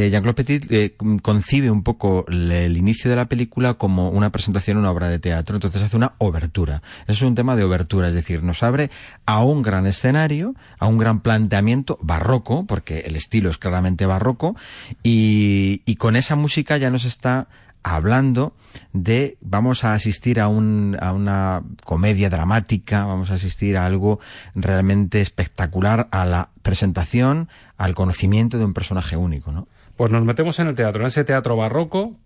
Eh, 0.00 0.08
Jean-Claude 0.08 0.34
Petit 0.34 0.66
eh, 0.72 0.96
concibe 1.20 1.70
un 1.70 1.82
poco 1.82 2.24
el 2.28 2.74
inicio 2.74 3.10
de 3.10 3.16
la 3.16 3.26
película 3.26 3.74
como 3.74 4.08
una 4.08 4.32
presentación, 4.32 4.78
una 4.78 4.90
obra 4.90 5.08
de 5.08 5.18
teatro, 5.18 5.56
entonces 5.56 5.82
hace 5.82 5.94
una 5.94 6.14
obertura. 6.16 6.82
Eso 7.02 7.12
es 7.12 7.22
un 7.22 7.34
tema 7.34 7.54
de 7.54 7.64
obertura, 7.64 8.08
es 8.08 8.14
decir, 8.14 8.42
nos 8.42 8.62
abre 8.62 8.90
a 9.26 9.44
un 9.44 9.60
gran 9.60 9.86
escenario, 9.86 10.54
a 10.78 10.86
un 10.86 10.96
gran 10.96 11.20
planteamiento 11.20 11.98
barroco, 12.00 12.64
porque 12.64 13.00
el 13.00 13.14
estilo 13.14 13.50
es 13.50 13.58
claramente 13.58 14.06
barroco, 14.06 14.56
y, 15.02 15.82
y 15.84 15.96
con 15.96 16.16
esa 16.16 16.34
música 16.34 16.78
ya 16.78 16.88
nos 16.88 17.04
está 17.04 17.48
hablando 17.82 18.54
de 18.94 19.36
vamos 19.42 19.84
a 19.84 19.92
asistir 19.92 20.40
a, 20.40 20.48
un, 20.48 20.96
a 20.98 21.12
una 21.12 21.62
comedia 21.84 22.30
dramática, 22.30 23.04
vamos 23.04 23.30
a 23.30 23.34
asistir 23.34 23.76
a 23.76 23.84
algo 23.84 24.18
realmente 24.54 25.20
espectacular, 25.20 26.08
a 26.10 26.24
la 26.24 26.48
presentación, 26.62 27.50
al 27.76 27.94
conocimiento 27.94 28.56
de 28.56 28.64
un 28.64 28.72
personaje 28.72 29.18
único, 29.18 29.52
¿no? 29.52 29.68
Pues 30.00 30.10
nos 30.10 30.24
metemos 30.24 30.58
en 30.58 30.66
el 30.66 30.74
teatro, 30.74 31.02
en 31.02 31.08
ese 31.08 31.24
teatro 31.24 31.56
barroco. 31.56 32.16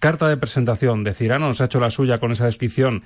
Carta 0.00 0.30
de 0.30 0.38
presentación 0.38 1.04
de 1.04 1.12
Cirano 1.12 1.46
nos 1.46 1.60
ha 1.60 1.66
hecho 1.66 1.78
la 1.78 1.90
suya 1.90 2.16
con 2.16 2.32
esa 2.32 2.46
descripción 2.46 3.02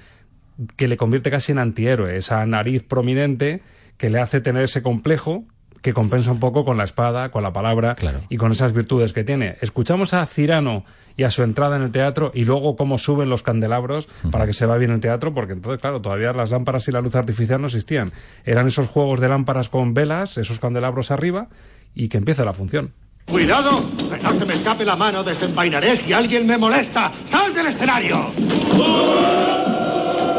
que 0.77 0.87
le 0.87 0.97
convierte 0.97 1.29
casi 1.29 1.51
en 1.51 1.59
antihéroe, 1.59 2.17
esa 2.17 2.47
nariz 2.47 2.85
prominente 2.85 3.63
que 3.97 4.09
le 4.09 4.21
hace 4.21 4.41
tener 4.41 4.63
ese 4.63 4.81
complejo 4.81 5.43
que 5.83 5.93
compensa 5.93 6.31
un 6.31 6.39
poco 6.39 6.65
con 6.65 6.77
la 6.77 6.85
espada, 6.85 7.33
con 7.33 7.43
la 7.43 7.53
palabra 7.53 7.97
y 8.29 8.37
con 8.37 8.53
esas 8.53 8.73
virtudes 8.73 9.13
que 9.13 9.25
tiene. 9.25 9.57
Escuchamos 9.61 10.15
a 10.15 10.25
Cirano 10.25 10.85
y 11.17 11.25
a 11.25 11.31
su 11.33 11.43
entrada 11.43 11.75
en 11.75 11.83
el 11.83 11.91
teatro 11.91 12.31
y 12.33 12.45
luego 12.45 12.77
cómo 12.77 12.97
suben 12.97 13.29
los 13.29 13.43
candelabros 13.43 14.07
para 14.31 14.47
que 14.47 14.53
se 14.53 14.67
vea 14.67 14.77
bien 14.77 14.93
el 14.93 15.01
teatro, 15.01 15.35
porque 15.35 15.55
entonces, 15.55 15.81
claro, 15.81 16.01
todavía 16.01 16.33
las 16.33 16.53
lámparas 16.53 16.87
y 16.87 16.93
la 16.93 17.01
luz 17.01 17.17
artificial 17.17 17.61
no 17.61 17.67
existían. 17.67 18.13
Eran 18.45 18.69
esos 18.69 18.87
juegos 18.87 19.19
de 19.19 19.29
lámparas 19.29 19.69
con 19.69 19.95
velas, 19.95 20.39
esos 20.39 20.61
candelabros 20.61 21.11
arriba 21.11 21.49
y 21.93 22.09
que 22.09 22.19
empieza 22.19 22.45
la 22.45 22.55
función. 22.55 22.95
¡Cuidado! 23.27 23.83
¡Que 24.11 24.19
no 24.19 24.33
se 24.33 24.45
me 24.45 24.55
escape 24.55 24.85
la 24.85 24.97
mano! 24.97 25.23
¡Desenvainaré 25.23 25.97
si 25.97 26.13
alguien 26.13 26.47
me 26.47 26.59
molesta! 26.59 27.13
¡Sal 27.29 27.55
del 27.55 27.67
escenario! 27.67 28.27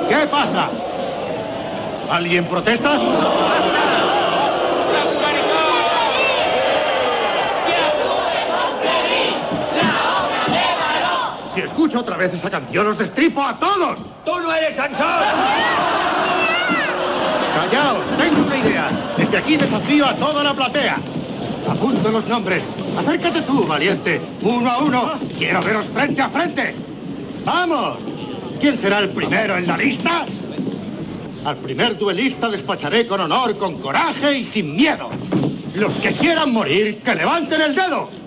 ¿Qué 0.09 0.27
pasa? 0.27 0.69
¿Alguien 2.09 2.45
protesta? 2.45 2.99
Si 11.55 11.61
escucho 11.61 11.99
otra 11.99 12.17
vez 12.17 12.33
esa 12.33 12.49
canción, 12.49 12.87
os 12.87 12.97
destripo 12.97 13.41
a 13.43 13.57
todos. 13.57 13.99
¡Tú 14.25 14.39
no 14.39 14.53
eres 14.53 14.75
Sansón! 14.75 15.23
Callaos, 17.55 18.05
tengo 18.17 18.45
una 18.45 18.57
idea. 18.57 18.89
Desde 19.17 19.37
aquí 19.37 19.57
desafío 19.57 20.05
a 20.05 20.15
toda 20.15 20.43
la 20.43 20.53
platea. 20.53 20.97
Apunto 21.69 22.11
los 22.11 22.27
nombres. 22.27 22.63
Acércate 22.97 23.41
tú, 23.43 23.65
valiente. 23.65 24.21
Uno 24.41 24.69
a 24.69 24.77
uno. 24.79 25.11
Quiero 25.37 25.61
veros 25.61 25.85
frente 25.85 26.21
a 26.21 26.29
frente. 26.29 26.75
¡Vamos! 27.45 27.97
¿Quién 28.59 28.77
será 28.77 28.99
el 28.99 29.09
primero 29.09 29.57
en 29.57 29.67
la 29.67 29.77
lista? 29.77 30.25
Al 31.43 31.57
primer 31.57 31.97
duelista 31.97 32.49
despacharé 32.49 33.07
con 33.07 33.21
honor, 33.21 33.57
con 33.57 33.79
coraje 33.79 34.39
y 34.39 34.45
sin 34.45 34.75
miedo. 34.75 35.09
Los 35.73 35.93
que 35.95 36.11
quieran 36.11 36.51
morir, 36.51 37.01
que 37.01 37.15
levanten 37.15 37.61
el 37.61 37.73
dedo. 37.73 38.20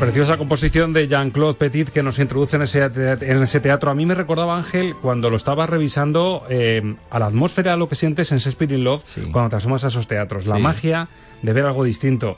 Preciosa 0.00 0.38
composición 0.38 0.92
de 0.92 1.06
Jean-Claude 1.08 1.54
Petit 1.54 1.90
que 1.90 2.02
nos 2.02 2.18
introduce 2.18 2.56
en 2.56 2.62
ese, 2.62 2.82
en 2.84 3.42
ese 3.42 3.60
teatro. 3.60 3.90
A 3.90 3.94
mí 3.94 4.06
me 4.06 4.14
recordaba 4.14 4.56
Ángel 4.56 4.96
cuando 5.00 5.28
lo 5.30 5.36
estaba 5.36 5.66
revisando 5.66 6.44
eh, 6.48 6.96
a 7.10 7.18
la 7.18 7.26
atmósfera, 7.26 7.76
lo 7.76 7.88
que 7.88 7.94
sientes 7.94 8.32
en 8.32 8.38
Shakespeare 8.38 8.72
in 8.74 8.84
Love 8.84 9.04
cuando 9.30 9.50
te 9.50 9.56
asomas 9.56 9.84
a 9.84 9.88
esos 9.88 10.08
teatros. 10.08 10.46
La 10.46 10.56
Sí. 10.56 10.62
magia 10.62 11.08
de 11.42 11.52
ver 11.52 11.66
algo 11.66 11.84
distinto. 11.84 12.36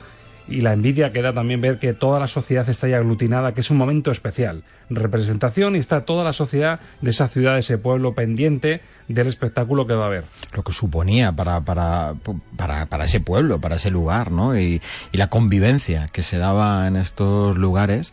Y 0.49 0.61
la 0.61 0.73
envidia 0.73 1.13
que 1.13 1.23
da 1.23 1.33
también 1.33 1.61
ver 1.61 1.79
que 1.79 1.93
toda 1.93 2.19
la 2.21 2.27
sociedad 2.27 2.69
está 2.69 2.87
ahí 2.87 2.95
aglutinada, 2.95 3.55
que 3.55 3.61
es 3.61 3.71
un 3.71 3.77
momento 3.77 4.11
especial. 4.11 4.65
Representación 4.91 5.77
y 5.77 5.79
está 5.79 6.05
toda 6.05 6.25
la 6.25 6.33
sociedad 6.33 6.81
de 7.01 7.11
esa 7.11 7.29
ciudad, 7.29 7.55
de 7.55 7.61
ese 7.61 7.79
pueblo 7.79 8.15
pendiente 8.15 8.81
del 9.09 9.27
espectáculo 9.27 9.87
que 9.87 9.95
va 9.95 10.05
a 10.05 10.07
haber. 10.09 10.25
lo 10.55 10.63
que 10.63 10.73
suponía 10.73 11.33
para, 11.33 11.61
para, 11.61 12.15
para, 12.57 12.87
para 12.87 13.05
ese 13.05 13.21
pueblo, 13.21 13.61
para 13.61 13.77
ese 13.77 13.91
lugar, 13.91 14.31
¿no? 14.31 14.59
Y, 14.59 14.81
la 15.13 15.29
convivencia 15.29 16.09
que 16.09 16.23
se 16.23 16.37
daba 16.37 16.89
en 16.89 16.97
estos 16.97 17.57
lugares, 17.57 18.13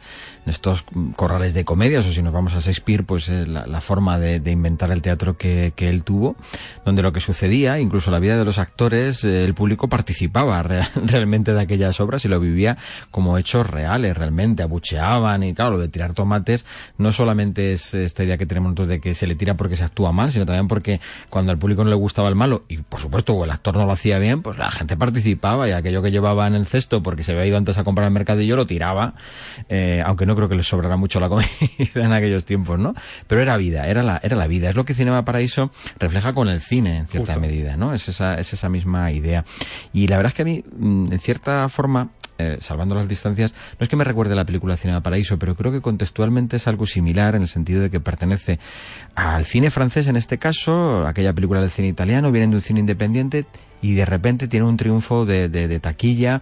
estos 0.49 0.83
corrales 1.15 1.53
de 1.53 1.63
comedias, 1.65 2.05
o 2.05 2.11
si 2.11 2.21
nos 2.21 2.33
vamos 2.33 2.53
a 2.53 2.59
Shakespeare, 2.59 3.03
pues 3.03 3.29
eh, 3.29 3.45
la, 3.47 3.81
forma 3.81 4.19
de, 4.19 4.51
inventar 4.51 4.91
el 4.91 5.01
teatro 5.01 5.37
que, 5.37 5.73
que 5.75 5.89
él 5.89 6.03
tuvo, 6.03 6.35
donde 6.85 7.01
lo 7.01 7.13
que 7.13 7.19
sucedía, 7.19 7.79
incluso 7.79 8.11
la 8.11 8.19
vida 8.19 8.37
de 8.37 8.45
los 8.45 8.59
actores, 8.59 9.23
eh, 9.23 9.45
el 9.45 9.53
público 9.53 9.87
participaba 9.87 10.61
re- 10.63 10.87
realmente 11.05 11.53
de 11.53 11.61
aquellas 11.61 11.99
obras 11.99 12.25
y 12.25 12.27
lo 12.27 12.39
vivía 12.39 12.77
como 13.11 13.37
hechos 13.37 13.69
reales, 13.69 14.17
realmente, 14.17 14.63
abucheaban 14.63 15.43
y 15.43 15.53
claro, 15.53 15.71
lo 15.71 15.79
de 15.79 15.87
tirar 15.87 16.13
tomates 16.13 16.65
no 16.97 17.11
solamente 17.11 17.73
es 17.73 17.93
esta 17.93 18.23
idea 18.23 18.37
que 18.37 18.45
tenemos 18.45 18.71
nosotros 18.71 18.89
de 18.89 18.99
que 18.99 19.15
se 19.15 19.27
le 19.27 19.35
tira 19.35 19.55
porque 19.55 19.77
se 19.77 19.83
actúa 19.83 20.11
mal, 20.11 20.31
sino 20.31 20.45
también 20.45 20.67
porque 20.67 20.99
cuando 21.29 21.51
al 21.51 21.57
público 21.57 21.83
no 21.83 21.89
le 21.89 21.95
gustaba 21.95 22.29
el 22.29 22.35
malo 22.35 22.63
y 22.67 22.77
por 22.77 22.99
supuesto 22.99 23.33
o 23.33 23.43
el 23.43 23.51
actor 23.51 23.75
no 23.77 23.85
lo 23.85 23.91
hacía 23.91 24.19
bien, 24.19 24.41
pues 24.41 24.57
la 24.57 24.71
gente 24.71 24.97
participaba 24.97 25.67
y 25.67 25.71
aquello 25.71 26.01
que 26.01 26.11
llevaba 26.11 26.47
en 26.47 26.55
el 26.55 26.65
cesto 26.65 27.03
porque 27.03 27.23
se 27.23 27.31
había 27.31 27.45
ido 27.45 27.57
antes 27.57 27.77
a 27.77 27.83
comprar 27.83 28.05
al 28.05 28.11
mercadillo 28.13 28.55
lo 28.55 28.65
tiraba, 28.67 29.13
eh, 29.69 30.01
aunque 30.05 30.25
no 30.25 30.35
creo 30.39 30.49
que 30.49 30.55
le 30.55 30.63
sobrara 30.63 30.97
mucho 30.97 31.19
la 31.19 31.29
comida 31.29 31.47
en 31.95 32.11
aquellos 32.13 32.45
tiempos, 32.45 32.79
¿no? 32.79 32.95
Pero 33.27 33.41
era 33.41 33.55
vida, 33.57 33.87
era 33.87 34.03
la, 34.03 34.19
era 34.23 34.35
la 34.35 34.47
vida, 34.47 34.69
es 34.69 34.75
lo 34.75 34.85
que 34.85 34.93
Cinema 34.93 35.23
Paraíso 35.25 35.71
refleja 35.99 36.33
con 36.33 36.49
el 36.49 36.61
cine 36.61 36.97
en 36.97 37.07
cierta 37.07 37.33
Justo. 37.35 37.39
medida, 37.47 37.77
¿no? 37.77 37.93
Es 37.93 38.09
esa, 38.09 38.39
es 38.39 38.51
esa 38.53 38.69
misma 38.69 39.11
idea. 39.11 39.45
Y 39.93 40.07
la 40.07 40.17
verdad 40.17 40.31
es 40.31 40.35
que 40.35 40.41
a 40.41 40.45
mí, 40.45 40.63
mm, 40.77 41.11
en 41.13 41.19
cierta 41.19 41.69
forma, 41.69 42.09
eh, 42.41 42.57
salvando 42.61 42.95
las 42.95 43.07
distancias, 43.09 43.53
no 43.79 43.83
es 43.83 43.89
que 43.89 43.95
me 43.97 44.05
recuerde 44.05 44.33
la 44.33 44.45
película 44.45 44.77
Cinema 44.77 45.03
Paraíso, 45.03 45.37
pero 45.37 45.55
creo 45.55 45.71
que 45.73 45.81
contextualmente 45.81 46.55
es 46.55 46.67
algo 46.69 46.85
similar 46.85 47.35
en 47.35 47.41
el 47.41 47.47
sentido 47.49 47.81
de 47.81 47.89
que 47.89 47.99
pertenece 47.99 48.59
al 49.15 49.43
cine 49.45 49.71
francés 49.71 50.07
en 50.07 50.15
este 50.15 50.37
caso, 50.37 51.05
aquella 51.05 51.33
película 51.33 51.59
del 51.59 51.69
cine 51.69 51.89
italiano, 51.89 52.31
vienen 52.31 52.51
de 52.51 52.55
un 52.57 52.61
cine 52.61 52.79
independiente 52.79 53.45
y 53.81 53.93
de 53.95 54.05
repente 54.05 54.47
tiene 54.47 54.65
un 54.65 54.77
triunfo 54.77 55.25
de, 55.25 55.49
de- 55.49 55.67
de 55.67 55.79
taquilla. 55.81 56.41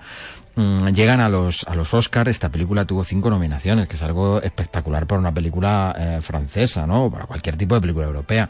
Mm, 0.58 0.88
Llegan 0.88 1.20
a 1.20 1.30
los 1.30 1.64
a 1.68 1.76
los 1.76 1.93
Oscars. 1.93 2.32
Esta 2.32 2.49
película 2.49 2.84
tuvo 2.84 3.03
cinco 3.03 3.30
nominaciones, 3.30 3.88
que 3.88 3.95
es 3.95 4.01
algo 4.01 4.41
espectacular 4.41 5.05
para 5.05 5.20
una 5.20 5.32
película 5.32 5.95
eh, 5.97 6.20
francesa, 6.24 6.88
¿no? 6.88 7.05
O 7.05 7.12
para 7.12 7.28
cualquier 7.28 7.55
tipo 7.58 7.76
de 7.76 7.82
película 7.82 8.08
europea 8.08 8.49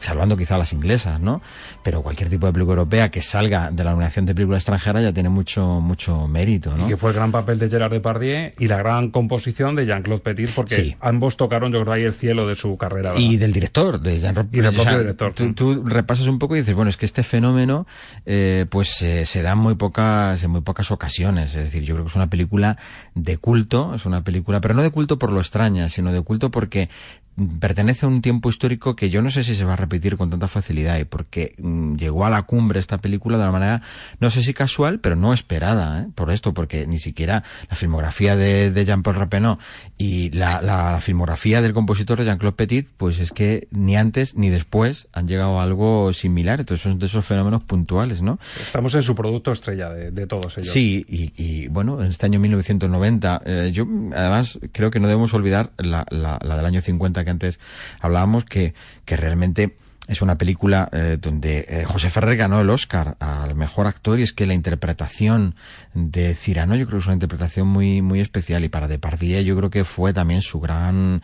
salvando 0.00 0.36
quizá 0.36 0.58
las 0.58 0.72
inglesas, 0.72 1.20
¿no? 1.20 1.40
Pero 1.84 2.02
cualquier 2.02 2.28
tipo 2.28 2.46
de 2.46 2.52
película 2.52 2.72
europea 2.78 3.10
que 3.12 3.22
salga 3.22 3.70
de 3.70 3.84
la 3.84 3.92
nominación 3.92 4.26
de 4.26 4.34
película 4.34 4.58
extranjera 4.58 5.00
ya 5.00 5.12
tiene 5.12 5.28
mucho 5.28 5.80
mucho 5.80 6.26
mérito, 6.26 6.76
¿no? 6.76 6.86
Y 6.86 6.88
que 6.88 6.96
fue 6.96 7.10
el 7.10 7.16
gran 7.16 7.30
papel 7.30 7.58
de 7.58 7.70
Gerard 7.70 7.92
Depardieu 7.92 8.52
y 8.58 8.66
la 8.66 8.78
gran 8.78 9.10
composición 9.10 9.76
de 9.76 9.86
Jean-Claude 9.86 10.22
Petit, 10.22 10.50
porque 10.54 10.74
Sí. 10.74 10.96
ambos 11.00 11.36
tocaron, 11.36 11.72
yo 11.72 11.80
creo, 11.82 11.92
ahí 11.94 12.02
el 12.02 12.14
cielo 12.14 12.46
de 12.48 12.56
su 12.56 12.76
carrera. 12.76 13.10
¿verdad? 13.12 13.24
Y 13.24 13.36
del 13.36 13.52
director, 13.52 14.00
de 14.00 14.18
Jean 14.20 14.48
Y 14.52 14.60
del 14.60 14.74
propio 14.74 14.98
director, 14.98 15.32
Tú, 15.34 15.52
tú 15.54 15.82
repasas 15.84 16.26
un 16.26 16.38
poco 16.38 16.56
y 16.56 16.60
dices, 16.60 16.74
bueno, 16.74 16.88
es 16.90 16.96
que 16.96 17.06
este 17.06 17.22
fenómeno, 17.22 17.86
eh, 18.26 18.66
pues 18.70 19.02
eh, 19.02 19.26
se 19.26 19.42
da 19.42 19.52
en 19.52 19.58
muy 19.58 19.74
pocas, 19.74 20.42
en 20.42 20.50
muy 20.50 20.60
pocas 20.62 20.90
ocasiones. 20.90 21.54
Es 21.54 21.64
decir, 21.64 21.82
yo 21.82 21.94
creo 21.94 22.04
que 22.06 22.10
es 22.10 22.16
una 22.16 22.28
película 22.30 22.78
de 23.14 23.36
culto, 23.36 23.94
es 23.94 24.06
una 24.06 24.24
película, 24.24 24.60
pero 24.60 24.74
no 24.74 24.82
de 24.82 24.90
culto 24.90 25.18
por 25.18 25.30
lo 25.32 25.40
extraña, 25.40 25.88
sino 25.88 26.12
de 26.12 26.20
culto 26.22 26.50
porque 26.50 26.88
pertenece 27.58 28.04
a 28.04 28.08
un 28.08 28.20
tiempo 28.22 28.50
histórico 28.50 28.96
que 28.96 29.08
yo 29.08 29.22
no 29.22 29.30
sé 29.30 29.44
si 29.44 29.54
se 29.54 29.64
va 29.64 29.72
a 29.72 29.76
repetir 29.76 30.16
con 30.16 30.28
tanta 30.30 30.48
facilidad 30.48 30.98
y 30.98 31.04
porque 31.04 31.54
mm, 31.58 31.94
llegó 31.96 32.26
a 32.26 32.30
la 32.30 32.42
cumbre 32.42 32.80
esta 32.80 32.98
película 32.98 33.38
de 33.38 33.44
una 33.44 33.52
manera 33.52 33.82
no 34.18 34.28
sé 34.30 34.42
si 34.42 34.52
casual 34.52 35.00
pero 35.00 35.16
no 35.16 35.32
esperada 35.32 36.02
¿eh? 36.02 36.06
por 36.14 36.30
esto 36.30 36.52
porque 36.52 36.86
ni 36.86 36.98
siquiera 36.98 37.42
la 37.70 37.76
filmografía 37.76 38.36
de, 38.36 38.70
de 38.70 38.84
Jean-Paul 38.84 39.16
Rappeneau 39.16 39.58
y 39.96 40.30
la, 40.32 40.60
la- 40.60 40.92
la 40.92 41.00
filmografía 41.00 41.62
del 41.62 41.72
compositor 41.72 42.18
de 42.18 42.24
Jean-Claude 42.26 42.56
Petit 42.56 42.88
pues 42.96 43.20
es 43.20 43.30
que 43.32 43.68
ni 43.70 43.96
antes 43.96 44.36
ni 44.36 44.50
después 44.50 45.08
han 45.12 45.26
llegado 45.26 45.60
a 45.60 45.62
algo 45.62 46.12
similar 46.12 46.60
entonces 46.60 46.82
son 46.82 46.98
de 46.98 47.06
esos 47.06 47.24
fenómenos 47.24 47.64
puntuales 47.64 48.20
¿no? 48.22 48.38
Estamos 48.60 48.94
en 48.94 49.02
su 49.02 49.14
producto 49.14 49.50
estrella 49.52 49.88
de, 49.90 50.10
de 50.10 50.26
todos 50.26 50.58
ellos. 50.58 50.72
Sí, 50.72 51.04
y, 51.08 51.32
y, 51.36 51.68
bueno, 51.68 52.02
en 52.02 52.10
este 52.10 52.26
año 52.26 52.38
1990, 52.40 53.42
eh, 53.44 53.70
yo 53.72 53.86
además 54.14 54.58
creo 54.72 54.90
que 54.90 55.00
no 55.00 55.08
debemos 55.08 55.32
olvidar 55.34 55.70
la, 55.78 56.04
la, 56.10 56.38
la 56.42 56.56
del 56.56 56.66
año 56.66 56.80
50 56.80 57.19
que 57.24 57.30
antes 57.30 57.60
hablábamos, 58.00 58.44
que, 58.44 58.74
que 59.04 59.16
realmente 59.16 59.76
es 60.10 60.22
una 60.22 60.36
película 60.36 60.88
eh, 60.92 61.18
donde 61.20 61.66
eh, 61.68 61.84
José 61.86 62.10
Ferrer 62.10 62.36
ganó 62.36 62.60
el 62.60 62.68
Oscar 62.70 63.16
al 63.20 63.54
mejor 63.54 63.86
actor 63.86 64.18
y 64.18 64.24
es 64.24 64.32
que 64.32 64.46
la 64.46 64.54
interpretación 64.54 65.54
de 65.94 66.34
Cirano 66.34 66.76
yo 66.76 66.86
creo 66.86 66.98
que 66.98 67.02
es 67.02 67.06
una 67.06 67.14
interpretación 67.14 67.68
muy 67.68 68.02
muy 68.02 68.20
especial 68.20 68.64
y 68.64 68.68
para 68.68 68.88
Depardieu 68.88 69.42
yo 69.42 69.56
creo 69.56 69.70
que 69.70 69.84
fue 69.84 70.12
también 70.12 70.42
su 70.42 70.60
gran 70.60 71.22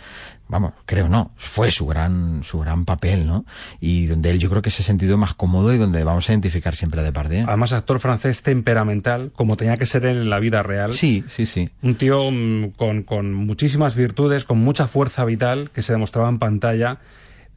vamos 0.48 0.74
creo 0.86 1.08
no 1.08 1.32
fue 1.36 1.70
su 1.70 1.86
gran 1.86 2.42
su 2.44 2.60
gran 2.60 2.84
papel 2.84 3.26
no 3.26 3.44
y 3.80 4.06
donde 4.06 4.30
él 4.30 4.38
yo 4.38 4.48
creo 4.48 4.62
que 4.62 4.70
se 4.70 4.82
ha 4.82 4.86
sentido 4.86 5.18
más 5.18 5.34
cómodo 5.34 5.74
y 5.74 5.78
donde 5.78 6.04
vamos 6.04 6.28
a 6.28 6.32
identificar 6.32 6.76
siempre 6.76 7.00
a 7.00 7.02
Depardieu 7.02 7.46
Además, 7.46 7.72
actor 7.72 8.00
francés 8.00 8.42
temperamental, 8.42 9.32
como 9.34 9.56
tenía 9.56 9.76
que 9.76 9.86
ser 9.86 10.04
él 10.04 10.18
en 10.18 10.30
la 10.30 10.38
vida 10.38 10.62
real. 10.62 10.92
Sí, 10.92 11.24
sí, 11.26 11.46
sí. 11.46 11.70
Un 11.82 11.96
tío 11.96 12.30
mm, 12.30 12.70
con, 12.76 13.02
con 13.02 13.34
muchísimas 13.34 13.94
virtudes, 13.96 14.44
con 14.44 14.58
mucha 14.58 14.86
fuerza 14.86 15.24
vital, 15.24 15.70
que 15.72 15.82
se 15.82 15.92
demostraba 15.92 16.28
en 16.28 16.38
pantalla. 16.38 16.98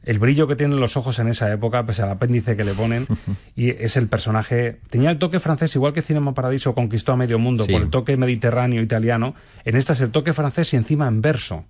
El 0.02 0.18
brillo 0.18 0.46
que 0.48 0.56
tienen 0.56 0.80
los 0.80 0.96
ojos 0.96 1.18
en 1.18 1.28
esa 1.28 1.52
época, 1.52 1.84
pese 1.84 2.02
al 2.02 2.10
apéndice 2.10 2.56
que 2.56 2.64
le 2.64 2.72
ponen, 2.72 3.06
y 3.56 3.70
es 3.70 3.96
el 3.96 4.08
personaje. 4.08 4.78
Tenía 4.88 5.10
el 5.10 5.18
toque 5.18 5.40
francés, 5.40 5.74
igual 5.76 5.92
que 5.92 6.00
Cinema 6.02 6.32
Paradiso 6.32 6.74
conquistó 6.74 7.12
a 7.12 7.16
medio 7.16 7.38
mundo 7.38 7.64
Sí. 7.66 7.72
por 7.72 7.82
el 7.82 7.90
toque 7.90 8.16
mediterráneo 8.16 8.82
italiano. 8.82 9.34
En 9.64 9.76
esta 9.76 9.92
es 9.92 10.00
el 10.00 10.10
toque 10.10 10.32
francés 10.32 10.72
y 10.72 10.76
encima 10.76 11.06
en 11.08 11.20
verso. 11.20 11.64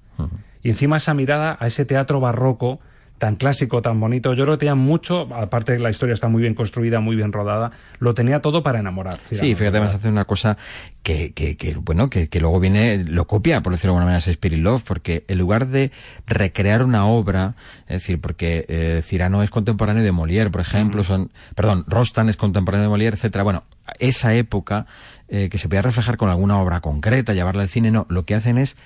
Y 0.62 0.68
encima 0.68 0.98
esa 0.98 1.14
mirada 1.14 1.56
a 1.58 1.66
ese 1.66 1.84
teatro 1.86 2.20
barroco 2.20 2.78
tan 3.20 3.36
clásico, 3.36 3.82
tan 3.82 4.00
bonito. 4.00 4.32
Yo 4.32 4.46
que 4.46 4.56
tenía 4.56 4.74
mucho, 4.74 5.28
aparte 5.34 5.78
la 5.78 5.90
historia 5.90 6.14
está 6.14 6.28
muy 6.28 6.40
bien 6.40 6.54
construida, 6.54 7.00
muy 7.00 7.16
bien 7.16 7.34
rodada, 7.34 7.70
lo 7.98 8.14
tenía 8.14 8.40
todo 8.40 8.62
para 8.62 8.80
enamorar. 8.80 9.20
Sí, 9.28 9.54
fíjate, 9.54 9.76
además 9.76 9.94
hace 9.94 10.08
una 10.08 10.24
cosa 10.24 10.56
que, 11.02 11.34
que, 11.34 11.58
que 11.58 11.74
bueno, 11.74 12.08
que, 12.08 12.30
que 12.30 12.40
luego 12.40 12.58
viene, 12.60 13.04
lo 13.04 13.26
copia, 13.26 13.62
por 13.62 13.74
decirlo 13.74 13.92
de 13.92 13.98
alguna 13.98 14.06
manera, 14.06 14.20
Shakespeare 14.20 14.56
Love, 14.56 14.82
porque 14.84 15.24
en 15.28 15.36
lugar 15.36 15.66
de 15.66 15.92
recrear 16.26 16.82
una 16.82 17.04
obra, 17.04 17.56
es 17.88 18.00
decir, 18.00 18.22
porque 18.22 18.64
eh, 18.68 19.02
Cyrano 19.04 19.42
es 19.42 19.50
contemporáneo 19.50 20.02
de 20.02 20.12
Molière, 20.12 20.50
por 20.50 20.62
ejemplo, 20.62 21.04
son, 21.04 21.30
perdón, 21.54 21.84
Rostand 21.88 22.30
es 22.30 22.36
contemporáneo 22.36 22.84
de 22.84 22.88
Molière, 22.88 23.16
etcétera. 23.16 23.44
Bueno, 23.44 23.64
esa 23.98 24.34
época 24.34 24.86
eh, 25.28 25.50
que 25.50 25.58
se 25.58 25.68
podía 25.68 25.82
reflejar 25.82 26.16
con 26.16 26.30
alguna 26.30 26.58
obra 26.58 26.80
concreta, 26.80 27.34
llevarla 27.34 27.60
al 27.60 27.68
cine, 27.68 27.90
no, 27.90 28.06
lo 28.08 28.24
que 28.24 28.34
hacen 28.34 28.56
es 28.56 28.78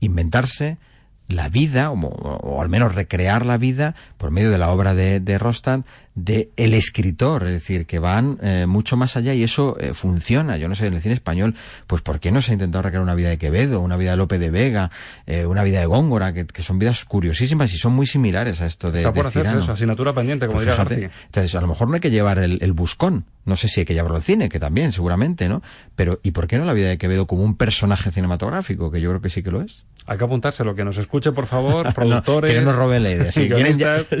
inventarse 0.00 0.76
la 1.28 1.48
vida, 1.48 1.90
o, 1.90 2.62
al 2.62 2.68
menos 2.68 2.94
recrear 2.94 3.44
la 3.44 3.58
vida, 3.58 3.94
por 4.16 4.30
medio 4.30 4.50
de 4.50 4.58
la 4.58 4.70
obra 4.70 4.94
de, 4.94 5.20
de 5.20 5.38
Rostand, 5.38 5.84
de 6.16 6.50
el 6.56 6.74
escritor, 6.74 7.44
es 7.44 7.52
decir, 7.52 7.86
que 7.86 7.98
van 7.98 8.38
eh, 8.42 8.64
mucho 8.66 8.96
más 8.96 9.16
allá 9.16 9.34
y 9.34 9.42
eso 9.44 9.76
eh, 9.78 9.92
funciona. 9.94 10.56
Yo 10.56 10.66
no 10.68 10.74
sé, 10.74 10.86
en 10.86 10.94
el 10.94 11.02
cine 11.02 11.14
español, 11.14 11.54
pues 11.86 12.00
¿por 12.02 12.20
qué 12.20 12.32
no 12.32 12.40
se 12.42 12.50
ha 12.50 12.54
intentado 12.54 12.82
recrear 12.82 13.02
una 13.02 13.14
vida 13.14 13.28
de 13.28 13.36
Quevedo, 13.38 13.80
una 13.80 13.96
vida 13.98 14.12
de 14.12 14.16
Lope 14.16 14.38
de 14.38 14.50
Vega, 14.50 14.90
eh, 15.26 15.44
una 15.46 15.62
vida 15.62 15.78
de 15.80 15.86
Góngora, 15.86 16.32
que, 16.32 16.46
que 16.46 16.62
son 16.62 16.78
vidas 16.78 17.04
curiosísimas 17.04 17.72
y 17.74 17.76
son 17.78 17.92
muy 17.92 18.06
similares 18.06 18.62
a 18.62 18.66
esto 18.66 18.90
de 18.90 19.00
Está 19.00 19.12
por 19.12 19.24
de 19.24 19.28
hacerse 19.28 19.58
eso, 19.58 19.72
asignatura 19.72 20.14
pendiente, 20.14 20.46
como 20.46 20.56
Pues 20.56 20.66
diría 20.66 20.74
fíjate. 20.82 21.00
García. 21.02 21.20
Entonces, 21.26 21.54
a 21.54 21.60
lo 21.60 21.66
mejor 21.68 21.88
no 21.88 21.94
hay 21.94 22.00
que 22.00 22.10
llevar 22.10 22.38
el, 22.38 22.58
el 22.62 22.72
buscón. 22.72 23.26
No 23.44 23.54
sé 23.54 23.68
si 23.68 23.80
hay 23.80 23.86
que 23.86 23.94
llevarlo 23.94 24.16
al 24.16 24.22
cine, 24.22 24.48
que 24.48 24.58
también, 24.58 24.90
seguramente, 24.90 25.48
¿no? 25.48 25.62
Pero, 25.94 26.18
¿y 26.24 26.32
por 26.32 26.48
qué 26.48 26.58
no 26.58 26.64
la 26.64 26.72
vida 26.72 26.88
de 26.88 26.98
Quevedo 26.98 27.26
como 27.26 27.44
un 27.44 27.56
personaje 27.56 28.10
cinematográfico? 28.10 28.90
Que 28.90 29.00
yo 29.00 29.10
creo 29.10 29.20
que 29.20 29.30
sí 29.30 29.42
que 29.44 29.52
lo 29.52 29.60
es. 29.60 29.84
Hay 30.08 30.18
que 30.18 30.24
apuntárselo, 30.24 30.74
que 30.74 30.84
nos 30.84 30.96
escuche, 30.98 31.30
por 31.32 31.46
favor, 31.46 31.86
No, 31.86 31.92
productores. 31.92 32.52
que 32.52 32.58
no 32.60 32.66
nos 32.66 32.76
roben 32.76 33.02
la 33.04 33.10
idea. 33.12 33.30
Quieren 33.34 33.78
ya- 33.78 34.00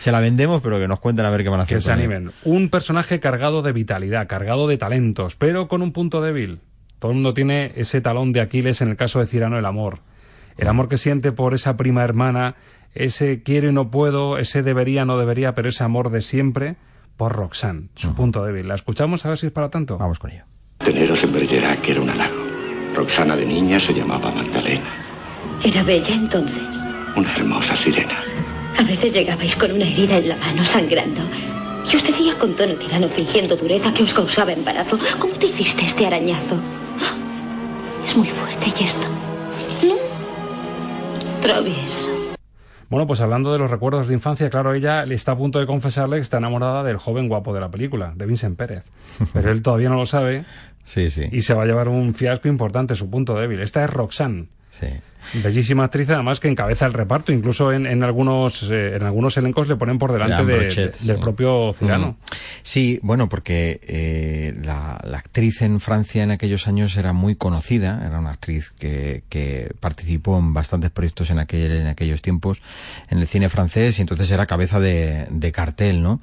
se 0.00 0.12
la 0.12 0.20
vendemos, 0.20 0.60
pero 0.62 0.78
que 0.78 0.86
nos 0.86 1.00
cuenten 1.14 1.26
a 1.26 1.30
ver 1.30 1.42
qué 1.42 1.48
van 1.48 1.60
a 1.60 1.62
hacer. 1.62 1.76
que 1.78 1.80
se 1.82 1.92
animen. 1.92 2.32
Un 2.44 2.68
personaje 2.68 3.20
cargado 3.20 3.62
de 3.62 3.72
vitalidad, 3.72 4.26
cargado 4.26 4.66
de 4.66 4.76
talentos, 4.76 5.36
pero 5.36 5.68
con 5.68 5.82
un 5.82 5.92
punto 5.92 6.20
débil. 6.20 6.60
Todo 6.98 7.10
el 7.12 7.16
mundo 7.16 7.34
tiene 7.34 7.72
ese 7.76 8.00
talón 8.00 8.32
de 8.32 8.40
Aquiles 8.40 8.80
en 8.80 8.88
el 8.90 8.96
caso 8.96 9.20
de 9.20 9.26
Cirano, 9.26 9.58
el 9.58 9.66
amor. 9.66 10.00
El 10.56 10.68
amor 10.68 10.88
que 10.88 10.96
siente 10.98 11.32
por 11.32 11.52
esa 11.54 11.76
prima 11.76 12.02
hermana, 12.04 12.54
ese 12.94 13.42
quiero 13.42 13.68
y 13.68 13.72
no 13.72 13.90
puedo, 13.90 14.38
ese 14.38 14.62
debería, 14.62 15.04
no 15.04 15.18
debería, 15.18 15.54
pero 15.54 15.68
ese 15.68 15.84
amor 15.84 16.10
de 16.10 16.22
siempre 16.22 16.76
por 17.16 17.32
Roxanne, 17.32 17.88
su 17.94 18.14
punto 18.14 18.44
débil. 18.44 18.66
¿La 18.68 18.74
escuchamos 18.74 19.24
a 19.24 19.28
ver 19.30 19.38
si 19.38 19.46
es 19.46 19.52
para 19.52 19.68
tanto? 19.70 19.98
Vamos 19.98 20.18
con 20.18 20.30
ello. 20.30 20.44
Teneros 20.78 21.22
en 21.24 21.32
Bergerac 21.32 21.88
era 21.88 22.00
un 22.00 22.10
halago. 22.10 22.42
Roxana 22.94 23.36
de 23.36 23.44
niña 23.46 23.78
se 23.80 23.92
llamaba 23.92 24.30
Magdalena, 24.32 24.94
Era 25.64 25.82
bella 25.82 26.14
entonces. 26.14 26.62
una 27.16 27.32
hermosa 27.36 27.74
sirena. 27.76 28.22
A 28.78 28.82
veces 28.82 29.12
llegabais 29.12 29.54
con 29.56 29.72
una 29.72 29.84
herida 29.86 30.16
en 30.18 30.28
la 30.28 30.36
mano 30.36 30.64
sangrando. 30.64 31.20
Y 31.90 31.96
os 31.96 32.02
decía 32.02 32.36
con 32.38 32.56
tono 32.56 32.74
tirano 32.74 33.08
fingiendo 33.08 33.56
dureza 33.56 33.92
que 33.92 34.02
os 34.02 34.12
causaba 34.14 34.52
embarazo. 34.52 34.98
¿Cómo 35.18 35.34
te 35.34 35.46
hiciste 35.46 35.84
este 35.84 36.06
arañazo? 36.06 36.56
Es 38.04 38.16
muy 38.16 38.26
fuerte 38.28 38.66
y 38.78 38.84
esto. 38.84 39.06
No. 39.86 39.94
Travieso. 41.40 42.10
Bueno, 42.90 43.06
pues 43.06 43.20
hablando 43.20 43.52
de 43.52 43.58
los 43.58 43.70
recuerdos 43.70 44.08
de 44.08 44.14
infancia, 44.14 44.50
claro, 44.50 44.74
ella 44.74 45.04
está 45.04 45.32
a 45.32 45.36
punto 45.36 45.58
de 45.58 45.66
confesarle 45.66 46.16
que 46.16 46.22
está 46.22 46.38
enamorada 46.38 46.82
del 46.82 46.98
joven 46.98 47.28
guapo 47.28 47.54
de 47.54 47.60
la 47.60 47.70
película, 47.70 48.12
de 48.14 48.26
Vincent 48.26 48.56
Pérez. 48.56 48.84
Pero 49.32 49.50
él 49.50 49.62
todavía 49.62 49.88
no 49.88 49.96
lo 49.96 50.06
sabe. 50.06 50.44
Sí, 50.86 51.08
sí. 51.08 51.24
Y 51.32 51.40
se 51.40 51.54
va 51.54 51.62
a 51.62 51.66
llevar 51.66 51.88
un 51.88 52.14
fiasco 52.14 52.46
importante, 52.46 52.94
su 52.94 53.08
punto 53.08 53.34
débil. 53.36 53.60
Esta 53.60 53.82
es 53.82 53.88
Roxanne. 53.88 54.48
Sí. 54.68 54.88
Bellísima 55.34 55.84
actriz, 55.84 56.08
además 56.10 56.40
que 56.40 56.48
encabeza 56.48 56.86
el 56.86 56.92
reparto. 56.92 57.32
Incluso 57.32 57.72
en, 57.72 57.86
en 57.86 58.02
algunos 58.02 58.68
eh, 58.70 58.96
en 58.96 59.02
algunos 59.02 59.36
elencos 59.36 59.68
le 59.68 59.76
ponen 59.76 59.98
por 59.98 60.12
delante 60.12 60.44
de, 60.44 60.58
Brochet, 60.58 60.98
de, 60.98 61.06
del 61.06 61.16
sí. 61.16 61.22
propio 61.22 61.72
Cirano. 61.72 62.08
Mm. 62.08 62.16
Sí, 62.62 63.00
bueno, 63.02 63.28
porque 63.28 63.80
eh, 63.82 64.54
la, 64.62 65.00
la, 65.04 65.18
actriz 65.18 65.62
en 65.62 65.80
Francia 65.80 66.22
en 66.22 66.30
aquellos 66.30 66.68
años 66.68 66.96
era 66.96 67.12
muy 67.12 67.34
conocida, 67.34 68.02
era 68.06 68.18
una 68.18 68.30
actriz 68.30 68.70
que, 68.70 69.24
que 69.28 69.72
participó 69.80 70.38
en 70.38 70.54
bastantes 70.54 70.90
proyectos 70.90 71.30
en, 71.30 71.38
aquel, 71.38 71.72
en 71.72 71.86
aquellos 71.86 72.22
tiempos 72.22 72.62
en 73.08 73.18
el 73.18 73.26
cine 73.26 73.48
francés 73.48 73.98
y 73.98 74.02
entonces 74.02 74.30
era 74.30 74.46
cabeza 74.46 74.80
de, 74.80 75.26
de 75.30 75.52
cartel, 75.52 76.02
¿no? 76.02 76.20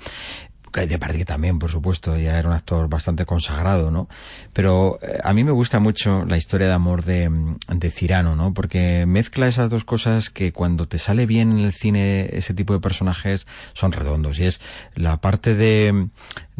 De 0.74 0.98
parte 0.98 1.26
también, 1.26 1.60
por 1.60 1.70
supuesto, 1.70 2.18
ya 2.18 2.40
era 2.40 2.48
un 2.48 2.56
actor 2.56 2.88
bastante 2.88 3.26
consagrado, 3.26 3.92
¿no? 3.92 4.08
Pero 4.54 5.00
eh, 5.02 5.20
a 5.24 5.34
mí 5.34 5.44
me 5.44 5.52
gusta 5.52 5.80
mucho 5.80 6.26
la 6.26 6.38
historia 6.38 6.68
de 6.68 6.74
amor 6.74 7.04
de, 7.04 7.30
de 7.68 7.92
Cirano, 7.92 8.36
¿no? 8.36 8.54
Porque 8.54 9.06
mezcla 9.06 9.48
esas 9.48 9.70
dos 9.70 9.84
cosas 9.84 10.30
que 10.30 10.54
cuando 10.54 10.88
te 10.88 10.98
sale 10.98 11.26
bien 11.26 11.52
en 11.52 11.60
el 11.60 11.74
cine 11.74 12.30
ese 12.32 12.54
tipo 12.54 12.74
de 12.74 12.80
personajes 12.80 13.48
son 13.74 13.92
redondos. 13.92 14.40
Y 14.40 14.46
es 14.46 14.62
la 14.96 15.18
parte 15.18 15.56
de, 15.56 16.08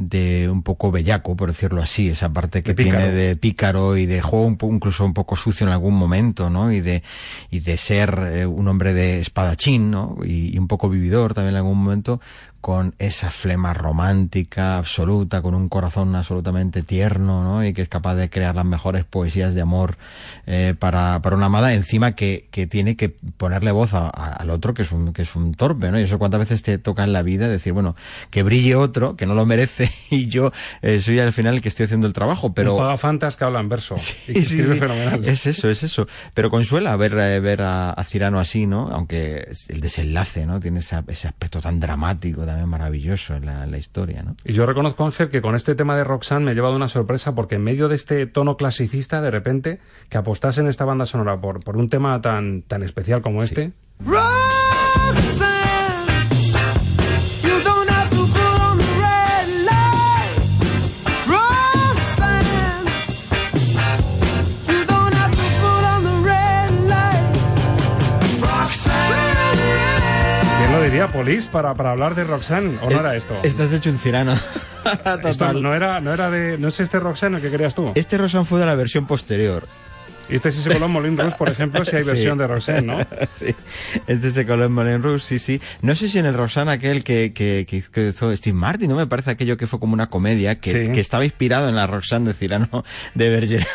de 0.02 0.50
un 0.50 0.64
poco 0.64 0.92
bellaco, 0.92 1.36
por 1.36 1.50
decirlo 1.50 1.82
así, 1.82 2.10
esa 2.10 2.30
parte 2.34 2.64
que 2.64 2.74
tiene 2.74 3.12
de 3.12 3.36
pícaro 3.36 3.98
y 3.98 4.06
de 4.06 4.22
juego 4.22 4.46
un 4.46 4.58
po- 4.58 4.72
incluso 4.74 5.06
un 5.06 5.14
poco 5.14 5.36
sucio 5.36 5.66
en 5.68 5.74
algún 5.74 5.94
momento, 5.96 6.50
¿no? 6.50 6.72
Y 6.72 6.82
de, 6.82 7.04
y 7.52 7.60
de 7.60 7.78
ser 7.78 8.20
eh, 8.34 8.46
un 8.46 8.68
hombre 8.68 8.94
de 8.94 9.20
espadachín, 9.20 9.92
¿no? 9.92 10.18
Y, 10.24 10.56
y 10.56 10.58
un 10.58 10.68
poco 10.68 10.90
vividor 10.90 11.34
también 11.34 11.54
en 11.54 11.58
algún 11.58 11.78
momento, 11.84 12.20
con 12.62 12.94
esa 13.00 13.32
flema 13.32 13.74
romántica 13.74 14.78
absoluta, 14.78 15.42
con 15.42 15.56
un 15.56 15.68
corazón 15.68 16.16
absolutamente 16.16 16.84
tierno, 16.84 17.44
¿no? 17.44 17.66
Y 17.66 17.74
que 17.74 17.82
es 17.82 17.90
capaz 17.90 18.16
de 18.16 18.30
crear 18.30 18.56
las 18.56 18.66
mejores 18.66 19.04
poesías 19.04 19.56
de 19.56 19.62
amor 19.62 19.98
eh, 20.46 20.76
para, 20.78 21.22
para 21.22 21.36
una 21.36 21.48
amada, 21.48 21.74
encima 21.74 22.12
que, 22.14 22.48
que 22.52 22.68
tiene 22.68 22.96
que 22.96 23.10
ponerle 23.10 23.72
voz 23.72 23.94
a- 23.94 24.08
a- 24.14 24.34
al 24.34 24.50
otro, 24.52 24.74
que 24.74 24.84
es 24.84 24.92
un, 24.92 25.12
que 25.14 25.24
es 25.24 25.36
un 25.36 25.54
torpe, 25.54 25.92
¿no? 25.92 26.00
Y 26.00 26.04
eso 26.04 26.20
cuántas 26.20 26.40
veces 26.40 26.62
te 26.64 26.78
toca 26.78 27.04
en 27.04 27.14
la 27.14 27.22
vida 27.24 27.48
decir, 27.48 27.74
bueno, 27.74 27.96
que 28.30 28.44
brille 28.44 28.76
otro, 28.76 29.16
que 29.16 29.26
no 29.26 29.34
lo 29.34 29.46
merece, 29.46 29.91
y 30.10 30.28
yo 30.28 30.52
eh, 30.82 31.00
soy 31.00 31.20
al 31.20 31.34
final 31.34 31.56
el 31.56 31.62
que 31.62 31.70
estoy 31.70 31.86
haciendo 31.86 32.08
el 32.08 32.14
trabajo, 32.14 32.54
pero... 32.54 32.74
Un 32.76 32.82
pagafantas 32.82 33.36
que 33.36 33.44
habla 33.44 33.60
en 33.60 33.70
verso. 33.70 33.96
y 34.28 34.34
que 34.34 34.42
Sí, 34.44 34.56
escribe 34.60 34.74
sí. 34.76 34.80
fenomenal. 34.80 35.26
Es 35.26 35.46
eso, 35.48 35.70
es 35.70 35.84
eso. 35.84 36.08
Pero 36.34 36.50
consuela 36.50 36.96
ver, 36.96 37.14
eh, 37.18 37.40
ver 37.40 37.62
a, 37.62 37.92
a 37.92 38.04
Cirano 38.04 38.40
así, 38.40 38.68
¿no? 38.68 38.90
Aunque 38.92 39.48
el 39.70 39.82
desenlace, 39.82 40.46
¿no? 40.46 40.60
Tiene 40.60 40.80
ese, 40.80 41.02
ese 41.08 41.28
aspecto 41.28 41.62
tan 41.62 41.80
dramático, 41.80 42.46
también 42.46 42.68
maravilloso 42.70 43.36
en 43.36 43.46
la, 43.46 43.64
en 43.64 43.72
la 43.72 43.78
historia, 43.78 44.24
¿no? 44.24 44.36
Y 44.46 44.54
yo 44.54 44.66
reconozco, 44.66 45.06
Ángel, 45.06 45.30
que 45.30 45.42
con 45.42 45.56
este 45.56 45.76
tema 45.76 45.96
de 45.96 46.04
Roxanne 46.04 46.46
me 46.46 46.52
he 46.52 46.56
llevado 46.56 46.76
una 46.76 46.90
sorpresa 46.90 47.36
porque 47.36 47.56
en 47.56 47.64
medio 47.64 47.88
de 47.88 47.96
este 47.96 48.26
tono 48.28 48.58
clasicista, 48.58 49.22
de 49.22 49.32
repente, 49.32 49.80
que 50.10 50.18
apostase 50.18 50.62
en 50.62 50.68
esta 50.68 50.86
banda 50.86 51.06
sonora 51.06 51.40
por, 51.40 51.64
por 51.64 51.78
un 51.78 51.90
tema 51.90 52.22
tan, 52.22 52.62
tan 52.64 52.84
especial 52.84 53.22
como 53.22 53.44
este. 53.44 53.72
¿Quién 71.12 71.24
lo 71.24 71.30
diría, 71.30 71.42
Polis, 71.42 71.46
para, 71.48 71.74
para 71.74 71.92
hablar 71.92 72.16
de 72.16 72.24
Roxanne? 72.24 72.78
¿O 72.82 72.90
no 72.90 73.00
era 73.00 73.16
esto? 73.16 73.38
Estás 73.44 73.72
hecho 73.74 73.90
un 73.90 73.98
Cirano. 73.98 74.34
Esto 74.84 75.20
Total. 75.20 75.62
no 75.62 75.76
era, 75.76 76.00
no 76.00 76.12
era 76.14 76.32
de. 76.32 76.58
¿No 76.58 76.70
es 76.70 76.80
este 76.80 77.00
Roxanne 77.00 77.38
el 77.38 77.44
que 77.44 77.52
querías 77.52 77.76
tú? 77.76 77.92
Este 77.96 78.18
Rosan 78.18 78.46
fue 78.46 78.60
de 78.60 78.66
la 78.66 78.74
versión 78.76 79.06
posterior. 79.06 79.68
Y 80.30 80.36
este 80.36 80.52
sí 80.52 80.62
se 80.62 80.72
coló 80.72 80.86
en 80.86 80.92
Moulin 80.92 81.18
Rouge, 81.18 81.36
por 81.38 81.50
ejemplo, 81.50 81.84
si 81.86 81.96
hay 81.98 82.04
Sí. 82.04 82.10
versión 82.10 82.38
de 82.38 82.48
Roxanne, 82.48 82.82
¿no? 82.82 82.98
sí. 83.32 83.54
Este 84.08 84.30
se 84.32 84.46
coló 84.48 84.66
en 84.66 84.72
Moulin 84.72 85.04
Rouge, 85.04 85.20
sí, 85.24 85.40
sí. 85.40 85.62
No 85.82 85.94
sé 85.94 86.08
si 86.10 86.18
en 86.20 86.26
el 86.26 86.34
Rosan 86.34 86.70
aquel 86.70 87.04
que, 87.04 87.32
que, 87.34 87.66
hizo 88.10 88.36
Steve 88.36 88.56
Martin, 88.58 88.90
¿no? 88.90 88.96
Me 88.96 89.06
parece 89.08 89.30
aquello 89.32 89.58
que 89.58 89.68
fue 89.68 89.80
como 89.80 89.94
una 89.94 90.08
comedia 90.08 90.60
que, 90.60 90.88
Sí. 90.88 90.92
que 90.94 91.00
estaba 91.02 91.26
inspirado 91.26 91.68
en 91.70 91.76
la 91.76 91.86
Roxanne 91.86 92.28
de 92.30 92.34
Cirano 92.34 92.84
de 93.14 93.30
Bergerac. 93.30 93.68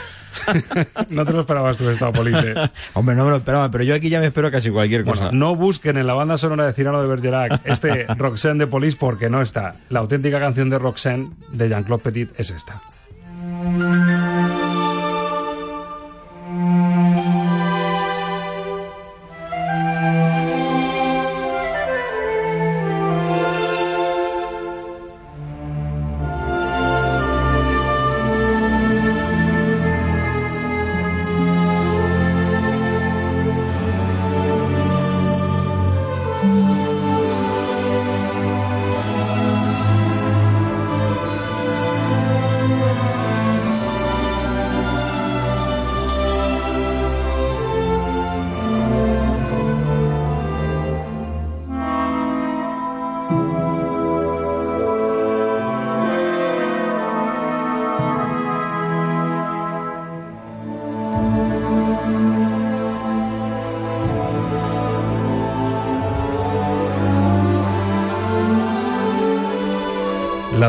No 1.09 1.24
te 1.24 1.32
lo 1.32 1.41
esperabas 1.41 1.76
tú, 1.76 1.89
esta 1.89 2.12
Polis. 2.12 2.37
¿eh? 2.45 2.55
Hombre, 2.95 3.14
no 3.14 3.24
me 3.24 3.30
lo 3.30 3.37
esperaba, 3.37 3.70
pero 3.70 3.84
yo 3.84 3.95
aquí 3.95 4.09
ya 4.09 4.20
me 4.20 4.26
espero 4.26 4.51
casi 4.51 4.70
cualquier 4.70 5.05
cosa. 5.05 5.24
Bueno, 5.24 5.39
no 5.39 5.57
busquen 5.57 5.97
en 5.97 6.07
la 6.07 6.14
banda 6.14 6.39
sonora 6.39 6.66
de 6.66 6.72
Cirano 6.72 7.01
de 7.01 7.09
Bergerac 7.09 7.61
este 7.64 8.05
Roxanne 8.16 8.59
de 8.59 8.66
Police 8.66 8.97
porque 8.99 9.30
no 9.30 9.43
está. 9.43 9.74
La 9.89 10.01
auténtica 10.01 10.41
canción 10.41 10.70
de 10.70 10.78
Roxanne 10.78 11.30
de 11.53 11.68
Jean-Claude 11.68 12.03
Petit 12.03 12.30
es 12.39 12.51
esta. 12.51 12.80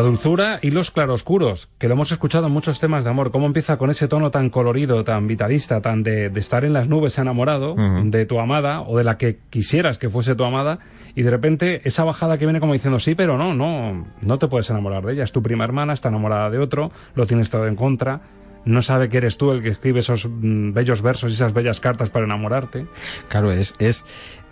Dulzura 0.07 0.59
y 0.61 0.71
los 0.71 0.89
claroscuros, 0.89 1.69
que 1.77 1.87
lo 1.87 1.93
hemos 1.93 2.11
escuchado 2.11 2.47
en 2.47 2.53
muchos 2.53 2.79
temas 2.79 3.03
de 3.03 3.09
amor. 3.09 3.31
¿Cómo 3.31 3.45
empieza 3.45 3.77
con 3.77 3.89
ese 3.89 4.07
tono 4.07 4.31
tan 4.31 4.49
colorido, 4.49 5.03
tan 5.03 5.27
vitalista, 5.27 5.81
tan 5.81 6.01
de, 6.01 6.29
de 6.29 6.39
estar 6.39 6.63
en 6.63 6.73
las 6.73 6.87
nubes 6.87 7.17
enamorado 7.17 7.75
de 8.03 8.25
tu 8.25 8.39
amada 8.39 8.81
o 8.81 8.97
de 8.97 9.03
la 9.03 9.17
que 9.17 9.39
quisieras 9.49 9.97
que 9.97 10.09
fuese 10.09 10.35
tu 10.35 10.45
amada? 10.45 10.79
Y 11.13 11.23
de 11.23 11.31
repente 11.31 11.81
esa 11.83 12.05
bajada 12.05 12.37
que 12.37 12.45
viene 12.45 12.59
como 12.59 12.73
diciendo, 12.73 12.99
sí, 12.99 13.15
pero 13.15 13.37
no, 13.37 13.53
no, 13.53 14.07
no 14.21 14.39
te 14.39 14.47
puedes 14.47 14.69
enamorar 14.69 15.05
de 15.05 15.13
ella. 15.13 15.23
Es 15.23 15.31
tu 15.31 15.43
prima 15.43 15.65
hermana, 15.65 15.93
está 15.93 16.09
enamorada 16.09 16.49
de 16.49 16.59
otro, 16.59 16.91
lo 17.15 17.25
tienes 17.25 17.49
todo 17.49 17.67
en 17.67 17.75
contra. 17.75 18.21
No 18.65 18.81
sabe 18.81 19.07
que 19.07 19.17
eres 19.17 19.37
tú 19.37 19.51
el 19.51 19.61
que 19.61 19.69
escribe 19.69 20.01
esos 20.01 20.27
mm, 20.29 20.73
bellos 20.73 21.01
versos 21.01 21.31
y 21.31 21.35
esas 21.35 21.53
bellas 21.53 21.79
cartas 21.79 22.09
para 22.09 22.25
enamorarte. 22.25 22.85
Claro, 23.29 23.51
es, 23.51 23.73
es 23.79 24.03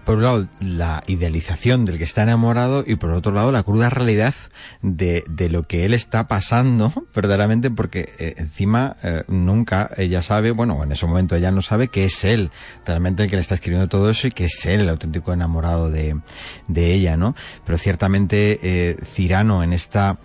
por 0.06 0.18
un 0.18 0.24
lado 0.24 0.48
la 0.62 1.04
idealización 1.08 1.84
del 1.84 1.98
que 1.98 2.04
está 2.04 2.24
enamorado 2.24 2.84
y 2.86 2.96
por 2.96 3.10
otro 3.10 3.32
lado 3.32 3.52
la 3.52 3.64
cruda 3.64 3.90
realidad 3.90 4.34
de, 4.82 5.24
de 5.28 5.50
lo 5.50 5.64
que 5.64 5.84
él 5.84 5.94
está 5.94 6.28
pasando 6.28 6.94
verdaderamente 7.16 7.72
porque 7.72 8.14
eh, 8.20 8.36
encima 8.38 8.98
eh, 9.04 9.24
nunca 9.28 9.90
ella 9.98 10.22
sabe, 10.22 10.52
bueno, 10.52 10.84
en 10.84 10.92
ese 10.92 11.06
momento 11.08 11.36
ella 11.36 11.52
no 11.52 11.62
sabe 11.62 11.88
que 11.88 12.06
es 12.06 12.24
él 12.24 12.52
realmente 12.86 13.24
el 13.24 13.30
que 13.30 13.36
le 13.36 13.42
está 13.42 13.56
escribiendo 13.56 13.90
todo 13.90 14.10
eso 14.10 14.28
y 14.28 14.32
que 14.32 14.46
es 14.46 14.66
él 14.66 14.82
el 14.82 14.90
auténtico 14.90 15.34
enamorado 15.34 15.90
de, 15.90 16.20
de 16.68 16.94
ella, 16.94 17.18
¿no? 17.18 17.36
Pero 17.66 17.78
ciertamente 17.78 18.60
eh, 18.62 18.98
Cirano 19.04 19.64
en 19.64 19.74
esta, 19.74 20.18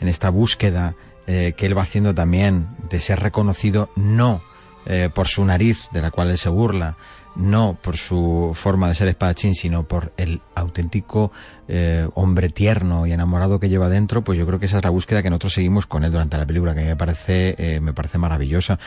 en 0.00 0.08
esta 0.08 0.30
búsqueda 0.30 0.94
que 1.26 1.54
él 1.64 1.78
va 1.78 1.82
haciendo 1.82 2.12
también 2.12 2.66
de 2.90 2.98
ser 2.98 3.20
reconocido 3.20 3.88
no 3.94 4.42
por 5.14 5.28
su 5.28 5.44
nariz, 5.44 5.86
de 5.92 6.02
la 6.02 6.10
cual 6.10 6.30
él 6.30 6.38
se 6.38 6.48
burla, 6.48 6.96
no 7.36 7.78
por 7.80 7.96
su 7.96 8.52
forma 8.54 8.88
de 8.88 8.94
ser 8.94 9.08
espadachín, 9.08 9.54
sino 9.54 9.84
por 9.86 10.12
el 10.16 10.40
auténtico 10.54 11.30
eh, 11.68 12.08
hombre 12.14 12.48
tierno 12.48 13.06
y 13.06 13.12
enamorado 13.12 13.60
que 13.60 13.68
lleva 13.68 13.88
dentro, 13.88 14.22
pues 14.24 14.38
yo 14.38 14.46
creo 14.46 14.58
que 14.58 14.66
esa 14.66 14.78
es 14.78 14.84
la 14.84 14.90
búsqueda 14.90 15.22
que 15.22 15.30
nosotros 15.30 15.52
seguimos 15.54 15.86
con 15.86 16.04
él 16.04 16.10
durante 16.12 16.36
la 16.36 16.46
película, 16.46 16.74
que 16.74 16.82
me 16.84 16.96
parece, 16.96 17.54
eh, 17.58 17.80
me 17.80 17.92
parece 17.92 18.18
maravillosa. 18.18 18.78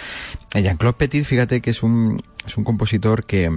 Eh, 0.53 0.61
Jean-Claude 0.61 0.97
Petit, 0.97 1.23
fíjate 1.25 1.61
que 1.61 1.69
es 1.69 1.83
un, 1.83 2.21
es 2.45 2.57
un 2.57 2.63
compositor 2.63 3.25
que, 3.25 3.49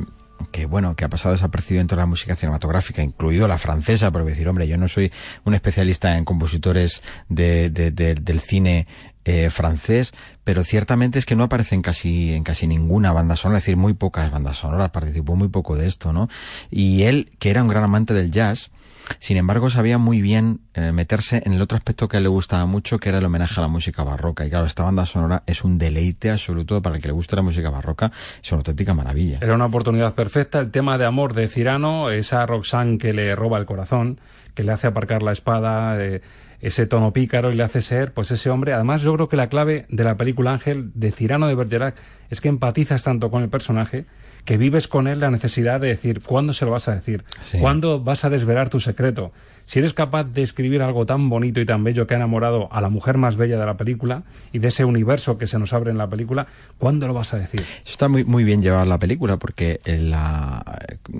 que 0.52 0.66
bueno, 0.66 0.94
que 0.94 1.04
ha 1.04 1.08
pasado 1.08 1.32
desapercibido 1.32 1.80
dentro 1.80 1.96
de 1.96 2.02
la 2.02 2.06
música 2.06 2.36
cinematográfica, 2.36 3.02
incluido 3.02 3.48
la 3.48 3.58
francesa, 3.58 4.10
porque 4.12 4.30
decir, 4.30 4.48
hombre, 4.48 4.68
yo 4.68 4.78
no 4.78 4.86
soy 4.86 5.10
un 5.44 5.54
especialista 5.54 6.16
en 6.16 6.24
compositores 6.24 7.02
de, 7.28 7.70
de- 7.70 7.90
de- 7.90 8.14
del 8.14 8.40
cine 8.40 8.86
eh, 9.28 9.50
francés, 9.50 10.14
pero 10.44 10.62
ciertamente 10.62 11.18
es 11.18 11.26
que 11.26 11.34
no 11.34 11.42
aparece 11.42 11.74
en 11.74 11.82
casi, 11.82 12.32
en 12.32 12.44
casi 12.44 12.68
ninguna 12.68 13.10
banda 13.10 13.34
sonora, 13.34 13.58
es 13.58 13.64
decir, 13.64 13.76
muy 13.76 13.92
pocas 13.92 14.30
bandas 14.30 14.58
sonoras, 14.58 14.90
participó 14.90 15.34
muy 15.34 15.48
poco 15.48 15.76
de 15.76 15.88
esto, 15.88 16.12
¿no? 16.12 16.28
Y 16.70 17.02
él, 17.02 17.32
que 17.40 17.50
era 17.50 17.62
un 17.62 17.68
gran 17.68 17.82
amante 17.82 18.14
del 18.14 18.30
jazz, 18.30 18.70
sin 19.18 19.36
embargo, 19.36 19.68
sabía 19.68 19.98
muy 19.98 20.20
bien 20.20 20.60
eh, 20.74 20.92
meterse 20.92 21.42
en 21.44 21.52
el 21.52 21.60
otro 21.60 21.76
aspecto 21.76 22.06
que 22.08 22.20
le 22.20 22.28
gustaba 22.28 22.66
mucho, 22.66 23.00
que 23.00 23.08
era 23.08 23.18
el 23.18 23.24
homenaje 23.24 23.54
a 23.58 23.62
la 23.62 23.68
música 23.68 24.04
barroca. 24.04 24.46
Y 24.46 24.50
claro, 24.50 24.66
esta 24.66 24.84
banda 24.84 25.06
sonora 25.06 25.42
es 25.46 25.64
un 25.64 25.76
deleite 25.76 26.30
absoluto 26.30 26.80
para 26.80 26.94
el 26.94 27.02
que 27.02 27.08
le 27.08 27.12
guste 27.14 27.34
la 27.34 27.42
música 27.42 27.68
barroca, 27.70 28.12
es 28.40 28.52
una 28.52 28.58
auténtica 28.58 28.94
maravilla. 28.94 29.38
Era 29.40 29.56
una 29.56 29.66
oportunidad 29.66 30.14
perfecta. 30.14 30.60
El 30.60 30.70
tema 30.70 30.98
de 30.98 31.04
amor 31.04 31.34
de 31.34 31.48
Cirano, 31.48 32.10
esa 32.10 32.46
Roxanne 32.46 32.98
que 32.98 33.12
le 33.12 33.34
roba 33.34 33.58
el 33.58 33.66
corazón, 33.66 34.20
que 34.54 34.62
le 34.62 34.70
hace 34.70 34.86
aparcar 34.86 35.24
la 35.24 35.32
espada, 35.32 36.00
eh, 36.00 36.22
ese 36.60 36.86
tono 36.86 37.12
pícaro 37.12 37.52
y 37.52 37.56
le 37.56 37.62
hace 37.62 37.82
ser, 37.82 38.12
pues 38.12 38.30
ese 38.30 38.50
hombre. 38.50 38.72
Además, 38.72 39.02
yo 39.02 39.14
creo 39.14 39.28
que 39.28 39.36
la 39.36 39.48
clave 39.48 39.86
de 39.88 40.04
la 40.04 40.16
película 40.16 40.52
Ángel 40.52 40.90
de 40.94 41.12
Cirano 41.12 41.46
de 41.48 41.54
Bergerac 41.54 41.96
es 42.30 42.40
que 42.40 42.48
empatizas 42.48 43.02
tanto 43.04 43.30
con 43.30 43.42
el 43.42 43.48
personaje 43.48 44.04
que 44.44 44.56
vives 44.58 44.86
con 44.86 45.08
él 45.08 45.18
la 45.18 45.30
necesidad 45.32 45.80
de 45.80 45.88
decir 45.88 46.20
cuándo 46.22 46.52
se 46.52 46.64
lo 46.64 46.70
vas 46.70 46.86
a 46.86 46.94
decir, 46.94 47.24
Sí. 47.42 47.58
cuándo 47.58 48.00
vas 48.00 48.24
a 48.24 48.30
desvelar 48.30 48.68
tu 48.68 48.78
secreto. 48.78 49.32
Si 49.64 49.80
eres 49.80 49.92
capaz 49.92 50.22
de 50.22 50.42
escribir 50.42 50.82
algo 50.82 51.04
tan 51.04 51.28
bonito 51.28 51.60
y 51.60 51.66
tan 51.66 51.82
bello 51.82 52.06
que 52.06 52.14
ha 52.14 52.18
enamorado 52.18 52.72
a 52.72 52.80
la 52.80 52.88
mujer 52.88 53.18
más 53.18 53.34
bella 53.36 53.58
de 53.58 53.66
la 53.66 53.76
película 53.76 54.22
y 54.52 54.60
de 54.60 54.68
ese 54.68 54.84
universo 54.84 55.36
que 55.36 55.48
se 55.48 55.58
nos 55.58 55.72
abre 55.72 55.90
en 55.90 55.98
la 55.98 56.08
película, 56.08 56.46
¿cuándo 56.78 57.08
lo 57.08 57.14
vas 57.14 57.34
a 57.34 57.38
decir? 57.38 57.64
Está 57.84 58.06
muy, 58.06 58.22
muy 58.24 58.44
bien 58.44 58.62
llevado 58.62 58.84
la 58.86 59.00
película 59.00 59.36
porque 59.36 59.80
en 59.84 60.10
la, 60.10 60.62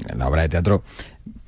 en 0.08 0.18
la 0.18 0.28
obra 0.28 0.42
de 0.42 0.48
teatro, 0.48 0.84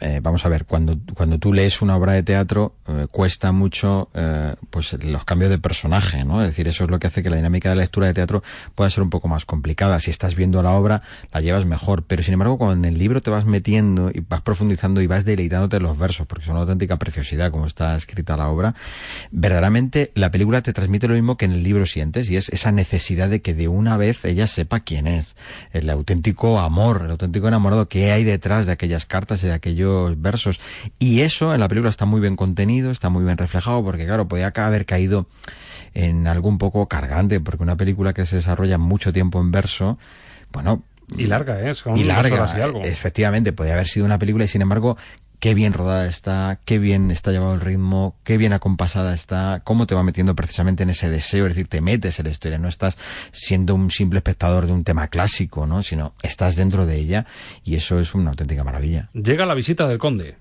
eh, 0.01 0.21
vamos 0.23 0.47
a 0.47 0.49
ver, 0.49 0.65
cuando, 0.65 0.97
cuando 1.15 1.39
tú 1.39 1.53
lees 1.53 1.83
una 1.83 1.97
obra 1.97 2.13
de 2.13 2.23
teatro 2.23 2.75
eh, 2.87 3.07
cuesta 3.11 3.51
mucho 3.51 4.09
eh, 4.15 4.55
pues 4.71 4.93
los 5.03 5.25
cambios 5.25 5.51
de 5.51 5.59
personaje, 5.59 6.25
¿no? 6.25 6.41
Es 6.41 6.49
decir, 6.49 6.69
eso 6.69 6.85
es 6.85 6.91
lo 6.91 7.01
que 7.01 7.09
hace 7.09 7.23
que 7.23 7.31
la 7.31 7.37
dinámica 7.37 7.71
de 7.71 7.75
la 7.75 7.83
lectura 7.83 8.07
de 8.07 8.15
teatro 8.15 8.45
pueda 8.77 8.89
ser 8.91 9.03
un 9.03 9.11
poco 9.11 9.27
más 9.27 9.45
complicada. 9.45 9.99
Si 9.99 10.11
estás 10.11 10.37
viendo 10.37 10.63
la 10.63 10.71
obra, 10.71 11.03
la 11.33 11.41
llevas 11.41 11.67
mejor, 11.67 12.05
pero 12.05 12.23
sin 12.23 12.35
embargo 12.35 12.59
cuando 12.59 12.87
en 12.87 12.95
el 12.95 12.99
libro 12.99 13.21
te 13.23 13.31
vas 13.31 13.45
metiendo 13.45 14.11
y 14.15 14.21
vas 14.21 14.41
profundizando 14.43 15.03
y 15.03 15.09
vas 15.09 15.25
deleitándote 15.25 15.81
los 15.81 15.99
versos, 15.99 16.29
porque 16.29 16.45
son 16.45 16.53
una 16.53 16.63
auténtica 16.63 16.97
preciosidad 16.97 17.51
como 17.51 17.67
está 17.67 17.97
escrita 17.97 18.37
la 18.37 18.49
obra, 18.49 18.75
verdaderamente 19.33 20.13
la 20.15 20.31
película 20.31 20.63
te 20.63 20.73
transmite 20.73 21.09
lo 21.09 21.15
mismo 21.15 21.37
que 21.37 21.47
en 21.47 21.53
el 21.53 21.65
libro 21.65 21.87
sientes 21.87 22.31
y 22.31 22.37
es 22.37 22.51
esa 22.51 22.71
necesidad 22.71 23.29
de 23.29 23.43
que 23.43 23.55
de 23.55 23.67
una 23.67 23.97
vez 23.97 24.25
ella 24.25 24.47
sepa 24.47 24.81
quién 24.81 25.09
es, 25.09 25.35
el 25.73 25.91
auténtico 25.91 26.61
amor, 26.61 27.03
el 27.05 27.11
auténtico 27.11 27.49
enamorado 27.49 27.89
que 27.89 28.13
hay 28.13 28.23
detrás 28.23 28.67
de 28.67 28.73
aquellas 28.73 29.05
cartas 29.05 29.43
y 29.43 29.49
de 29.49 29.55
aquellos 29.69 30.21
versos. 30.21 30.61
Y 30.99 31.21
eso 31.21 31.55
en 31.55 31.61
la 31.61 31.69
película 31.69 31.91
está 31.91 32.05
muy 32.05 32.21
bien 32.21 32.37
contenido, 32.37 32.91
está 32.91 33.09
muy 33.11 33.25
bien 33.25 33.39
reflejado, 33.39 33.83
porque 33.85 34.07
claro, 34.07 34.29
podía 34.29 34.53
haber 34.55 34.87
caído 34.87 35.27
en 35.95 36.27
algo 36.27 36.49
un 36.49 36.59
poco 36.59 36.87
cargante, 36.89 37.41
porque 37.41 37.63
una 37.63 37.77
película 37.77 38.13
que 38.13 38.27
se 38.27 38.37
desarrolla 38.37 38.79
mucho 38.79 39.13
tiempo 39.13 39.41
en 39.41 39.51
verso, 39.51 39.99
bueno, 40.53 40.83
Y 41.17 41.27
larga, 41.27 41.61
¿eh? 41.63 41.75
Son 41.75 41.97
y 41.97 42.05
larga, 42.05 42.37
horas 42.37 42.57
y 42.57 42.61
algo. 42.61 42.83
efectivamente, 42.83 43.53
podría 43.53 43.75
haber 43.75 43.87
sido 43.87 44.07
una 44.07 44.19
película 44.19 44.45
y 44.45 44.49
sin 44.49 44.63
embargo, 44.63 44.97
qué 45.41 45.55
bien 45.55 45.73
rodada 45.73 46.07
está, 46.07 46.61
qué 46.65 46.79
bien 46.79 47.11
está 47.11 47.33
llevado 47.33 47.55
el 47.55 47.61
ritmo, 47.61 48.17
qué 48.25 48.37
bien 48.37 48.53
acompasada 48.53 49.15
está, 49.15 49.63
cómo 49.65 49.87
te 49.87 49.95
va 49.95 50.03
metiendo 50.03 50.35
precisamente 50.35 50.83
en 50.83 50.91
ese 50.91 51.09
deseo, 51.09 51.47
es 51.47 51.55
decir, 51.55 51.69
te 51.69 51.81
metes 51.81 52.19
en 52.19 52.27
la 52.27 52.31
historia, 52.31 52.59
no 52.59 52.69
estás 52.69 52.99
siendo 53.33 53.75
un 53.75 53.91
simple 53.91 54.19
espectador 54.19 54.67
de 54.67 54.73
un 54.73 54.85
tema 54.85 55.09
clásico, 55.09 55.67
¿no? 55.67 55.83
Sino 55.83 56.15
estás 56.23 56.57
dentro 56.57 56.87
de 56.87 56.97
ella 56.97 57.27
y 57.65 57.77
eso 57.77 58.01
es 58.01 58.15
una 58.15 58.31
auténtica 58.31 58.65
maravilla. 58.65 59.11
Llega 59.13 59.47
la 59.47 59.55
visita 59.55 59.87
del 59.87 59.99
conde. 59.99 60.37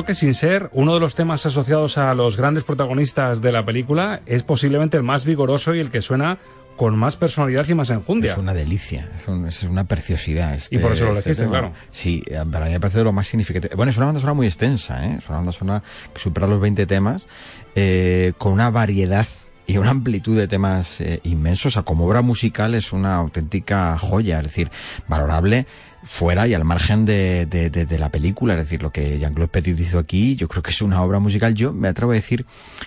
Cuidado 0.00 0.06
que 0.06 0.14
sin 0.14 0.34
ser 0.34 0.70
uno 0.72 0.94
de 0.94 1.00
los 1.00 1.14
temas 1.14 1.44
asociados 1.46 1.98
a 1.98 2.14
los 2.14 2.36
grandes 2.36 2.64
protagonistas 2.64 3.40
de 3.42 3.52
la 3.52 3.64
película, 3.66 4.20
es 4.26 4.42
posiblemente 4.42 4.96
el 4.96 5.02
más 5.02 5.24
vigoroso 5.24 5.74
y 5.74 5.78
el 5.80 5.90
que 5.90 6.00
suena 6.00 6.38
con 6.76 6.96
más 6.98 7.16
personalidad 7.16 7.68
y 7.68 7.74
más 7.74 7.90
enjundia. 7.90 8.32
Es 8.32 8.38
una 8.38 8.54
delicia, 8.54 9.06
es, 9.20 9.28
un- 9.28 9.46
es 9.46 9.62
una 9.64 9.84
preciosidad. 9.84 10.54
Este, 10.54 10.76
Y 10.76 10.78
por 10.78 10.92
eso 10.92 11.04
lo 11.04 11.12
este 11.12 11.30
elegiste, 11.30 11.50
claro. 11.50 11.72
Sí, 11.90 12.22
para 12.50 12.64
mí 12.66 12.72
me 12.72 12.80
parece 12.80 13.02
lo 13.04 13.12
más 13.12 13.26
significativo. 13.28 13.76
Bueno, 13.76 13.90
es 13.90 13.96
una 13.98 14.06
banda 14.06 14.20
sonora 14.20 14.34
muy 14.34 14.46
extensa, 14.46 15.06
¿eh? 15.06 15.16
es 15.18 15.28
una 15.28 15.38
banda 15.38 15.52
sonora 15.52 15.82
que 16.14 16.20
supera 16.20 16.46
los 16.46 16.60
20 16.60 16.86
temas, 16.86 17.26
eh, 17.74 18.32
con 18.38 18.52
una 18.54 18.70
variedad 18.70 19.26
y 19.66 19.76
una 19.76 19.90
amplitud 19.90 20.36
de 20.38 20.48
temas 20.48 21.00
eh, 21.02 21.20
inmensos. 21.24 21.66
O 21.66 21.70
sea, 21.74 21.82
como 21.82 22.06
obra 22.06 22.22
musical 22.22 22.74
es 22.74 22.92
una 22.94 23.16
auténtica 23.16 23.98
joya, 23.98 24.38
es 24.38 24.44
decir, 24.44 24.70
valorable 25.06 25.66
fuera 26.04 26.46
y 26.48 26.54
al 26.54 26.64
margen 26.64 27.04
de, 27.04 27.46
de- 27.46 27.98
la 27.98 28.08
película, 28.08 28.54
es 28.54 28.60
decir, 28.60 28.82
lo 28.82 28.90
que 28.90 29.18
Jean-Claude 29.18 29.48
Petit 29.50 29.78
hizo 29.78 29.98
aquí, 29.98 30.36
yo 30.36 30.48
creo 30.48 30.62
que 30.62 30.70
es 30.70 30.80
una 30.82 31.02
obra 31.02 31.18
musical. 31.18 31.54
Yo 31.54 31.72
me 31.72 31.88
atrevo 31.88 32.12
a 32.12 32.14
decir 32.14 32.46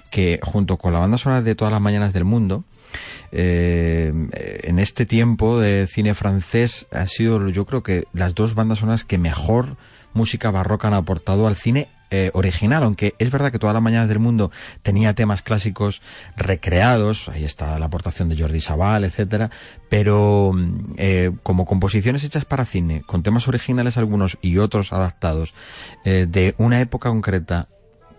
que 0.09 0.39
junto 0.41 0.77
con 0.77 0.93
la 0.93 0.99
banda 0.99 1.17
sonora 1.17 1.41
de 1.41 1.55
todas 1.55 1.71
las 1.71 1.81
mañanas 1.81 2.13
del 2.13 2.25
mundo, 2.25 2.63
eh, 3.31 4.11
en 4.63 4.79
este 4.79 5.05
tiempo 5.05 5.59
de 5.59 5.87
cine 5.87 6.13
francés 6.13 6.87
han 6.91 7.07
sido 7.07 7.49
yo 7.49 7.65
creo 7.65 7.83
que 7.83 8.05
las 8.13 8.35
dos 8.35 8.55
bandas 8.55 8.79
sonoras 8.79 9.03
que 9.03 9.17
mejor 9.17 9.77
música 10.13 10.51
barroca 10.51 10.87
han 10.87 10.93
aportado 10.93 11.47
al 11.47 11.55
cine 11.55 11.89
eh, 12.15 12.29
original, 12.35 12.83
aunque 12.83 13.15
es 13.17 13.31
verdad 13.31 13.51
que 13.51 13.57
todas 13.57 13.73
las 13.73 13.81
mañanas 13.81 14.07
del 14.07 14.19
mundo 14.19 14.51
tenía 14.83 15.15
temas 15.15 15.41
clásicos 15.41 15.99
recreados, 16.37 17.27
ahí 17.27 17.43
está 17.43 17.79
la 17.79 17.87
aportación 17.87 18.29
de 18.29 18.37
Jordi 18.37 18.61
Sabal, 18.61 19.03
etcétera, 19.03 19.49
pero 19.89 20.51
mm, 20.53 20.93
eh, 20.97 21.31
como 21.41 21.65
composiciones 21.65 22.23
hechas 22.23 22.45
para 22.45 22.65
cine, 22.65 23.01
con 23.01 23.23
temas 23.23 23.47
originales 23.47 23.97
algunos 23.97 24.37
y 24.43 24.59
otros 24.59 24.93
adaptados 24.93 25.55
eh, 26.05 26.27
de 26.29 26.53
una 26.59 26.81
época 26.81 27.09
concreta, 27.09 27.67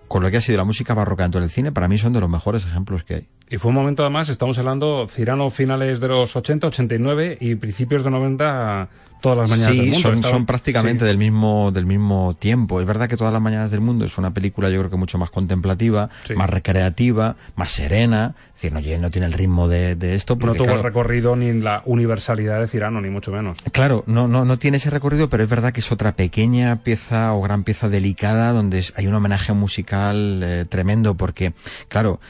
con 0.09 0.25
lo 0.25 0.31
que 0.33 0.39
ha 0.39 0.41
sido 0.41 0.59
la 0.59 0.65
música 0.65 0.93
barroca 0.95 1.23
dentro 1.23 1.41
del 1.41 1.51
cine, 1.51 1.71
para 1.71 1.87
mí 1.87 1.97
son 1.97 2.13
de 2.13 2.21
los 2.21 2.29
mejores 2.29 2.67
ejemplos 2.67 3.05
que 3.05 3.15
hay. 3.15 3.29
Y 3.51 3.59
fue 3.59 3.69
un 3.71 3.75
momento, 3.75 4.03
además, 4.03 4.29
estamos 4.29 4.59
hablando, 4.59 5.07
Cirano 5.09 5.51
finales 5.51 6.01
de 6.01 6.09
los 6.09 6.35
80, 6.35 6.67
89 6.69 7.39
y 7.41 7.55
principios 7.57 8.03
de 8.03 8.11
90, 8.11 8.89
todas 9.21 9.39
las 9.39 9.51
mañanas 9.51 9.73
sí, 9.75 9.81
del 9.81 9.91
mundo. 9.91 10.09
son, 10.09 10.23
son 10.23 10.47
prácticamente 10.47 11.05
sí. 11.05 11.09
del 11.09 11.19
mismo 11.19 11.71
del 11.71 11.87
mismo 11.87 12.37
tiempo. 12.39 12.81
Es 12.81 12.87
verdad 12.87 13.09
que 13.09 13.17
todas 13.17 13.33
las 13.33 13.41
mañanas 13.43 13.71
del 13.71 13.81
mundo 13.81 14.05
es 14.05 14.19
una 14.19 14.33
película, 14.33 14.69
yo 14.71 14.79
creo 14.81 14.91
que 14.91 14.97
mucho 14.97 15.19
más 15.19 15.31
contemplativa, 15.31 16.11
Sí. 16.25 16.35
más 16.35 16.49
recreativa, 16.51 17.37
más 17.55 17.71
serena. 17.71 18.35
Es 18.49 18.63
decir, 18.71 18.73
no, 18.73 18.81
no 19.01 19.11
tiene 19.11 19.27
el 19.27 19.33
ritmo 19.33 19.67
de, 19.69 19.95
de 19.97 20.15
esto. 20.15 20.37
No 20.37 20.53
tuvo 20.55 20.65
claro, 20.65 20.79
el 20.79 20.85
recorrido 20.85 21.37
ni 21.37 21.53
la 21.61 21.83
universalidad 21.87 22.61
de 22.61 22.69
Cirano, 22.69 23.01
ni 23.01 23.11
mucho 23.11 23.31
menos. 23.33 23.59
Claro, 23.73 24.05
no, 24.07 24.27
no, 24.29 24.45
no 24.45 24.59
tiene 24.59 24.77
ese 24.79 24.91
recorrido, 24.91 25.29
pero 25.29 25.43
es 25.43 25.49
verdad 25.51 25.73
que 25.73 25.81
es 25.81 25.91
otra 25.93 26.17
pequeña 26.17 26.83
pieza 26.83 27.35
o 27.35 27.43
gran 27.43 27.65
pieza 27.65 27.89
delicada 27.89 28.53
donde 28.53 28.85
hay 28.97 29.07
un 29.07 29.15
homenaje 29.15 29.53
musical 29.55 30.41
eh, 30.43 30.65
tremendo 30.69 31.15
porque, 31.15 31.53
claro, 31.89 32.21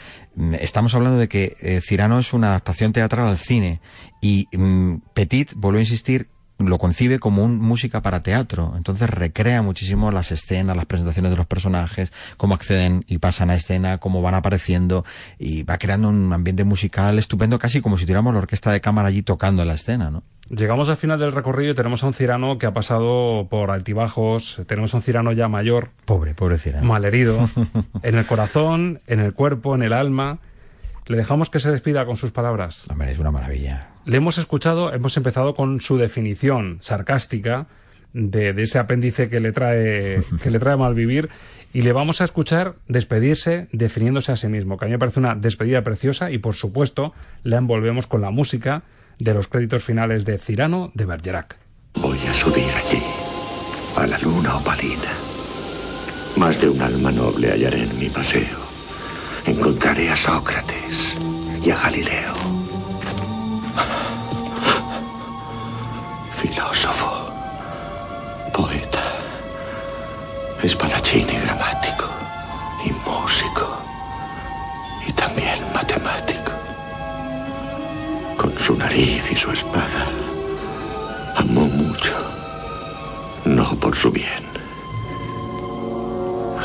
estamos 0.61 0.95
hablando 0.95 1.19
de 1.19 1.29
que 1.29 1.57
eh, 1.61 1.81
Cirano 1.81 2.19
es 2.19 2.33
una 2.33 2.49
adaptación 2.49 2.93
teatral 2.93 3.29
al 3.29 3.39
cine 3.39 3.81
y 4.21 4.49
mm, 4.57 4.97
Petit, 5.15 5.55
vuelvo 5.55 5.79
a 5.79 5.83
insistir, 5.83 6.29
lo 6.59 6.79
concibe 6.79 7.19
como 7.19 7.45
un 7.45 7.59
música 7.59 8.01
para 8.01 8.23
teatro, 8.23 8.75
entonces 8.77 9.11
recrea 9.11 9.63
muchísimo 9.63 10.11
las 10.13 10.31
escenas, 10.31 10.77
las 10.77 10.87
presentaciones 10.87 11.31
de 11.31 11.37
los 11.37 11.47
personajes, 11.47 12.13
cómo 12.37 12.55
acceden 12.55 13.05
y 13.09 13.19
pasan 13.19 13.51
a 13.51 13.57
escena, 13.57 13.99
cómo 13.99 14.23
van 14.23 14.35
apareciendo 14.35 15.05
y 15.39 15.65
va 15.65 15.79
creando 15.79 16.09
un 16.09 16.33
ambiente 16.33 16.65
musical 16.65 17.19
estupendo, 17.19 17.59
casi 17.59 17.81
como 17.81 17.99
si 17.99 18.05
tuviéramos 18.05 18.33
la 18.33 18.41
orquesta 18.41 18.71
de 18.73 18.81
cámara 18.81 19.09
allí 19.09 19.23
tocando 19.23 19.65
la 19.65 19.75
escena, 19.75 20.11
¿no? 20.11 20.23
Llegamos 20.51 20.91
al 20.91 20.97
final 20.99 21.19
del 21.19 21.33
recorrido 21.33 21.73
y 21.73 21.75
tenemos 21.75 22.05
a 22.05 22.07
un 22.07 22.15
Cirano 22.15 22.59
que 22.59 22.67
ha 22.67 22.73
pasado 22.73 23.47
por 23.49 23.71
altibajos, 23.71 24.61
tenemos 24.67 24.93
a 24.93 24.99
un 24.99 25.03
Cirano 25.03 25.33
ya 25.33 25.49
mayor, 25.49 25.91
Pobre, 26.05 26.35
pobre 26.35 26.59
Cirano. 26.59 26.87
malherido, 26.87 27.49
en 28.03 28.15
el 28.17 28.27
corazón, 28.27 29.01
en 29.07 29.21
el 29.21 29.33
cuerpo, 29.33 29.75
en 29.75 29.83
el 29.83 29.93
alma. 29.95 30.39
Le 31.07 31.17
dejamos 31.17 31.51
que 31.51 31.61
se 31.61 31.71
despida 31.71 32.07
con 32.07 32.17
sus 32.17 32.31
palabras. 32.31 32.85
Hombre, 32.91 33.13
es 33.13 33.19
una 33.19 33.31
maravilla. 33.31 33.89
Le 34.05 34.19
hemos 34.19 34.39
escuchado, 34.39 34.93
hemos 34.93 35.17
empezado 35.17 35.55
con 35.55 35.81
su 35.81 35.97
definición 35.97 36.79
sarcástica 36.81 37.67
de, 38.13 38.53
de 38.53 38.63
ese 38.63 38.79
apéndice 38.79 39.29
que 39.29 39.41
le 39.41 39.53
trae 39.53 40.23
que 40.43 40.51
le 40.51 40.59
trae 40.59 40.77
mal 40.77 40.95
vivir 40.95 41.31
y 41.73 41.83
le 41.83 41.93
vamos 41.93 42.21
a 42.21 42.25
escuchar 42.25 42.77
despedirse 42.87 43.69
definiéndose 43.73 44.31
a 44.33 44.37
sí 44.37 44.47
mismo, 44.49 44.79
que 44.79 44.85
a 44.85 44.89
mí 44.89 44.93
me 44.93 44.99
parece 44.99 45.21
una 45.21 45.35
despedida 45.35 45.83
preciosa 45.83 46.31
y 46.31 46.39
por 46.39 46.55
supuesto 46.55 47.13
la 47.43 47.57
envolvemos 47.57 48.07
con 48.07 48.21
la 48.21 48.31
música 48.31 48.83
de 49.19 49.35
los 49.35 49.49
créditos 49.49 49.85
finales 49.85 50.25
de 50.25 50.39
Cirano 50.39 50.91
de 50.95 51.05
Bergerac. 51.05 51.57
Voy 51.95 52.19
a 52.29 52.35
subir 52.35 52.71
allí, 52.77 53.03
a 53.97 54.07
la 54.07 54.19
luna 54.19 54.57
opalina. 54.57 55.11
Más 56.37 56.61
de 56.61 56.69
un 56.69 56.83
alma 56.83 57.13
noble 57.13 57.51
hallaré 57.53 57.85
en 57.85 57.99
mi 57.99 58.09
paseo. 58.09 58.59
Encontraré 59.47 60.11
a 60.11 60.17
Sócrates 60.17 61.17
y 61.63 61.71
a 61.71 61.77
Galileo. 61.77 62.35
Filósofo, 66.35 67.31
poeta, 68.53 69.05
espadachín 70.63 71.29
y 71.29 71.39
gramático, 71.39 72.09
y 72.85 72.91
músico, 73.09 73.79
y 75.07 75.13
también 75.13 75.61
matemático. 75.73 76.44
Su 78.57 78.77
nariz 78.77 79.31
y 79.31 79.35
su 79.35 79.51
espada, 79.51 80.07
amó 81.37 81.67
mucho, 81.67 82.15
no 83.45 83.75
por 83.77 83.95
su 83.95 84.11
bien. 84.11 84.45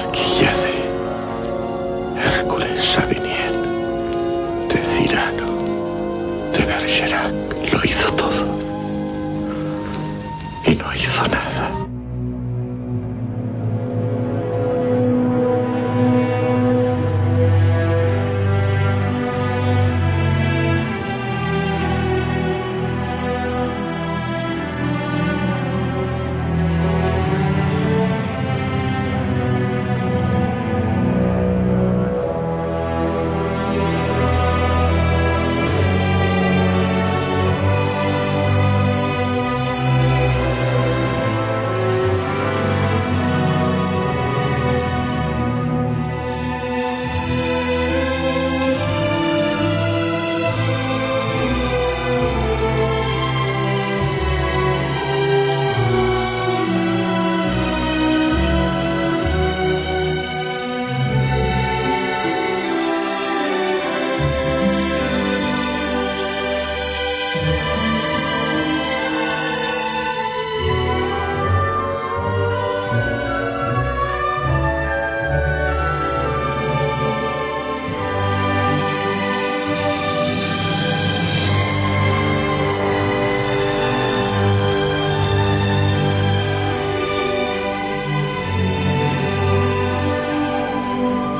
Aquí 0.02 0.24
yace 0.42 0.72
Hércules 2.24 2.82
Savigny, 2.82 3.36
de 4.70 4.86
Cirano, 4.86 5.48
de 6.54 6.66
Bergerac. 6.66 7.34
Lo 7.74 7.84
hizo 7.84 8.14
todo. 8.14 8.48
Y 10.66 10.76
no 10.76 10.94
hizo 10.96 11.28
nada. 11.28 11.49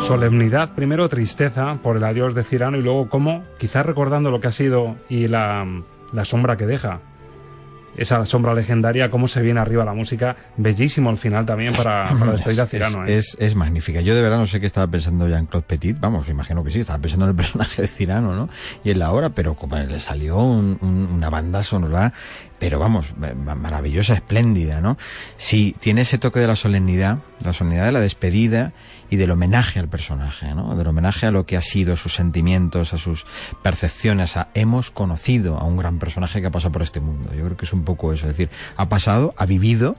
Solemnidad, 0.10 0.74
primero 0.76 1.08
tristeza 1.10 1.78
por 1.82 1.98
el 1.98 2.04
adiós 2.04 2.34
de 2.36 2.44
Cirano 2.44 2.78
y 2.78 2.82
luego 2.82 3.10
cómo, 3.10 3.44
quizás 3.58 3.86
recordando 3.86 4.32
lo 4.32 4.40
que 4.42 4.48
ha 4.48 4.52
sido 4.52 4.96
y 5.10 5.28
la, 5.28 5.66
la 6.14 6.26
sombra 6.26 6.58
que 6.58 6.66
deja. 6.66 7.00
Esa 7.98 8.26
sombra 8.26 8.54
legendaria, 8.54 9.12
cómo 9.12 9.28
se 9.28 9.42
viene 9.42 9.60
arriba 9.60 9.84
la 9.84 9.94
música. 9.94 10.36
Bellísimo 10.56 11.10
al 11.10 11.18
final 11.18 11.46
también 11.46 11.74
para, 11.76 12.16
para 12.18 12.32
despedir 12.32 12.62
a 12.62 12.66
Cirano. 12.66 13.04
Es, 13.04 13.10
¿eh? 13.10 13.18
es, 13.18 13.38
es 13.40 13.56
magnífica. 13.56 14.00
Yo 14.00 14.16
de 14.16 14.22
verdad 14.22 14.38
no 14.38 14.48
sé 14.48 14.60
qué 14.62 14.68
estaba 14.68 14.88
pensando 14.88 15.28
Jean-Claude 15.28 15.66
Petit. 15.68 16.00
Vamos, 16.00 16.30
imagino 16.30 16.64
que 16.64 16.72
sí, 16.72 16.80
estaba 16.80 17.00
pensando 17.00 17.26
en 17.26 17.32
el 17.32 17.36
personaje 17.38 17.82
de 17.82 17.88
Cirano, 17.90 18.34
¿no? 18.36 18.48
Y 18.86 18.92
en 18.92 19.00
la 19.00 19.12
obra, 19.12 19.30
pero 19.30 19.56
como 19.56 19.76
le 19.76 20.00
salió 20.00 20.38
un- 20.38 20.78
un- 20.82 21.10
una 21.14 21.30
banda 21.30 21.62
sonora, 21.62 22.14
pero 22.60 22.78
vamos, 22.78 23.08
ma- 23.18 23.56
maravillosa, 23.56 24.14
espléndida, 24.14 24.82
¿no? 24.82 24.98
Sí, 25.38 25.76
tiene 25.80 26.02
ese 26.02 26.18
toque 26.18 26.40
de 26.40 26.48
la 26.48 26.56
solemnidad, 26.56 27.20
la 27.44 27.54
solemnidad 27.54 27.86
de 27.86 27.92
la 27.94 28.02
despedida 28.02 28.74
y 29.10 29.16
del 29.16 29.32
homenaje 29.32 29.80
al 29.80 29.88
personaje, 29.88 30.54
¿no? 30.54 30.76
Del 30.76 30.88
homenaje 30.88 31.26
a 31.26 31.32
lo 31.32 31.46
que 31.46 31.56
ha 31.58 31.62
sido, 31.62 31.96
sus 31.96 32.14
sentimientos, 32.16 32.94
a 32.94 32.98
sus 32.98 33.26
percepciones, 33.64 34.36
a 34.38 34.50
hemos 34.54 34.92
conocido 34.92 35.58
a 35.58 35.64
un 35.64 35.78
gran 35.78 36.00
personaje 36.00 36.42
que 36.42 36.48
ha 36.48 36.52
pasado 36.52 36.72
por 36.74 36.82
este 36.82 37.00
mundo. 37.00 37.34
Yo 37.34 37.46
creo 37.46 37.58
que 37.58 37.66
es 37.66 37.74
un 37.74 37.84
poco 37.84 38.14
eso, 38.14 38.28
es 38.28 38.34
decir, 38.34 38.50
ha 38.76 38.90
pasado, 38.90 39.34
ha 39.38 39.46
vivido, 39.46 39.96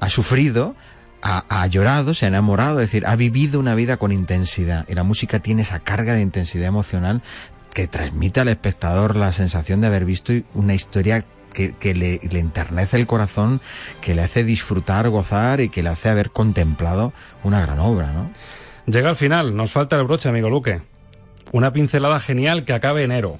ha 0.00 0.10
sufrido, 0.10 0.74
ha, 1.22 1.44
ha 1.48 1.66
llorado, 1.68 2.14
se 2.14 2.24
ha 2.24 2.28
enamorado, 2.28 2.80
es 2.80 2.88
decir, 2.88 3.06
ha 3.06 3.14
vivido 3.14 3.60
una 3.60 3.74
vida 3.74 3.98
con 3.98 4.10
intensidad. 4.10 4.84
Y 4.88 4.94
la 4.94 5.04
música 5.04 5.38
tiene 5.40 5.62
esa 5.62 5.78
carga 5.80 6.14
de 6.14 6.22
intensidad 6.22 6.66
emocional 6.66 7.22
que 7.72 7.86
transmite 7.86 8.40
al 8.40 8.48
espectador 8.48 9.14
la 9.16 9.30
sensación 9.32 9.80
de 9.80 9.86
haber 9.86 10.04
visto 10.04 10.32
una 10.54 10.74
historia 10.74 11.24
que, 11.52 11.74
que 11.74 11.94
le, 11.94 12.20
le 12.30 12.38
enternece 12.40 12.96
el 12.96 13.06
corazón, 13.06 13.60
que 14.00 14.14
le 14.14 14.22
hace 14.22 14.44
disfrutar, 14.44 15.08
gozar 15.08 15.60
y 15.60 15.68
que 15.68 15.82
le 15.82 15.90
hace 15.90 16.08
haber 16.08 16.30
contemplado 16.30 17.12
una 17.44 17.60
gran 17.60 17.78
obra, 17.80 18.12
¿no? 18.12 18.30
Llega 18.86 19.10
al 19.10 19.16
final, 19.16 19.54
nos 19.54 19.72
falta 19.72 19.96
el 19.96 20.04
broche, 20.04 20.28
amigo 20.28 20.48
Luque. 20.50 20.80
Una 21.52 21.72
pincelada 21.72 22.18
genial 22.20 22.64
que 22.64 22.72
acabe 22.72 23.04
enero. 23.04 23.38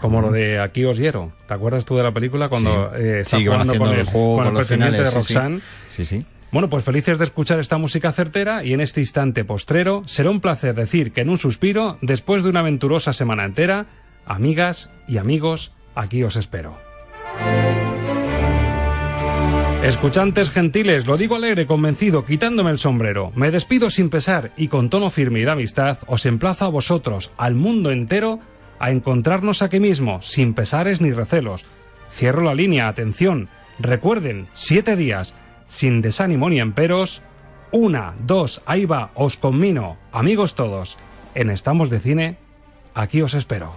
Como 0.00 0.20
lo 0.20 0.30
de 0.30 0.60
Aquí 0.60 0.84
os 0.84 0.96
hiero. 0.98 1.32
¿Te 1.48 1.54
acuerdas 1.54 1.84
tú 1.84 1.96
de 1.96 2.02
la 2.04 2.12
película 2.12 2.48
cuando 2.48 2.90
Sí. 2.94 3.02
eh, 3.02 3.22
Sí, 3.24 3.44
jugando 3.44 3.76
con 3.76 3.88
el, 3.88 4.00
el 4.00 4.06
juego 4.06 4.36
con 4.36 4.44
con 4.54 4.82
el 4.82 4.92
de 4.92 5.06
sí. 5.08 5.14
Roxanne? 5.14 5.60
Sí, 5.90 6.04
sí. 6.04 6.24
Bueno, 6.52 6.68
pues 6.70 6.84
felices 6.84 7.18
de 7.18 7.24
escuchar 7.24 7.58
esta 7.58 7.76
música 7.78 8.10
certera 8.12 8.64
y 8.64 8.72
en 8.72 8.80
este 8.80 9.00
instante 9.00 9.44
postrero 9.44 10.02
será 10.06 10.30
un 10.30 10.40
placer 10.40 10.74
decir 10.74 11.12
que 11.12 11.20
en 11.22 11.28
un 11.30 11.36
suspiro, 11.36 11.98
después 12.00 12.42
de 12.44 12.50
una 12.50 12.60
aventurosa 12.60 13.12
semana 13.12 13.44
entera, 13.44 13.86
amigas 14.24 14.88
y 15.06 15.18
amigos, 15.18 15.72
aquí 15.94 16.22
os 16.22 16.36
espero. 16.36 16.78
Escuchantes 19.88 20.50
gentiles, 20.50 21.06
lo 21.06 21.16
digo 21.16 21.34
alegre, 21.34 21.64
convencido, 21.64 22.26
quitándome 22.26 22.70
el 22.70 22.78
sombrero. 22.78 23.32
Me 23.34 23.50
despido 23.50 23.88
sin 23.88 24.10
pesar 24.10 24.52
y 24.54 24.68
con 24.68 24.90
tono 24.90 25.08
firme 25.08 25.40
y 25.40 25.44
de 25.44 25.50
amistad 25.52 25.96
os 26.06 26.26
emplazo 26.26 26.66
a 26.66 26.68
vosotros, 26.68 27.30
al 27.38 27.54
mundo 27.54 27.90
entero, 27.90 28.38
a 28.78 28.90
encontrarnos 28.90 29.62
aquí 29.62 29.80
mismo, 29.80 30.20
sin 30.20 30.52
pesares 30.52 31.00
ni 31.00 31.10
recelos. 31.10 31.64
Cierro 32.12 32.42
la 32.42 32.54
línea, 32.54 32.86
atención. 32.86 33.48
Recuerden, 33.78 34.48
siete 34.52 34.94
días, 34.94 35.34
sin 35.66 36.02
desánimo 36.02 36.50
ni 36.50 36.60
emperos. 36.60 37.22
Una, 37.72 38.12
dos, 38.26 38.60
ahí 38.66 38.84
va, 38.84 39.10
os 39.14 39.38
conmino, 39.38 39.96
amigos 40.12 40.54
todos. 40.54 40.98
En 41.34 41.48
Estamos 41.48 41.88
de 41.88 42.00
Cine, 42.00 42.36
aquí 42.92 43.22
os 43.22 43.32
espero. 43.32 43.72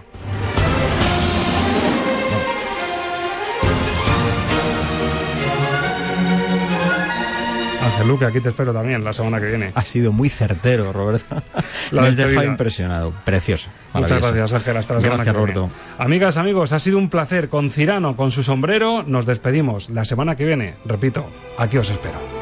Luque, 8.04 8.24
aquí 8.24 8.40
te 8.40 8.50
espero 8.50 8.72
también 8.72 9.04
la 9.04 9.12
semana 9.12 9.40
que 9.40 9.46
viene. 9.46 9.72
Ha 9.74 9.84
sido 9.84 10.12
muy 10.12 10.28
certero, 10.28 10.92
Roberto. 10.92 11.42
La 11.90 12.02
Me 12.02 12.08
has 12.08 12.16
dejado 12.16 12.44
impresionado. 12.44 13.12
Precioso. 13.24 13.68
Muchas 13.92 14.20
gracias, 14.20 14.52
Ángel. 14.52 14.76
Hasta 14.76 14.94
la 14.94 15.00
semana 15.00 15.24
que 15.24 15.30
viene. 15.30 15.38
Roberto. 15.38 15.70
Amigas, 15.98 16.36
amigos, 16.36 16.72
ha 16.72 16.78
sido 16.78 16.98
un 16.98 17.08
placer. 17.08 17.48
Con 17.48 17.70
Cirano, 17.70 18.16
con 18.16 18.30
su 18.30 18.42
sombrero, 18.42 19.04
nos 19.06 19.26
despedimos. 19.26 19.90
La 19.90 20.04
semana 20.04 20.36
que 20.36 20.44
viene, 20.44 20.74
repito, 20.84 21.26
aquí 21.58 21.78
os 21.78 21.90
espero. 21.90 22.41